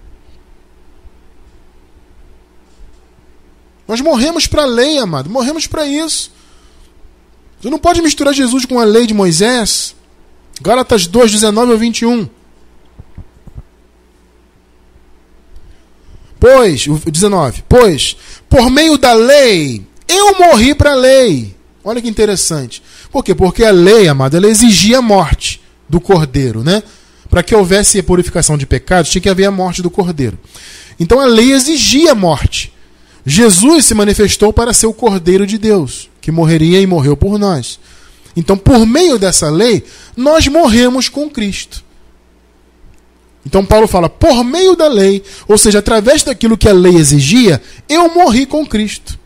Nós 3.86 4.00
morremos 4.00 4.48
para 4.48 4.62
a 4.62 4.66
lei, 4.66 4.98
amado. 4.98 5.30
Morremos 5.30 5.68
para 5.68 5.86
isso. 5.86 6.32
Você 7.60 7.70
não 7.70 7.78
pode 7.78 8.02
misturar 8.02 8.34
Jesus 8.34 8.64
com 8.64 8.80
a 8.80 8.84
lei 8.84 9.06
de 9.06 9.14
Moisés. 9.14 9.94
Gálatas 10.60 11.06
2, 11.06 11.30
19 11.30 11.70
ao 11.70 11.78
21. 11.78 12.28
Pois, 16.44 16.86
o 16.86 17.10
19, 17.10 17.64
pois, 17.66 18.18
por 18.50 18.68
meio 18.68 18.98
da 18.98 19.14
lei, 19.14 19.82
eu 20.06 20.38
morri 20.38 20.74
para 20.74 20.92
a 20.92 20.94
lei. 20.94 21.56
Olha 21.82 22.02
que 22.02 22.08
interessante. 22.08 22.82
Por 23.10 23.24
quê? 23.24 23.34
Porque 23.34 23.64
a 23.64 23.70
lei, 23.70 24.08
amado, 24.08 24.36
ela 24.36 24.46
exigia 24.46 24.98
a 24.98 25.02
morte 25.02 25.62
do 25.88 25.98
cordeiro, 25.98 26.62
né? 26.62 26.82
Para 27.30 27.42
que 27.42 27.54
houvesse 27.54 28.02
purificação 28.02 28.58
de 28.58 28.66
pecados, 28.66 29.10
tinha 29.10 29.22
que 29.22 29.28
haver 29.30 29.46
a 29.46 29.50
morte 29.50 29.80
do 29.80 29.88
cordeiro. 29.88 30.38
Então 31.00 31.18
a 31.18 31.24
lei 31.24 31.50
exigia 31.50 32.12
a 32.12 32.14
morte. 32.14 32.70
Jesus 33.24 33.86
se 33.86 33.94
manifestou 33.94 34.52
para 34.52 34.74
ser 34.74 34.86
o 34.86 34.92
cordeiro 34.92 35.46
de 35.46 35.56
Deus, 35.56 36.10
que 36.20 36.30
morreria 36.30 36.78
e 36.78 36.86
morreu 36.86 37.16
por 37.16 37.38
nós. 37.38 37.80
Então, 38.36 38.54
por 38.54 38.84
meio 38.84 39.18
dessa 39.18 39.48
lei, 39.48 39.82
nós 40.14 40.46
morremos 40.46 41.08
com 41.08 41.30
Cristo. 41.30 41.83
Então 43.46 43.64
Paulo 43.64 43.86
fala, 43.86 44.08
por 44.08 44.42
meio 44.42 44.74
da 44.74 44.88
lei, 44.88 45.22
ou 45.46 45.58
seja, 45.58 45.80
através 45.80 46.22
daquilo 46.22 46.56
que 46.56 46.68
a 46.68 46.72
lei 46.72 46.96
exigia, 46.96 47.60
eu 47.88 48.12
morri 48.12 48.46
com 48.46 48.66
Cristo. 48.66 49.18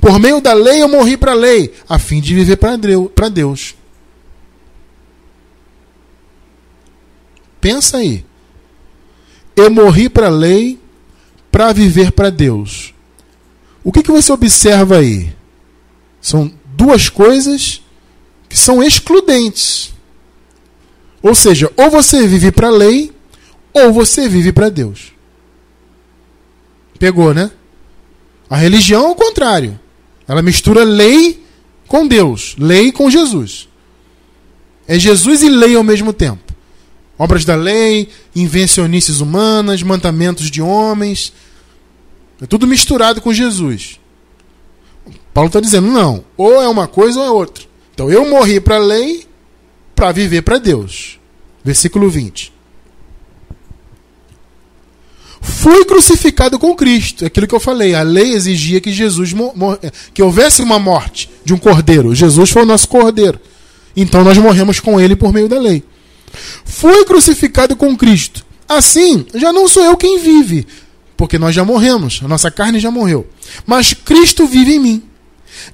Por 0.00 0.18
meio 0.18 0.40
da 0.40 0.52
lei 0.52 0.82
eu 0.82 0.88
morri 0.88 1.16
para 1.16 1.32
a 1.32 1.34
lei, 1.34 1.72
a 1.88 1.98
fim 1.98 2.20
de 2.20 2.34
viver 2.34 2.56
para 2.56 3.28
Deus. 3.28 3.74
Pensa 7.60 7.98
aí. 7.98 8.24
Eu 9.56 9.70
morri 9.70 10.08
para 10.08 10.26
a 10.26 10.30
lei 10.30 10.78
para 11.50 11.72
viver 11.72 12.12
para 12.12 12.28
Deus. 12.28 12.92
O 13.82 13.92
que, 13.92 14.02
que 14.02 14.10
você 14.10 14.32
observa 14.32 14.98
aí? 14.98 15.32
São 16.20 16.52
duas 16.74 17.08
coisas 17.08 17.80
que 18.48 18.56
são 18.56 18.82
excludentes. 18.82 19.94
Ou 21.22 21.34
seja, 21.34 21.70
ou 21.76 21.90
você 21.90 22.26
vive 22.26 22.50
para 22.50 22.68
a 22.68 22.70
lei, 22.70 23.13
ou 23.74 23.92
você 23.92 24.28
vive 24.28 24.52
para 24.52 24.70
Deus. 24.70 25.12
Pegou, 26.98 27.34
né? 27.34 27.50
A 28.48 28.56
religião 28.56 29.08
é 29.08 29.10
o 29.10 29.14
contrário. 29.16 29.78
Ela 30.28 30.40
mistura 30.40 30.84
lei 30.84 31.44
com 31.88 32.06
Deus, 32.06 32.54
lei 32.56 32.92
com 32.92 33.10
Jesus. 33.10 33.68
É 34.86 34.98
Jesus 34.98 35.42
e 35.42 35.48
lei 35.48 35.74
ao 35.74 35.82
mesmo 35.82 36.12
tempo. 36.12 36.54
Obras 37.18 37.44
da 37.44 37.56
lei, 37.56 38.08
invencionices 38.34 39.20
humanas, 39.20 39.82
mandamentos 39.82 40.50
de 40.50 40.62
homens. 40.62 41.32
É 42.40 42.46
tudo 42.46 42.66
misturado 42.66 43.20
com 43.20 43.32
Jesus. 43.32 43.98
Paulo 45.32 45.48
está 45.48 45.60
dizendo, 45.60 45.88
não, 45.88 46.24
ou 46.36 46.62
é 46.62 46.68
uma 46.68 46.86
coisa 46.86 47.20
ou 47.20 47.26
é 47.26 47.30
outra. 47.30 47.64
Então 47.92 48.10
eu 48.10 48.28
morri 48.30 48.60
para 48.60 48.76
a 48.76 48.78
lei 48.78 49.26
para 49.94 50.12
viver 50.12 50.42
para 50.42 50.58
Deus. 50.58 51.18
Versículo 51.64 52.08
20. 52.08 52.53
Fui 55.44 55.84
crucificado 55.84 56.58
com 56.58 56.74
Cristo. 56.74 57.22
É 57.22 57.26
aquilo 57.26 57.46
que 57.46 57.54
eu 57.54 57.60
falei. 57.60 57.94
A 57.94 58.02
lei 58.02 58.32
exigia 58.32 58.80
que 58.80 58.90
Jesus 58.90 59.34
que 60.14 60.22
houvesse 60.22 60.62
uma 60.62 60.78
morte 60.78 61.28
de 61.44 61.52
um 61.52 61.58
cordeiro. 61.58 62.14
Jesus 62.14 62.50
foi 62.50 62.62
o 62.62 62.66
nosso 62.66 62.88
cordeiro. 62.88 63.38
Então 63.94 64.24
nós 64.24 64.38
morremos 64.38 64.80
com 64.80 64.98
ele 64.98 65.14
por 65.14 65.32
meio 65.32 65.48
da 65.48 65.58
lei. 65.58 65.84
Fui 66.64 67.04
crucificado 67.04 67.76
com 67.76 67.94
Cristo. 67.94 68.44
Assim, 68.66 69.26
já 69.34 69.52
não 69.52 69.68
sou 69.68 69.84
eu 69.84 69.96
quem 69.96 70.18
vive, 70.18 70.66
porque 71.16 71.38
nós 71.38 71.54
já 71.54 71.62
morremos, 71.64 72.20
a 72.24 72.28
nossa 72.28 72.50
carne 72.50 72.80
já 72.80 72.90
morreu. 72.90 73.26
Mas 73.66 73.92
Cristo 73.92 74.46
vive 74.46 74.74
em 74.74 74.80
mim. 74.80 75.02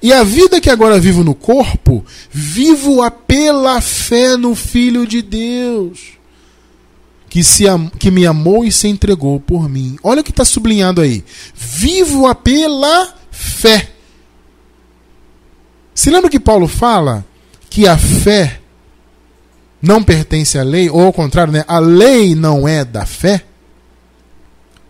E 0.03 0.11
a 0.11 0.23
vida 0.23 0.59
que 0.59 0.69
agora 0.69 0.99
vivo 0.99 1.23
no 1.23 1.33
corpo, 1.33 2.05
vivo-a 2.29 3.09
pela 3.09 3.79
fé 3.79 4.35
no 4.35 4.53
Filho 4.53 5.07
de 5.07 5.21
Deus 5.21 6.20
que, 7.31 7.45
se, 7.45 7.63
que 7.97 8.11
me 8.11 8.25
amou 8.25 8.65
e 8.65 8.71
se 8.73 8.89
entregou 8.89 9.39
por 9.39 9.69
mim. 9.69 9.97
Olha 10.03 10.19
o 10.19 10.23
que 10.23 10.31
está 10.31 10.43
sublinhado 10.43 10.99
aí. 10.99 11.23
Vivo-a 11.55 12.35
pela 12.35 13.15
fé. 13.31 13.89
Se 15.95 16.09
lembra 16.09 16.29
que 16.29 16.41
Paulo 16.41 16.67
fala 16.67 17.25
que 17.69 17.87
a 17.87 17.97
fé 17.97 18.59
não 19.81 20.03
pertence 20.03 20.59
à 20.59 20.63
lei, 20.63 20.89
ou 20.89 21.05
ao 21.05 21.13
contrário, 21.13 21.53
né? 21.53 21.63
a 21.69 21.79
lei 21.79 22.35
não 22.35 22.67
é 22.67 22.83
da 22.83 23.05
fé? 23.05 23.45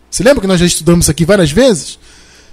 Se 0.09 0.23
lembra 0.23 0.41
que 0.41 0.47
nós 0.47 0.59
já 0.59 0.65
estudamos 0.65 1.11
aqui 1.11 1.23
várias 1.23 1.51
vezes? 1.51 1.99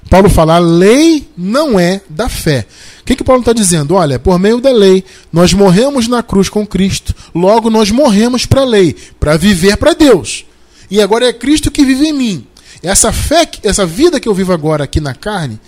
Paulo 0.08 0.30
fala: 0.30 0.56
a 0.56 0.58
lei 0.58 1.28
não 1.36 1.78
é 1.78 2.00
da 2.08 2.28
fé. 2.28 2.66
O 3.00 3.04
que, 3.04 3.16
que 3.16 3.24
Paulo 3.24 3.40
está 3.40 3.52
dizendo? 3.52 3.94
Olha, 3.94 4.18
por 4.18 4.38
meio 4.38 4.60
da 4.60 4.70
lei, 4.70 5.04
nós 5.32 5.52
morremos 5.52 6.08
na 6.08 6.22
cruz 6.22 6.48
com 6.48 6.66
Cristo, 6.66 7.14
logo 7.34 7.70
nós 7.70 7.90
morremos 7.90 8.44
para 8.44 8.62
a 8.62 8.66
lei, 8.66 8.94
para 9.18 9.36
viver 9.36 9.76
para 9.76 9.94
Deus. 9.94 10.44
E 10.90 11.00
agora 11.00 11.26
é 11.26 11.32
Cristo 11.32 11.70
que 11.70 11.84
vive 11.84 12.06
em 12.06 12.12
mim. 12.12 12.46
Essa 12.82 13.12
fé, 13.12 13.48
essa 13.62 13.84
vida 13.84 14.20
que 14.20 14.28
eu 14.28 14.34
vivo 14.34 14.52
agora 14.52 14.84
aqui 14.84 15.00
na 15.00 15.14
carne, 15.14 15.60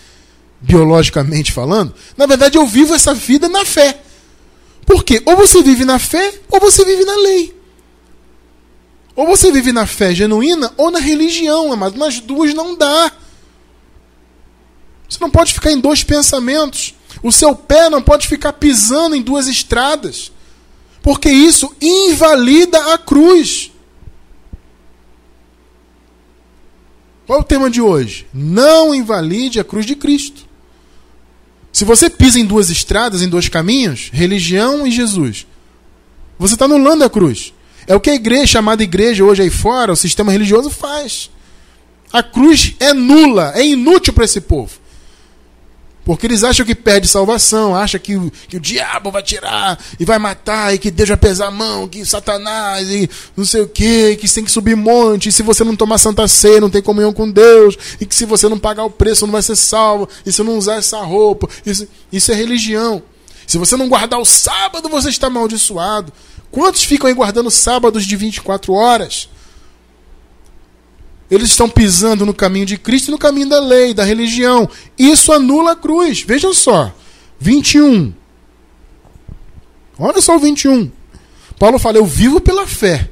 biologicamente 0.60 1.52
falando, 1.52 1.94
na 2.16 2.26
verdade 2.26 2.56
eu 2.56 2.66
vivo 2.66 2.94
essa 2.94 3.14
vida 3.14 3.48
na 3.48 3.64
fé. 3.64 3.98
Porque 4.86 5.22
ou 5.24 5.36
você 5.36 5.62
vive 5.62 5.84
na 5.84 5.98
fé 5.98 6.32
ou 6.50 6.60
você 6.60 6.84
vive 6.84 7.04
na 7.04 7.16
lei. 7.16 7.54
Ou 9.16 9.26
você 9.26 9.50
vive 9.50 9.72
na 9.72 9.86
fé 9.86 10.14
genuína 10.14 10.72
ou 10.76 10.90
na 10.90 10.98
religião, 10.98 11.76
mas 11.76 11.94
nas 11.94 12.20
duas 12.20 12.54
não 12.54 12.76
dá. 12.76 13.12
Você 15.10 15.18
não 15.20 15.30
pode 15.30 15.52
ficar 15.52 15.72
em 15.72 15.80
dois 15.80 16.04
pensamentos. 16.04 16.94
O 17.20 17.32
seu 17.32 17.54
pé 17.54 17.90
não 17.90 18.00
pode 18.00 18.28
ficar 18.28 18.52
pisando 18.52 19.16
em 19.16 19.22
duas 19.22 19.48
estradas. 19.48 20.30
Porque 21.02 21.28
isso 21.28 21.74
invalida 21.80 22.94
a 22.94 22.98
cruz. 22.98 23.72
Qual 27.26 27.40
é 27.40 27.42
o 27.42 27.44
tema 27.44 27.68
de 27.68 27.80
hoje? 27.80 28.26
Não 28.32 28.94
invalide 28.94 29.58
a 29.58 29.64
cruz 29.64 29.84
de 29.84 29.96
Cristo. 29.96 30.48
Se 31.72 31.84
você 31.84 32.08
pisa 32.08 32.38
em 32.38 32.44
duas 32.44 32.70
estradas, 32.70 33.22
em 33.22 33.28
dois 33.28 33.48
caminhos, 33.48 34.10
religião 34.12 34.86
e 34.86 34.90
Jesus, 34.90 35.46
você 36.38 36.54
está 36.54 36.64
anulando 36.64 37.04
a 37.04 37.10
cruz. 37.10 37.52
É 37.86 37.94
o 37.94 38.00
que 38.00 38.10
a 38.10 38.14
igreja, 38.14 38.46
chamada 38.46 38.82
igreja 38.82 39.24
hoje 39.24 39.42
aí 39.42 39.50
fora, 39.50 39.92
o 39.92 39.96
sistema 39.96 40.30
religioso 40.32 40.70
faz. 40.70 41.30
A 42.12 42.22
cruz 42.22 42.74
é 42.80 42.92
nula, 42.92 43.52
é 43.54 43.64
inútil 43.64 44.12
para 44.12 44.24
esse 44.24 44.40
povo. 44.40 44.80
Porque 46.04 46.26
eles 46.26 46.42
acham 46.42 46.64
que 46.64 46.74
perde 46.74 47.06
salvação, 47.06 47.74
acham 47.74 48.00
que, 48.00 48.18
que 48.48 48.56
o 48.56 48.60
diabo 48.60 49.10
vai 49.10 49.22
tirar 49.22 49.78
e 49.98 50.04
vai 50.04 50.18
matar, 50.18 50.74
e 50.74 50.78
que 50.78 50.90
Deus 50.90 51.08
vai 51.08 51.18
pesar 51.18 51.48
a 51.48 51.50
mão, 51.50 51.86
que 51.86 52.04
Satanás, 52.04 52.88
e 52.88 53.08
não 53.36 53.44
sei 53.44 53.60
o 53.60 53.68
que, 53.68 54.16
que 54.16 54.28
tem 54.28 54.44
que 54.44 54.50
subir 54.50 54.74
monte, 54.76 55.28
e 55.28 55.32
se 55.32 55.42
você 55.42 55.62
não 55.62 55.76
tomar 55.76 55.98
santa 55.98 56.26
ceia, 56.26 56.60
não 56.60 56.70
tem 56.70 56.82
comunhão 56.82 57.12
com 57.12 57.30
Deus, 57.30 57.76
e 58.00 58.06
que 58.06 58.14
se 58.14 58.24
você 58.24 58.48
não 58.48 58.58
pagar 58.58 58.84
o 58.84 58.90
preço, 58.90 59.26
não 59.26 59.32
vai 59.32 59.42
ser 59.42 59.56
salvo, 59.56 60.08
e 60.24 60.32
se 60.32 60.42
não 60.42 60.56
usar 60.56 60.76
essa 60.76 60.98
roupa, 60.98 61.48
isso, 61.66 61.86
isso 62.10 62.32
é 62.32 62.34
religião. 62.34 63.02
Se 63.46 63.58
você 63.58 63.76
não 63.76 63.88
guardar 63.88 64.20
o 64.20 64.24
sábado, 64.24 64.88
você 64.88 65.10
está 65.10 65.26
amaldiçoado. 65.26 66.12
Quantos 66.50 66.82
ficam 66.82 67.08
aí 67.08 67.14
guardando 67.14 67.50
sábados 67.50 68.06
de 68.06 68.16
24 68.16 68.72
horas? 68.72 69.28
Eles 71.30 71.50
estão 71.50 71.68
pisando 71.68 72.26
no 72.26 72.34
caminho 72.34 72.66
de 72.66 72.76
Cristo 72.76 73.08
e 73.08 73.10
no 73.12 73.18
caminho 73.18 73.48
da 73.48 73.60
lei, 73.60 73.94
da 73.94 74.02
religião. 74.02 74.68
Isso 74.98 75.32
anula 75.32 75.72
a 75.72 75.76
cruz. 75.76 76.22
Vejam 76.22 76.52
só. 76.52 76.92
21. 77.38 78.12
Olha 79.98 80.20
só 80.20 80.36
o 80.36 80.40
21. 80.40 80.90
Paulo 81.58 81.78
fala: 81.78 81.98
Eu 81.98 82.06
vivo 82.06 82.40
pela 82.40 82.66
fé. 82.66 83.08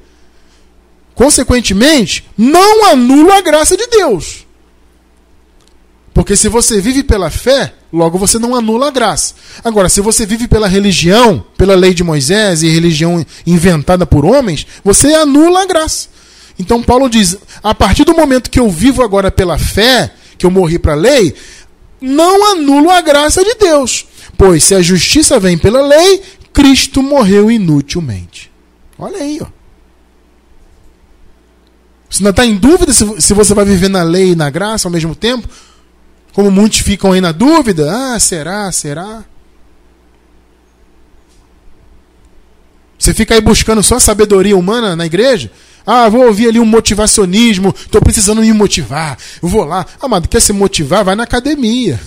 Consequentemente, 1.15 2.25
não 2.37 2.87
anulo 2.87 3.31
a 3.33 3.41
graça 3.41 3.77
de 3.77 3.87
Deus. 3.87 4.47
Porque 6.15 6.35
se 6.37 6.49
você 6.49 6.81
vive 6.81 7.05
pela 7.05 7.31
fé, 7.31 7.75
logo 7.93 8.19
você 8.19 8.39
não 8.41 8.57
anula 8.57 8.89
a 8.89 8.91
graça. 8.91 9.35
Agora, 9.63 9.89
se 9.89 10.01
você 10.01 10.27
vive 10.27 10.49
pela 10.49 10.67
religião, 10.67 11.45
pela 11.57 11.77
lei 11.77 11.95
de 11.95 12.03
Moisés 12.03 12.63
e 12.63 12.69
religião 12.69 13.25
inventada 13.47 14.05
por 14.05 14.25
homens, 14.25 14.67
você 14.83 15.15
anula 15.15 15.63
a 15.63 15.67
graça. 15.67 16.09
Então 16.59 16.83
Paulo 16.83 17.09
diz: 17.09 17.37
a 17.63 17.75
partir 17.75 18.05
do 18.05 18.15
momento 18.15 18.51
que 18.51 18.59
eu 18.59 18.69
vivo 18.69 19.03
agora 19.03 19.31
pela 19.31 19.59
fé, 19.59 20.13
que 20.37 20.45
eu 20.45 20.51
morri 20.51 20.79
para 20.79 20.93
a 20.93 20.97
lei, 20.97 21.35
não 22.01 22.53
anulo 22.53 22.91
a 22.91 23.01
graça 23.01 23.45
de 23.45 23.55
Deus. 23.55 24.07
Pois 24.37 24.65
se 24.65 24.75
a 24.75 24.83
justiça 24.83 25.39
vem 25.39 25.57
pela 25.57 25.81
lei, 25.87 26.23
Cristo 26.53 27.03
morreu 27.03 27.51
inutilmente. 27.51 28.51
Olha 28.99 29.19
aí, 29.19 29.39
ó. 29.41 29.47
Você 32.11 32.23
não 32.23 32.31
está 32.31 32.45
em 32.45 32.57
dúvida 32.57 32.93
se 32.93 33.35
você 33.35 33.55
vai 33.55 33.65
viver 33.65 33.89
na 33.89 34.03
lei 34.03 34.33
e 34.33 34.37
na 34.37 34.49
graça 34.49 34.89
ao 34.89 34.93
mesmo 34.93 35.15
tempo? 35.15 35.47
Como 36.33 36.51
muitos 36.51 36.79
ficam 36.81 37.13
aí 37.13 37.21
na 37.21 37.33
dúvida: 37.33 38.15
ah, 38.15 38.19
será, 38.19 38.71
será? 38.73 39.25
Você 42.99 43.15
fica 43.15 43.35
aí 43.35 43.41
buscando 43.41 43.83
só 43.83 43.99
sabedoria 43.99 44.57
humana 44.57 44.97
na 44.97 45.07
igreja? 45.07 45.51
Ah, 45.91 46.07
vou 46.07 46.27
ouvir 46.27 46.49
ali 46.49 46.61
um 46.61 46.67
motivacionismo, 46.67 47.75
estou 47.75 48.03
precisando 48.03 48.43
me 48.43 48.53
motivar. 48.53 49.17
Eu 49.43 49.49
vou 49.49 49.65
lá. 49.65 49.87
Amado, 49.99 50.29
quer 50.29 50.43
se 50.43 50.53
motivar? 50.53 51.03
Vai 51.03 51.15
na 51.15 51.23
academia. 51.23 51.99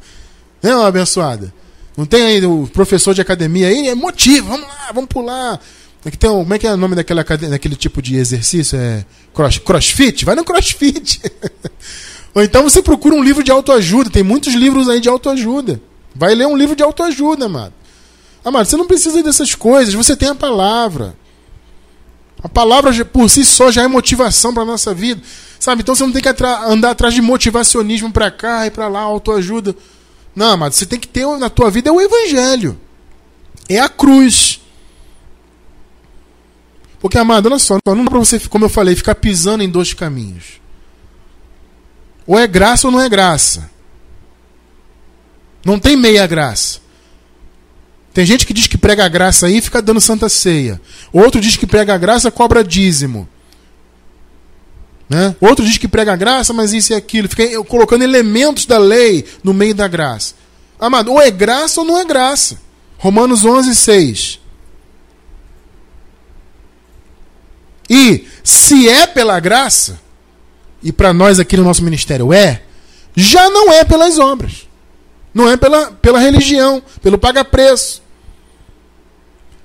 é 0.62 0.74
uma 0.74 0.86
abençoada. 0.86 1.50
Não 1.96 2.04
tem 2.04 2.22
aí 2.26 2.44
o 2.44 2.68
professor 2.70 3.14
de 3.14 3.22
academia 3.22 3.68
aí? 3.68 3.88
É 3.88 3.94
motivo, 3.94 4.48
vamos 4.48 4.68
lá, 4.68 4.90
vamos 4.92 5.08
pular. 5.08 5.58
Aqui 6.04 6.18
tem 6.18 6.28
um, 6.28 6.42
como 6.42 6.52
é 6.52 6.58
que 6.58 6.66
é 6.66 6.74
o 6.74 6.76
nome 6.76 6.94
daquela, 6.94 7.24
daquele 7.24 7.74
tipo 7.74 8.02
de 8.02 8.16
exercício? 8.16 8.78
É 8.78 9.02
cross, 9.32 9.56
crossfit? 9.56 10.26
Vai 10.26 10.34
no 10.34 10.44
crossfit. 10.44 11.22
Ou 12.36 12.42
então 12.42 12.62
você 12.62 12.82
procura 12.82 13.14
um 13.14 13.24
livro 13.24 13.42
de 13.42 13.50
autoajuda. 13.50 14.10
Tem 14.10 14.22
muitos 14.22 14.52
livros 14.52 14.90
aí 14.90 15.00
de 15.00 15.08
autoajuda. 15.08 15.80
Vai 16.14 16.34
ler 16.34 16.46
um 16.46 16.56
livro 16.56 16.76
de 16.76 16.82
autoajuda, 16.82 17.46
amado. 17.46 17.72
Amado, 18.44 18.66
você 18.66 18.76
não 18.76 18.86
precisa 18.86 19.22
dessas 19.22 19.54
coisas. 19.54 19.94
Você 19.94 20.14
tem 20.14 20.28
a 20.28 20.34
palavra. 20.34 21.16
A 22.42 22.48
palavra 22.48 23.04
por 23.04 23.30
si 23.30 23.44
só 23.44 23.70
já 23.70 23.82
é 23.82 23.88
motivação 23.88 24.52
para 24.52 24.64
nossa 24.64 24.92
vida. 24.92 25.22
Sabe? 25.60 25.82
Então 25.82 25.94
você 25.94 26.04
não 26.04 26.12
tem 26.12 26.20
que 26.20 26.28
andar 26.66 26.90
atrás 26.90 27.14
de 27.14 27.22
motivacionismo 27.22 28.10
para 28.10 28.30
cá 28.30 28.66
e 28.66 28.70
para 28.70 28.88
lá, 28.88 29.00
autoajuda. 29.00 29.76
Não, 30.34 30.56
mas 30.56 30.74
você 30.74 30.84
tem 30.84 30.98
que 30.98 31.06
ter 31.06 31.26
na 31.38 31.48
tua 31.48 31.70
vida 31.70 31.88
é 31.88 31.92
o 31.92 32.00
evangelho. 32.00 32.78
É 33.68 33.78
a 33.78 33.88
cruz. 33.88 34.60
Porque, 36.98 37.16
amado, 37.16 37.46
olha 37.46 37.58
só, 37.58 37.78
não 37.86 38.04
dá 38.04 38.10
para 38.10 38.18
você, 38.18 38.40
como 38.40 38.64
eu 38.64 38.68
falei, 38.68 38.96
ficar 38.96 39.14
pisando 39.14 39.62
em 39.62 39.68
dois 39.68 39.92
caminhos. 39.92 40.60
Ou 42.26 42.38
é 42.38 42.46
graça 42.46 42.88
ou 42.88 42.92
não 42.92 43.00
é 43.00 43.08
graça. 43.08 43.70
Não 45.64 45.78
tem 45.78 45.96
meia 45.96 46.26
graça. 46.26 46.81
Tem 48.12 48.26
gente 48.26 48.46
que 48.46 48.52
diz 48.52 48.66
que 48.66 48.76
prega 48.76 49.04
a 49.04 49.08
graça 49.08 49.46
aí 49.46 49.58
e 49.58 49.62
fica 49.62 49.80
dando 49.80 50.00
santa 50.00 50.28
ceia. 50.28 50.80
Outro 51.12 51.40
diz 51.40 51.56
que 51.56 51.66
prega 51.66 51.94
a 51.94 51.98
graça 51.98 52.30
cobra 52.30 52.62
dízimo. 52.62 53.26
Né? 55.08 55.34
Outro 55.40 55.64
diz 55.64 55.78
que 55.78 55.88
prega 55.88 56.12
a 56.12 56.16
graça, 56.16 56.52
mas 56.52 56.72
isso 56.72 56.92
e 56.92 56.96
aquilo. 56.96 57.28
Fica 57.28 57.62
colocando 57.64 58.02
elementos 58.02 58.66
da 58.66 58.78
lei 58.78 59.24
no 59.42 59.54
meio 59.54 59.74
da 59.74 59.88
graça. 59.88 60.34
Amado, 60.78 61.12
ou 61.12 61.20
é 61.20 61.30
graça 61.30 61.80
ou 61.80 61.86
não 61.86 61.98
é 61.98 62.04
graça. 62.04 62.58
Romanos 62.98 63.44
11, 63.44 63.74
6. 63.74 64.40
E 67.88 68.26
se 68.44 68.88
é 68.88 69.06
pela 69.06 69.38
graça, 69.40 70.00
e 70.82 70.92
para 70.92 71.12
nós 71.12 71.38
aqui 71.38 71.56
no 71.56 71.64
nosso 71.64 71.82
ministério 71.82 72.32
é, 72.32 72.62
já 73.14 73.48
não 73.50 73.72
é 73.72 73.84
pelas 73.84 74.18
obras. 74.18 74.68
Não 75.34 75.48
é 75.48 75.56
pela, 75.56 75.92
pela 75.92 76.18
religião, 76.18 76.82
pelo 77.02 77.18
paga-preço. 77.18 78.01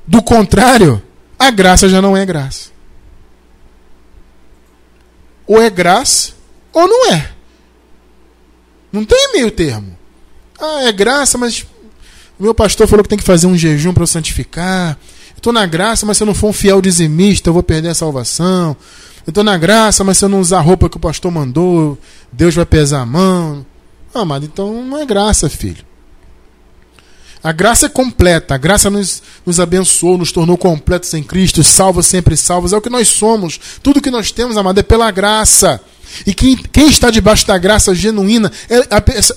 Do 0.07 0.21
contrário, 0.21 1.01
a 1.37 1.51
graça 1.51 1.89
já 1.89 2.01
não 2.01 2.15
é 2.15 2.25
graça. 2.25 2.69
Ou 5.45 5.61
é 5.61 5.69
graça, 5.69 6.33
ou 6.71 6.87
não 6.87 7.13
é. 7.13 7.31
Não 8.91 9.03
tem 9.03 9.33
meio 9.33 9.51
termo. 9.51 9.97
Ah, 10.59 10.83
é 10.83 10.91
graça, 10.91 11.37
mas 11.37 11.65
o 12.39 12.43
meu 12.43 12.53
pastor 12.53 12.87
falou 12.87 13.03
que 13.03 13.09
tem 13.09 13.17
que 13.17 13.23
fazer 13.23 13.47
um 13.47 13.57
jejum 13.57 13.93
para 13.93 14.03
eu 14.03 14.07
santificar. 14.07 14.97
Estou 15.35 15.53
na 15.53 15.65
graça, 15.65 16.05
mas 16.05 16.17
se 16.17 16.23
eu 16.23 16.27
não 16.27 16.33
for 16.33 16.49
um 16.49 16.53
fiel 16.53 16.81
dizimista, 16.81 17.49
eu 17.49 17.53
vou 17.53 17.63
perder 17.63 17.89
a 17.89 17.95
salvação. 17.95 18.75
Estou 19.27 19.43
na 19.43 19.57
graça, 19.57 20.03
mas 20.03 20.17
se 20.17 20.25
eu 20.25 20.29
não 20.29 20.39
usar 20.39 20.59
a 20.59 20.61
roupa 20.61 20.89
que 20.89 20.97
o 20.97 21.01
pastor 21.01 21.31
mandou, 21.31 21.97
Deus 22.31 22.55
vai 22.55 22.65
pesar 22.65 23.01
a 23.01 23.05
mão. 23.05 23.65
Ah, 24.15 24.23
então 24.41 24.83
não 24.83 24.97
é 24.97 25.05
graça, 25.05 25.49
filho. 25.49 25.86
A 27.43 27.51
graça 27.51 27.85
é 27.85 27.89
completa, 27.89 28.55
a 28.55 28.57
graça 28.57 28.89
nos, 28.89 29.21
nos 29.45 29.59
abençoou, 29.59 30.17
nos 30.17 30.31
tornou 30.31 30.57
completos 30.57 31.13
em 31.13 31.23
Cristo, 31.23 31.63
salvos 31.63 32.07
sempre 32.07 32.35
salvos, 32.35 32.73
é 32.73 32.77
o 32.77 32.81
que 32.81 32.89
nós 32.89 33.07
somos. 33.07 33.59
Tudo 33.81 34.01
que 34.01 34.11
nós 34.11 34.31
temos, 34.31 34.57
amado, 34.57 34.79
é 34.79 34.83
pela 34.83 35.11
graça. 35.11 35.81
E 36.25 36.33
quem, 36.33 36.55
quem 36.55 36.87
está 36.87 37.11
debaixo 37.11 37.45
da 37.45 37.57
graça 37.57 37.93
genuína, 37.93 38.51
é, 38.69 38.87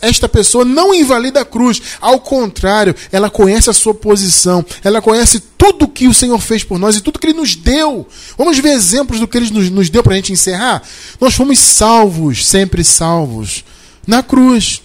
esta 0.03 0.29
pessoa 0.29 0.65
não 0.65 0.95
invalida 0.95 1.41
a 1.41 1.45
cruz. 1.45 1.81
Ao 2.01 2.19
contrário, 2.21 2.95
ela 3.13 3.29
conhece 3.29 3.69
a 3.69 3.73
sua 3.73 3.95
posição, 3.95 4.65
ela 4.83 5.03
conhece 5.03 5.41
tudo 5.59 5.89
que 5.89 6.09
o 6.09 6.15
Senhor 6.15 6.39
fez 6.39 6.65
por 6.65 6.79
nós 6.79 6.97
e 6.97 7.01
tudo 7.01 7.19
que 7.19 7.27
Ele 7.27 7.39
nos 7.39 7.55
deu. 7.55 8.07
Vamos 8.39 8.59
ver 8.59 8.71
exemplos 8.71 9.21
do 9.21 9.29
que 9.29 9.37
Ele 9.37 9.51
nos, 9.51 9.71
nos 9.71 9.91
deu 9.91 10.03
para 10.03 10.15
a 10.15 10.17
gente 10.17 10.33
encerrar? 10.33 10.83
Nós 11.21 11.35
fomos 11.35 11.59
salvos, 11.59 12.47
sempre 12.47 12.83
salvos, 12.83 13.65
na 14.07 14.23
cruz. 14.23 14.83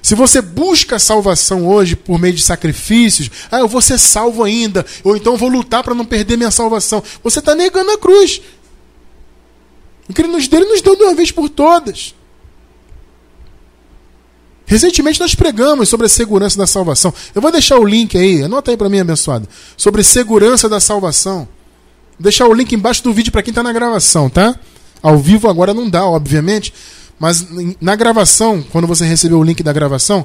Se 0.00 0.14
você 0.14 0.40
busca 0.40 0.98
salvação 0.98 1.66
hoje 1.66 1.96
por 1.96 2.18
meio 2.18 2.34
de 2.34 2.42
sacrifícios, 2.42 3.30
ah, 3.50 3.58
eu 3.58 3.68
vou 3.68 3.82
ser 3.82 3.98
salvo 3.98 4.44
ainda, 4.44 4.86
ou 5.02 5.16
então 5.16 5.36
vou 5.36 5.48
lutar 5.48 5.82
para 5.82 5.94
não 5.94 6.04
perder 6.04 6.36
minha 6.36 6.50
salvação, 6.50 7.02
você 7.22 7.40
está 7.40 7.54
negando 7.54 7.90
a 7.90 7.98
cruz. 7.98 8.40
O 10.08 10.14
que 10.14 10.22
ele 10.22 10.28
nos 10.28 10.48
deu, 10.48 10.60
ele 10.60 10.70
nos 10.70 10.80
deu 10.80 10.96
de 10.96 11.02
uma 11.02 11.14
vez 11.14 11.30
por 11.30 11.48
todas. 11.48 12.14
Recentemente 14.64 15.18
nós 15.18 15.34
pregamos 15.34 15.88
sobre 15.88 16.06
a 16.06 16.08
segurança 16.08 16.58
da 16.58 16.66
salvação. 16.66 17.12
Eu 17.34 17.40
vou 17.40 17.50
deixar 17.50 17.78
o 17.78 17.84
link 17.84 18.16
aí, 18.16 18.42
anota 18.42 18.70
aí 18.70 18.76
para 18.76 18.88
mim, 18.88 19.00
abençoado. 19.00 19.48
Sobre 19.76 20.04
segurança 20.04 20.68
da 20.68 20.78
salvação. 20.78 21.48
Vou 22.18 22.24
deixar 22.24 22.46
o 22.46 22.52
link 22.52 22.72
embaixo 22.74 23.02
do 23.02 23.12
vídeo 23.12 23.32
para 23.32 23.42
quem 23.42 23.50
está 23.50 23.62
na 23.62 23.72
gravação, 23.72 24.28
tá? 24.28 24.58
Ao 25.02 25.16
vivo 25.16 25.48
agora 25.48 25.72
não 25.72 25.88
dá, 25.88 26.04
obviamente. 26.04 26.74
Mas 27.18 27.46
na 27.80 27.96
gravação, 27.96 28.62
quando 28.70 28.86
você 28.86 29.04
receber 29.04 29.34
o 29.34 29.42
link 29.42 29.62
da 29.62 29.72
gravação, 29.72 30.24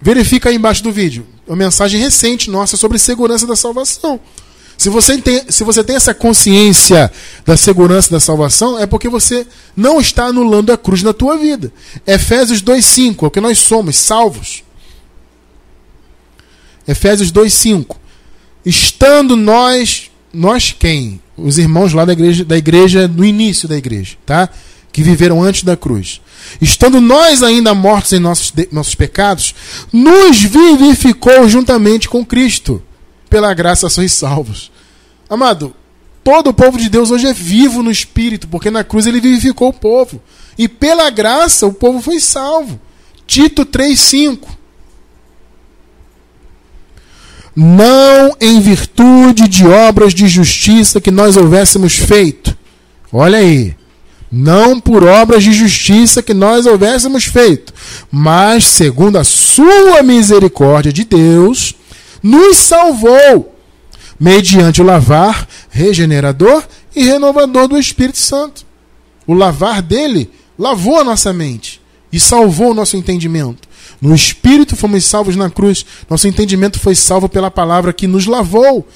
verifica 0.00 0.48
aí 0.48 0.56
embaixo 0.56 0.82
do 0.82 0.92
vídeo. 0.92 1.26
Uma 1.46 1.56
mensagem 1.56 2.00
recente 2.00 2.50
nossa 2.50 2.76
sobre 2.76 2.98
segurança 2.98 3.46
da 3.46 3.56
salvação. 3.56 4.20
Se 4.76 4.88
você, 4.88 5.16
tem, 5.18 5.44
se 5.48 5.62
você 5.62 5.84
tem 5.84 5.94
essa 5.94 6.12
consciência 6.12 7.10
da 7.46 7.56
segurança 7.56 8.10
da 8.10 8.18
salvação, 8.18 8.78
é 8.78 8.84
porque 8.84 9.08
você 9.08 9.46
não 9.76 10.00
está 10.00 10.24
anulando 10.24 10.72
a 10.72 10.76
cruz 10.76 11.02
na 11.04 11.12
tua 11.12 11.36
vida. 11.36 11.72
Efésios 12.04 12.60
2,5 12.60 13.22
é 13.22 13.26
o 13.26 13.30
que 13.30 13.40
nós 13.40 13.58
somos, 13.58 13.94
salvos. 13.96 14.64
Efésios 16.86 17.30
2,5. 17.30 17.96
Estando 18.66 19.36
nós, 19.36 20.10
nós 20.32 20.74
quem? 20.76 21.20
Os 21.36 21.58
irmãos 21.58 21.92
lá 21.92 22.04
da 22.04 22.12
igreja, 22.12 22.44
da 22.44 22.56
igreja, 22.56 23.06
no 23.06 23.24
início 23.24 23.68
da 23.68 23.76
igreja, 23.76 24.16
tá? 24.26 24.48
Que 24.92 25.02
viveram 25.02 25.42
antes 25.42 25.62
da 25.62 25.76
cruz. 25.76 26.20
Estando 26.60 27.00
nós 27.00 27.42
ainda 27.42 27.74
mortos 27.74 28.12
em 28.12 28.18
nossos, 28.18 28.52
nossos 28.70 28.94
pecados, 28.94 29.54
nos 29.92 30.42
vivificou 30.42 31.48
juntamente 31.48 32.08
com 32.08 32.24
Cristo. 32.24 32.82
Pela 33.30 33.54
graça 33.54 33.88
sois 33.88 34.12
salvos. 34.12 34.70
Amado, 35.30 35.74
Todo 36.24 36.50
o 36.50 36.54
povo 36.54 36.78
de 36.78 36.88
Deus 36.88 37.10
hoje 37.10 37.26
é 37.26 37.32
vivo 37.32 37.82
no 37.82 37.90
espírito, 37.90 38.46
porque 38.46 38.70
na 38.70 38.84
cruz 38.84 39.06
ele 39.06 39.20
vivificou 39.20 39.68
o 39.68 39.72
povo. 39.72 40.22
E 40.56 40.68
pela 40.68 41.10
graça 41.10 41.66
o 41.66 41.72
povo 41.72 42.00
foi 42.00 42.20
salvo. 42.20 42.80
Tito 43.26 43.64
3:5. 43.64 44.48
Não 47.54 48.36
em 48.40 48.60
virtude 48.60 49.48
de 49.48 49.66
obras 49.66 50.14
de 50.14 50.28
justiça 50.28 51.00
que 51.00 51.10
nós 51.10 51.36
houvéssemos 51.36 51.96
feito. 51.96 52.56
Olha 53.12 53.38
aí. 53.38 53.76
Não 54.32 54.80
por 54.80 55.04
obras 55.04 55.44
de 55.44 55.52
justiça 55.52 56.22
que 56.22 56.32
nós 56.32 56.64
houvéssemos 56.64 57.24
feito, 57.24 57.74
mas 58.10 58.64
segundo 58.64 59.18
a 59.18 59.24
sua 59.24 60.02
misericórdia 60.02 60.90
de 60.90 61.04
Deus, 61.04 61.74
nos 62.22 62.56
salvou 62.56 63.54
mediante 64.18 64.80
o 64.80 64.84
lavar 64.84 65.46
regenerador 65.68 66.64
e 66.96 67.04
renovador 67.04 67.68
do 67.68 67.78
Espírito 67.78 68.18
Santo. 68.18 68.64
O 69.26 69.34
lavar 69.34 69.82
dele 69.82 70.30
lavou 70.58 70.98
a 70.98 71.04
nossa 71.04 71.30
mente 71.32 71.82
e 72.10 72.18
salvou 72.18 72.70
o 72.70 72.74
nosso 72.74 72.96
entendimento. 72.96 73.68
No 74.00 74.14
Espírito 74.14 74.76
fomos 74.76 75.04
salvos 75.04 75.36
na 75.36 75.50
cruz. 75.50 75.84
Nosso 76.08 76.26
entendimento 76.26 76.80
foi 76.80 76.94
salvo 76.94 77.28
pela 77.28 77.50
palavra 77.50 77.92
que 77.92 78.06
nos 78.06 78.26
lavou. 78.26 78.86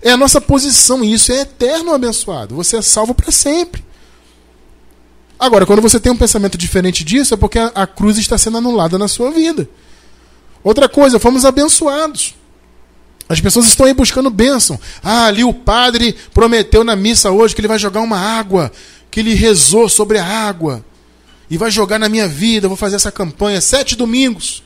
É 0.00 0.10
a 0.10 0.16
nossa 0.16 0.40
posição 0.40 1.02
e 1.02 1.12
isso 1.12 1.32
é 1.32 1.40
eterno, 1.40 1.92
abençoado. 1.92 2.54
Você 2.54 2.76
é 2.76 2.82
salvo 2.82 3.12
para 3.12 3.32
sempre. 3.32 3.87
Agora, 5.38 5.64
quando 5.64 5.80
você 5.80 6.00
tem 6.00 6.10
um 6.10 6.16
pensamento 6.16 6.58
diferente 6.58 7.04
disso, 7.04 7.34
é 7.34 7.36
porque 7.36 7.58
a, 7.58 7.66
a 7.74 7.86
cruz 7.86 8.18
está 8.18 8.36
sendo 8.36 8.58
anulada 8.58 8.98
na 8.98 9.06
sua 9.06 9.30
vida. 9.30 9.68
Outra 10.64 10.88
coisa, 10.88 11.18
fomos 11.18 11.44
abençoados. 11.44 12.34
As 13.28 13.40
pessoas 13.40 13.66
estão 13.66 13.86
aí 13.86 13.94
buscando 13.94 14.30
bênção. 14.30 14.80
Ah, 15.02 15.26
ali 15.26 15.44
o 15.44 15.52
padre 15.52 16.16
prometeu 16.32 16.82
na 16.82 16.96
missa 16.96 17.30
hoje 17.30 17.54
que 17.54 17.60
ele 17.60 17.68
vai 17.68 17.78
jogar 17.78 18.00
uma 18.00 18.18
água, 18.18 18.72
que 19.10 19.20
ele 19.20 19.34
rezou 19.34 19.88
sobre 19.88 20.18
a 20.18 20.24
água 20.24 20.84
e 21.50 21.56
vai 21.56 21.70
jogar 21.70 21.98
na 21.98 22.08
minha 22.08 22.26
vida. 22.26 22.68
Vou 22.68 22.76
fazer 22.76 22.96
essa 22.96 23.12
campanha 23.12 23.60
sete 23.60 23.94
domingos. 23.94 24.62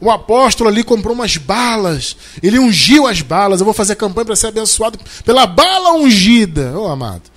O 0.00 0.10
apóstolo 0.10 0.68
ali 0.68 0.82
comprou 0.82 1.14
umas 1.14 1.36
balas, 1.36 2.16
ele 2.42 2.58
ungiu 2.58 3.06
as 3.06 3.20
balas. 3.20 3.60
Eu 3.60 3.64
vou 3.64 3.74
fazer 3.74 3.94
campanha 3.94 4.24
para 4.24 4.36
ser 4.36 4.48
abençoado 4.48 4.98
pela 5.24 5.46
bala 5.46 5.92
ungida. 5.92 6.72
Ô, 6.76 6.84
oh, 6.84 6.90
amado. 6.90 7.33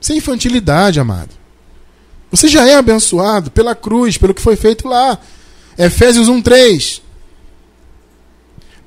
Sem 0.00 0.18
infantilidade, 0.18 1.00
amado. 1.00 1.30
Você 2.30 2.48
já 2.48 2.66
é 2.66 2.74
abençoado 2.74 3.50
pela 3.50 3.74
cruz, 3.74 4.16
pelo 4.16 4.34
que 4.34 4.42
foi 4.42 4.56
feito 4.56 4.86
lá. 4.86 5.18
Efésios 5.76 6.28
1:3. 6.28 7.02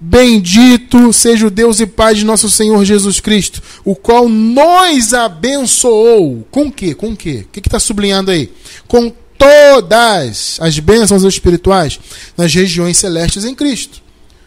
Bendito 0.03 1.13
seja 1.13 1.45
o 1.45 1.51
Deus 1.51 1.79
e 1.79 1.85
Pai 1.85 2.15
de 2.15 2.25
nosso 2.25 2.49
Senhor 2.49 2.83
Jesus 2.83 3.19
Cristo, 3.19 3.61
o 3.85 3.95
qual 3.95 4.27
nos 4.27 5.13
abençoou. 5.13 6.45
Com 6.49 6.63
o 6.63 6.71
quê? 6.71 6.95
Com 6.95 7.11
o 7.11 7.15
quê? 7.15 7.45
O 7.45 7.51
que 7.51 7.59
está 7.59 7.79
sublinhando 7.79 8.31
aí? 8.31 8.51
Com 8.87 9.13
todas 9.37 10.57
as 10.59 10.79
bênçãos 10.79 11.23
espirituais 11.23 11.99
nas 12.35 12.53
regiões 12.53 12.97
celestes 12.97 13.45
em 13.45 13.53
Cristo. 13.53 14.01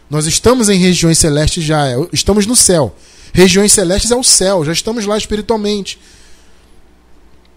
Nós 0.09 0.25
estamos 0.25 0.69
em 0.69 0.77
regiões 0.77 1.17
celestes 1.17 1.63
já, 1.63 1.85
estamos 2.11 2.45
no 2.45 2.55
céu. 2.55 2.95
Regiões 3.33 3.71
celestes 3.71 4.11
é 4.11 4.15
o 4.15 4.23
céu, 4.23 4.63
já 4.63 4.71
estamos 4.71 5.05
lá 5.05 5.17
espiritualmente. 5.17 5.99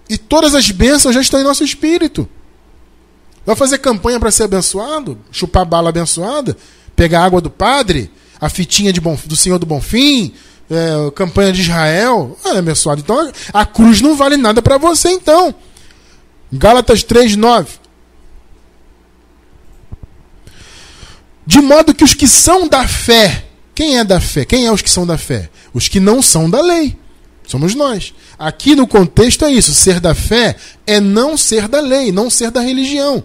E 0.09 0.17
todas 0.17 0.55
as 0.55 0.71
bênçãos 0.71 1.15
já 1.15 1.21
estão 1.21 1.41
em 1.41 1.45
nosso 1.45 1.63
espírito. 1.63 2.29
Vai 3.45 3.57
fazer 3.57 3.79
campanha 3.79 4.19
para 4.19 4.31
ser 4.31 4.45
abençoado? 4.45 5.19
Chupar 5.31 5.65
bala 5.65 5.89
abençoada? 5.89 6.57
Pegar 6.95 7.25
água 7.25 7.41
do 7.41 7.51
padre? 7.51 8.11
A 8.41 8.49
fitinha 8.49 8.93
de 8.93 9.01
bom, 9.01 9.19
do 9.25 9.37
Senhor 9.37 9.59
do 9.59 9.67
Bonfim? 9.67 10.35
É, 10.71 11.11
campanha 11.13 11.53
de 11.53 11.63
Israel? 11.63 12.39
Ah, 12.45 12.59
abençoado. 12.59 13.01
Então 13.01 13.33
a 13.53 13.67
cruz 13.67 14.01
não 14.01 14.17
vale 14.17 14.37
nada 14.37 14.61
para 14.63 14.79
você, 14.79 15.11
então. 15.11 15.55
Gálatas 16.53 17.03
3, 17.03 17.37
9. 17.37 17.69
De 21.47 21.61
modo 21.61 21.95
que 21.95 22.05
os 22.05 22.15
que 22.15 22.29
são 22.29 22.69
da 22.69 22.87
fé, 22.87 23.47
quem 23.75 23.99
é 23.99 24.05
da 24.05 24.21
fé? 24.21 24.45
Quem 24.45 24.67
é 24.67 24.73
os 24.73 24.83
que 24.83 24.91
são 24.91 25.07
da 25.07 25.17
fé? 25.17 25.49
Os 25.73 25.89
que 25.89 25.99
não 25.99 26.21
são 26.21 26.51
da 26.51 26.61
lei. 26.61 26.99
Somos 27.49 27.75
nós. 27.75 28.13
Aqui 28.39 28.77
no 28.77 28.87
contexto 28.87 29.47
é 29.47 29.51
isso: 29.51 29.75
ser 29.75 30.01
da 30.01 30.15
fé 30.15 30.55
é 30.87 31.01
não 31.01 31.35
ser 31.35 31.67
da 31.67 31.81
lei, 31.81 32.13
não 32.13 32.29
ser 32.29 32.51
da 32.51 32.61
religião. 32.61 33.25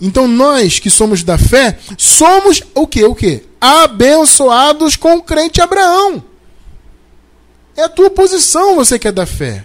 Então 0.00 0.26
nós 0.26 0.80
que 0.80 0.90
somos 0.90 1.22
da 1.22 1.38
fé, 1.38 1.78
somos 1.96 2.60
o 2.74 2.84
que? 2.84 3.04
O 3.04 3.14
que? 3.14 3.44
Abençoados 3.60 4.96
com 4.96 5.16
o 5.16 5.22
crente 5.22 5.60
Abraão. 5.60 6.22
É 7.76 7.84
a 7.84 7.88
tua 7.88 8.10
posição, 8.10 8.74
você 8.74 8.98
que 8.98 9.06
é 9.06 9.12
da 9.12 9.24
fé. 9.24 9.64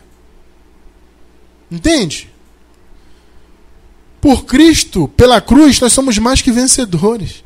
Entende? 1.69 2.29
Por 4.21 4.45
Cristo, 4.45 5.07
pela 5.17 5.41
cruz, 5.41 5.79
nós 5.79 5.93
somos 5.93 6.17
mais 6.19 6.43
que 6.43 6.51
vencedores. 6.51 7.43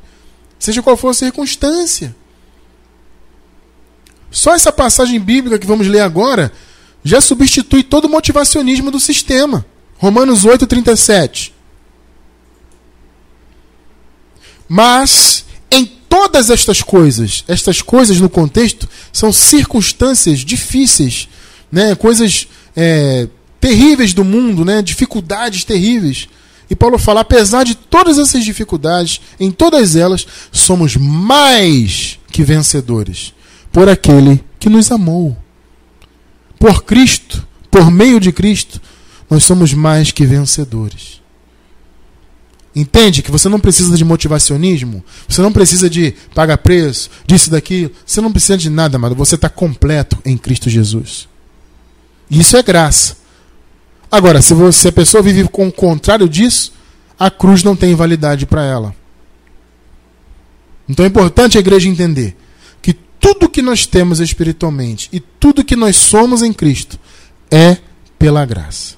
Seja 0.60 0.82
qual 0.82 0.98
for 0.98 1.10
a 1.10 1.14
circunstância. 1.14 2.14
Só 4.34 4.56
essa 4.56 4.72
passagem 4.72 5.20
bíblica 5.20 5.60
que 5.60 5.68
vamos 5.68 5.86
ler 5.88 6.00
agora 6.00 6.52
já 7.04 7.22
substitui 7.22 7.84
todo 7.84 8.06
o 8.06 8.10
motivacionismo 8.10 8.90
do 8.90 9.00
sistema. 9.00 9.64
Romanos 10.00 10.44
8, 10.44 10.66
37. 10.66 11.54
Mas 14.68 15.46
em 15.70 15.86
todas 15.86 16.50
estas 16.50 16.82
coisas, 16.82 17.44
estas 17.48 17.80
coisas 17.80 18.20
no 18.20 18.28
contexto 18.28 18.90
são 19.12 19.32
circunstâncias 19.32 20.40
difíceis, 20.40 21.30
né? 21.72 21.94
coisas 21.94 22.48
é, 22.76 23.28
terríveis 23.62 24.16
do 24.16 24.26
mundo, 24.26 24.66
né? 24.66 24.82
dificuldades 24.82 25.64
terríveis. 25.64 26.28
E 26.72 26.76
Paulo 26.76 26.98
fala: 26.98 27.22
apesar 27.22 27.66
de 27.66 27.76
todas 27.76 28.18
essas 28.18 28.44
dificuldades, 28.44 29.22
em 29.40 29.52
todas 29.52 29.96
elas, 29.96 30.26
somos 30.52 30.96
mais 30.96 32.18
que 32.32 32.44
vencedores 32.44 33.32
por 33.74 33.90
aquele 33.90 34.42
que 34.60 34.70
nos 34.70 34.92
amou. 34.92 35.36
Por 36.60 36.84
Cristo, 36.84 37.46
por 37.70 37.92
meio 37.92 38.20
de 38.20 38.32
Cristo, 38.32 38.80
nós 39.30 39.44
somos 39.44 39.74
mais 39.74 40.12
que 40.12 40.26
vencedores. 40.26 41.22
Entende 42.76 43.22
que 43.22 43.32
você 43.32 43.50
não 43.50 43.60
precisa 43.60 43.98
de 43.98 44.06
motivacionismo, 44.06 45.04
você 45.28 45.42
não 45.42 45.52
precisa 45.52 45.90
de 45.90 46.14
pagar 46.34 46.60
preço, 46.60 47.10
disso, 47.26 47.50
daquilo, 47.50 47.92
você 48.06 48.22
não 48.22 48.32
precisa 48.32 48.58
de 48.58 48.70
nada, 48.70 48.96
amado. 48.96 49.16
Você 49.16 49.36
está 49.36 49.50
completo 49.50 50.18
em 50.24 50.38
Cristo 50.38 50.70
Jesus. 50.70 51.28
Isso 52.30 52.56
é 52.56 52.64
graça. 52.64 53.18
Agora, 54.10 54.42
se, 54.42 54.54
você, 54.54 54.82
se 54.82 54.88
a 54.88 54.92
pessoa 54.92 55.24
vive 55.24 55.48
com 55.48 55.68
o 55.68 55.72
contrário 55.72 56.30
disso, 56.30 56.74
a 57.20 57.30
cruz 57.30 57.64
não 57.64 57.76
tem 57.76 57.96
validade 57.96 58.46
para 58.46 58.64
ela. 58.64 58.96
Então 60.88 61.06
é 61.06 61.08
importante 61.08 61.58
a 61.58 61.62
igreja 61.62 61.90
entender 61.90 62.38
tudo 63.24 63.48
que 63.48 63.62
nós 63.62 63.86
temos 63.86 64.20
espiritualmente 64.20 65.08
e 65.14 65.22
tudo 65.22 65.64
que 65.64 65.78
nós 65.78 65.96
somos 65.96 66.44
em 66.44 66.52
Cristo 66.52 67.00
é 67.50 67.78
pela 68.20 68.46
graça. 68.46 68.96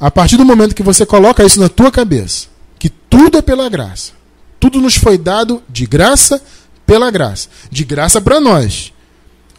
A 0.00 0.10
partir 0.10 0.36
do 0.36 0.44
momento 0.44 0.74
que 0.74 0.82
você 0.82 1.06
coloca 1.06 1.44
isso 1.44 1.60
na 1.60 1.68
tua 1.68 1.92
cabeça, 1.92 2.48
que 2.76 2.88
tudo 2.88 3.38
é 3.38 3.42
pela 3.42 3.68
graça, 3.68 4.14
tudo 4.58 4.80
nos 4.80 4.96
foi 4.96 5.16
dado 5.16 5.62
de 5.68 5.86
graça 5.86 6.42
pela 6.84 7.08
graça, 7.08 7.48
de 7.70 7.84
graça 7.84 8.20
para 8.20 8.40
nós. 8.40 8.92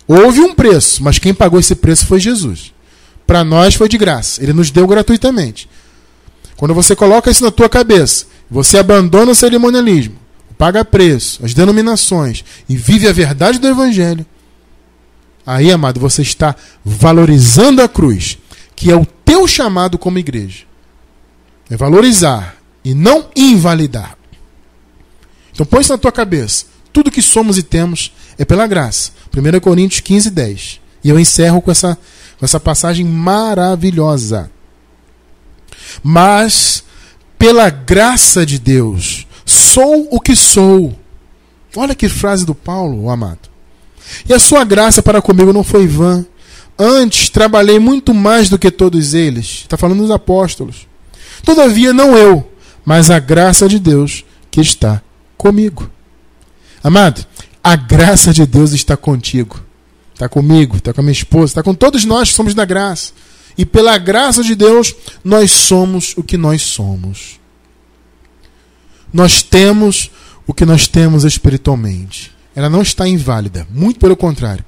Houve 0.06 0.42
um 0.42 0.54
preço, 0.54 1.02
mas 1.02 1.18
quem 1.18 1.34
pagou 1.34 1.62
esse 1.62 1.76
preço 1.76 2.06
foi 2.06 2.20
Jesus. 2.20 2.74
Para 3.26 3.46
nós 3.46 3.76
foi 3.76 3.88
de 3.88 3.98
graça, 3.98 4.44
ele 4.44 4.52
nos 4.52 4.70
deu 4.70 4.86
gratuitamente. 4.86 5.70
Quando 6.58 6.74
você 6.74 6.94
coloca 6.94 7.32
isso 7.32 7.42
na 7.42 7.52
tua 7.52 7.70
cabeça, 7.70 8.26
você 8.52 8.80
abandona 8.80 9.32
o 9.32 9.36
cerimonialismo, 9.36 10.23
paga 10.64 10.86
preço, 10.86 11.44
as 11.44 11.54
denominações 11.54 12.46
e 12.70 12.78
vive 12.78 13.06
a 13.06 13.12
verdade 13.12 13.60
do 13.60 13.68
Evangelho, 13.68 14.26
aí, 15.46 15.70
amado, 15.70 16.00
você 16.00 16.22
está 16.22 16.56
valorizando 16.86 17.82
a 17.82 17.90
cruz, 17.90 18.38
que 18.74 18.90
é 18.90 18.96
o 18.96 19.06
teu 19.06 19.46
chamado 19.46 19.98
como 19.98 20.20
igreja. 20.20 20.64
É 21.70 21.76
valorizar 21.76 22.56
e 22.82 22.94
não 22.94 23.30
invalidar. 23.36 24.18
Então 25.52 25.66
põe 25.66 25.82
isso 25.82 25.92
na 25.92 25.98
tua 25.98 26.14
cabeça. 26.14 26.64
Tudo 26.94 27.12
que 27.12 27.22
somos 27.22 27.58
e 27.58 27.64
temos 27.64 28.14
é 28.38 28.46
pela 28.46 28.66
graça. 28.66 29.12
1 29.36 29.60
Coríntios 29.60 30.00
15, 30.00 30.30
10. 30.30 30.80
E 31.04 31.10
eu 31.10 31.20
encerro 31.20 31.62
com 31.62 31.72
essa, 31.72 31.98
com 32.40 32.46
essa 32.46 32.58
passagem 32.58 33.06
maravilhosa. 33.06 34.50
Mas, 36.02 36.86
pela 37.38 37.70
graça 37.70 38.46
de 38.46 38.58
Deus, 38.58 39.28
Sou 39.54 40.08
o 40.12 40.20
que 40.20 40.36
sou. 40.36 40.94
Olha 41.76 41.94
que 41.96 42.10
frase 42.10 42.46
do 42.46 42.56
Paulo, 42.56 43.10
amado. 43.10 43.50
E 44.28 44.34
a 44.34 44.40
sua 44.40 44.64
graça 44.64 45.02
para 45.02 45.22
comigo 45.22 45.54
não 45.54 45.64
foi 45.64 45.88
vã. 45.88 46.26
Antes 46.78 47.30
trabalhei 47.30 47.78
muito 47.78 48.14
mais 48.14 48.50
do 48.50 48.58
que 48.58 48.72
todos 48.72 49.14
eles. 49.14 49.62
Está 49.62 49.78
falando 49.78 50.02
dos 50.02 50.12
apóstolos. 50.12 50.88
Todavia, 51.44 51.94
não 51.94 52.18
eu, 52.18 52.52
mas 52.84 53.12
a 53.12 53.20
graça 53.20 53.68
de 53.68 53.78
Deus 53.78 54.26
que 54.50 54.60
está 54.60 55.02
comigo. 55.38 55.90
Amado, 56.84 57.26
A 57.64 57.78
graça 57.78 58.34
de 58.34 58.46
Deus 58.46 58.74
está 58.74 58.98
contigo. 58.98 59.64
Está 60.14 60.28
comigo, 60.28 60.78
está 60.78 60.94
com 60.94 61.00
a 61.00 61.04
minha 61.04 61.14
esposa, 61.14 61.46
está 61.46 61.64
com 61.64 61.74
todos 61.74 62.04
nós 62.06 62.30
que 62.30 62.36
somos 62.36 62.54
da 62.54 62.66
graça. 62.66 63.14
E 63.58 63.66
pela 63.66 63.98
graça 63.98 64.44
de 64.44 64.54
Deus, 64.54 64.94
nós 65.24 65.52
somos 65.52 66.14
o 66.18 66.24
que 66.24 66.38
nós 66.38 66.62
somos. 66.62 67.40
Nós 69.14 69.44
temos 69.44 70.12
o 70.46 70.54
que 70.54 70.66
nós 70.66 70.88
temos 70.88 71.24
espiritualmente. 71.24 72.32
Ela 72.56 72.70
não 72.70 72.82
está 72.82 73.08
inválida, 73.08 73.66
muito 73.72 74.00
pelo 74.00 74.18
contrário. 74.18 74.66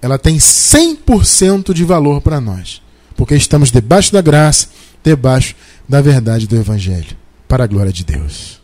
Ela 0.00 0.18
tem 0.18 0.36
100% 0.36 1.74
de 1.74 1.84
valor 1.84 2.20
para 2.20 2.40
nós, 2.40 2.80
porque 3.16 3.34
estamos 3.34 3.70
debaixo 3.70 4.12
da 4.12 4.20
graça, 4.20 4.68
debaixo 5.02 5.56
da 5.88 6.00
verdade 6.00 6.46
do 6.46 6.56
Evangelho, 6.56 7.16
para 7.48 7.64
a 7.64 7.66
glória 7.66 7.92
de 7.92 8.04
Deus. 8.04 8.61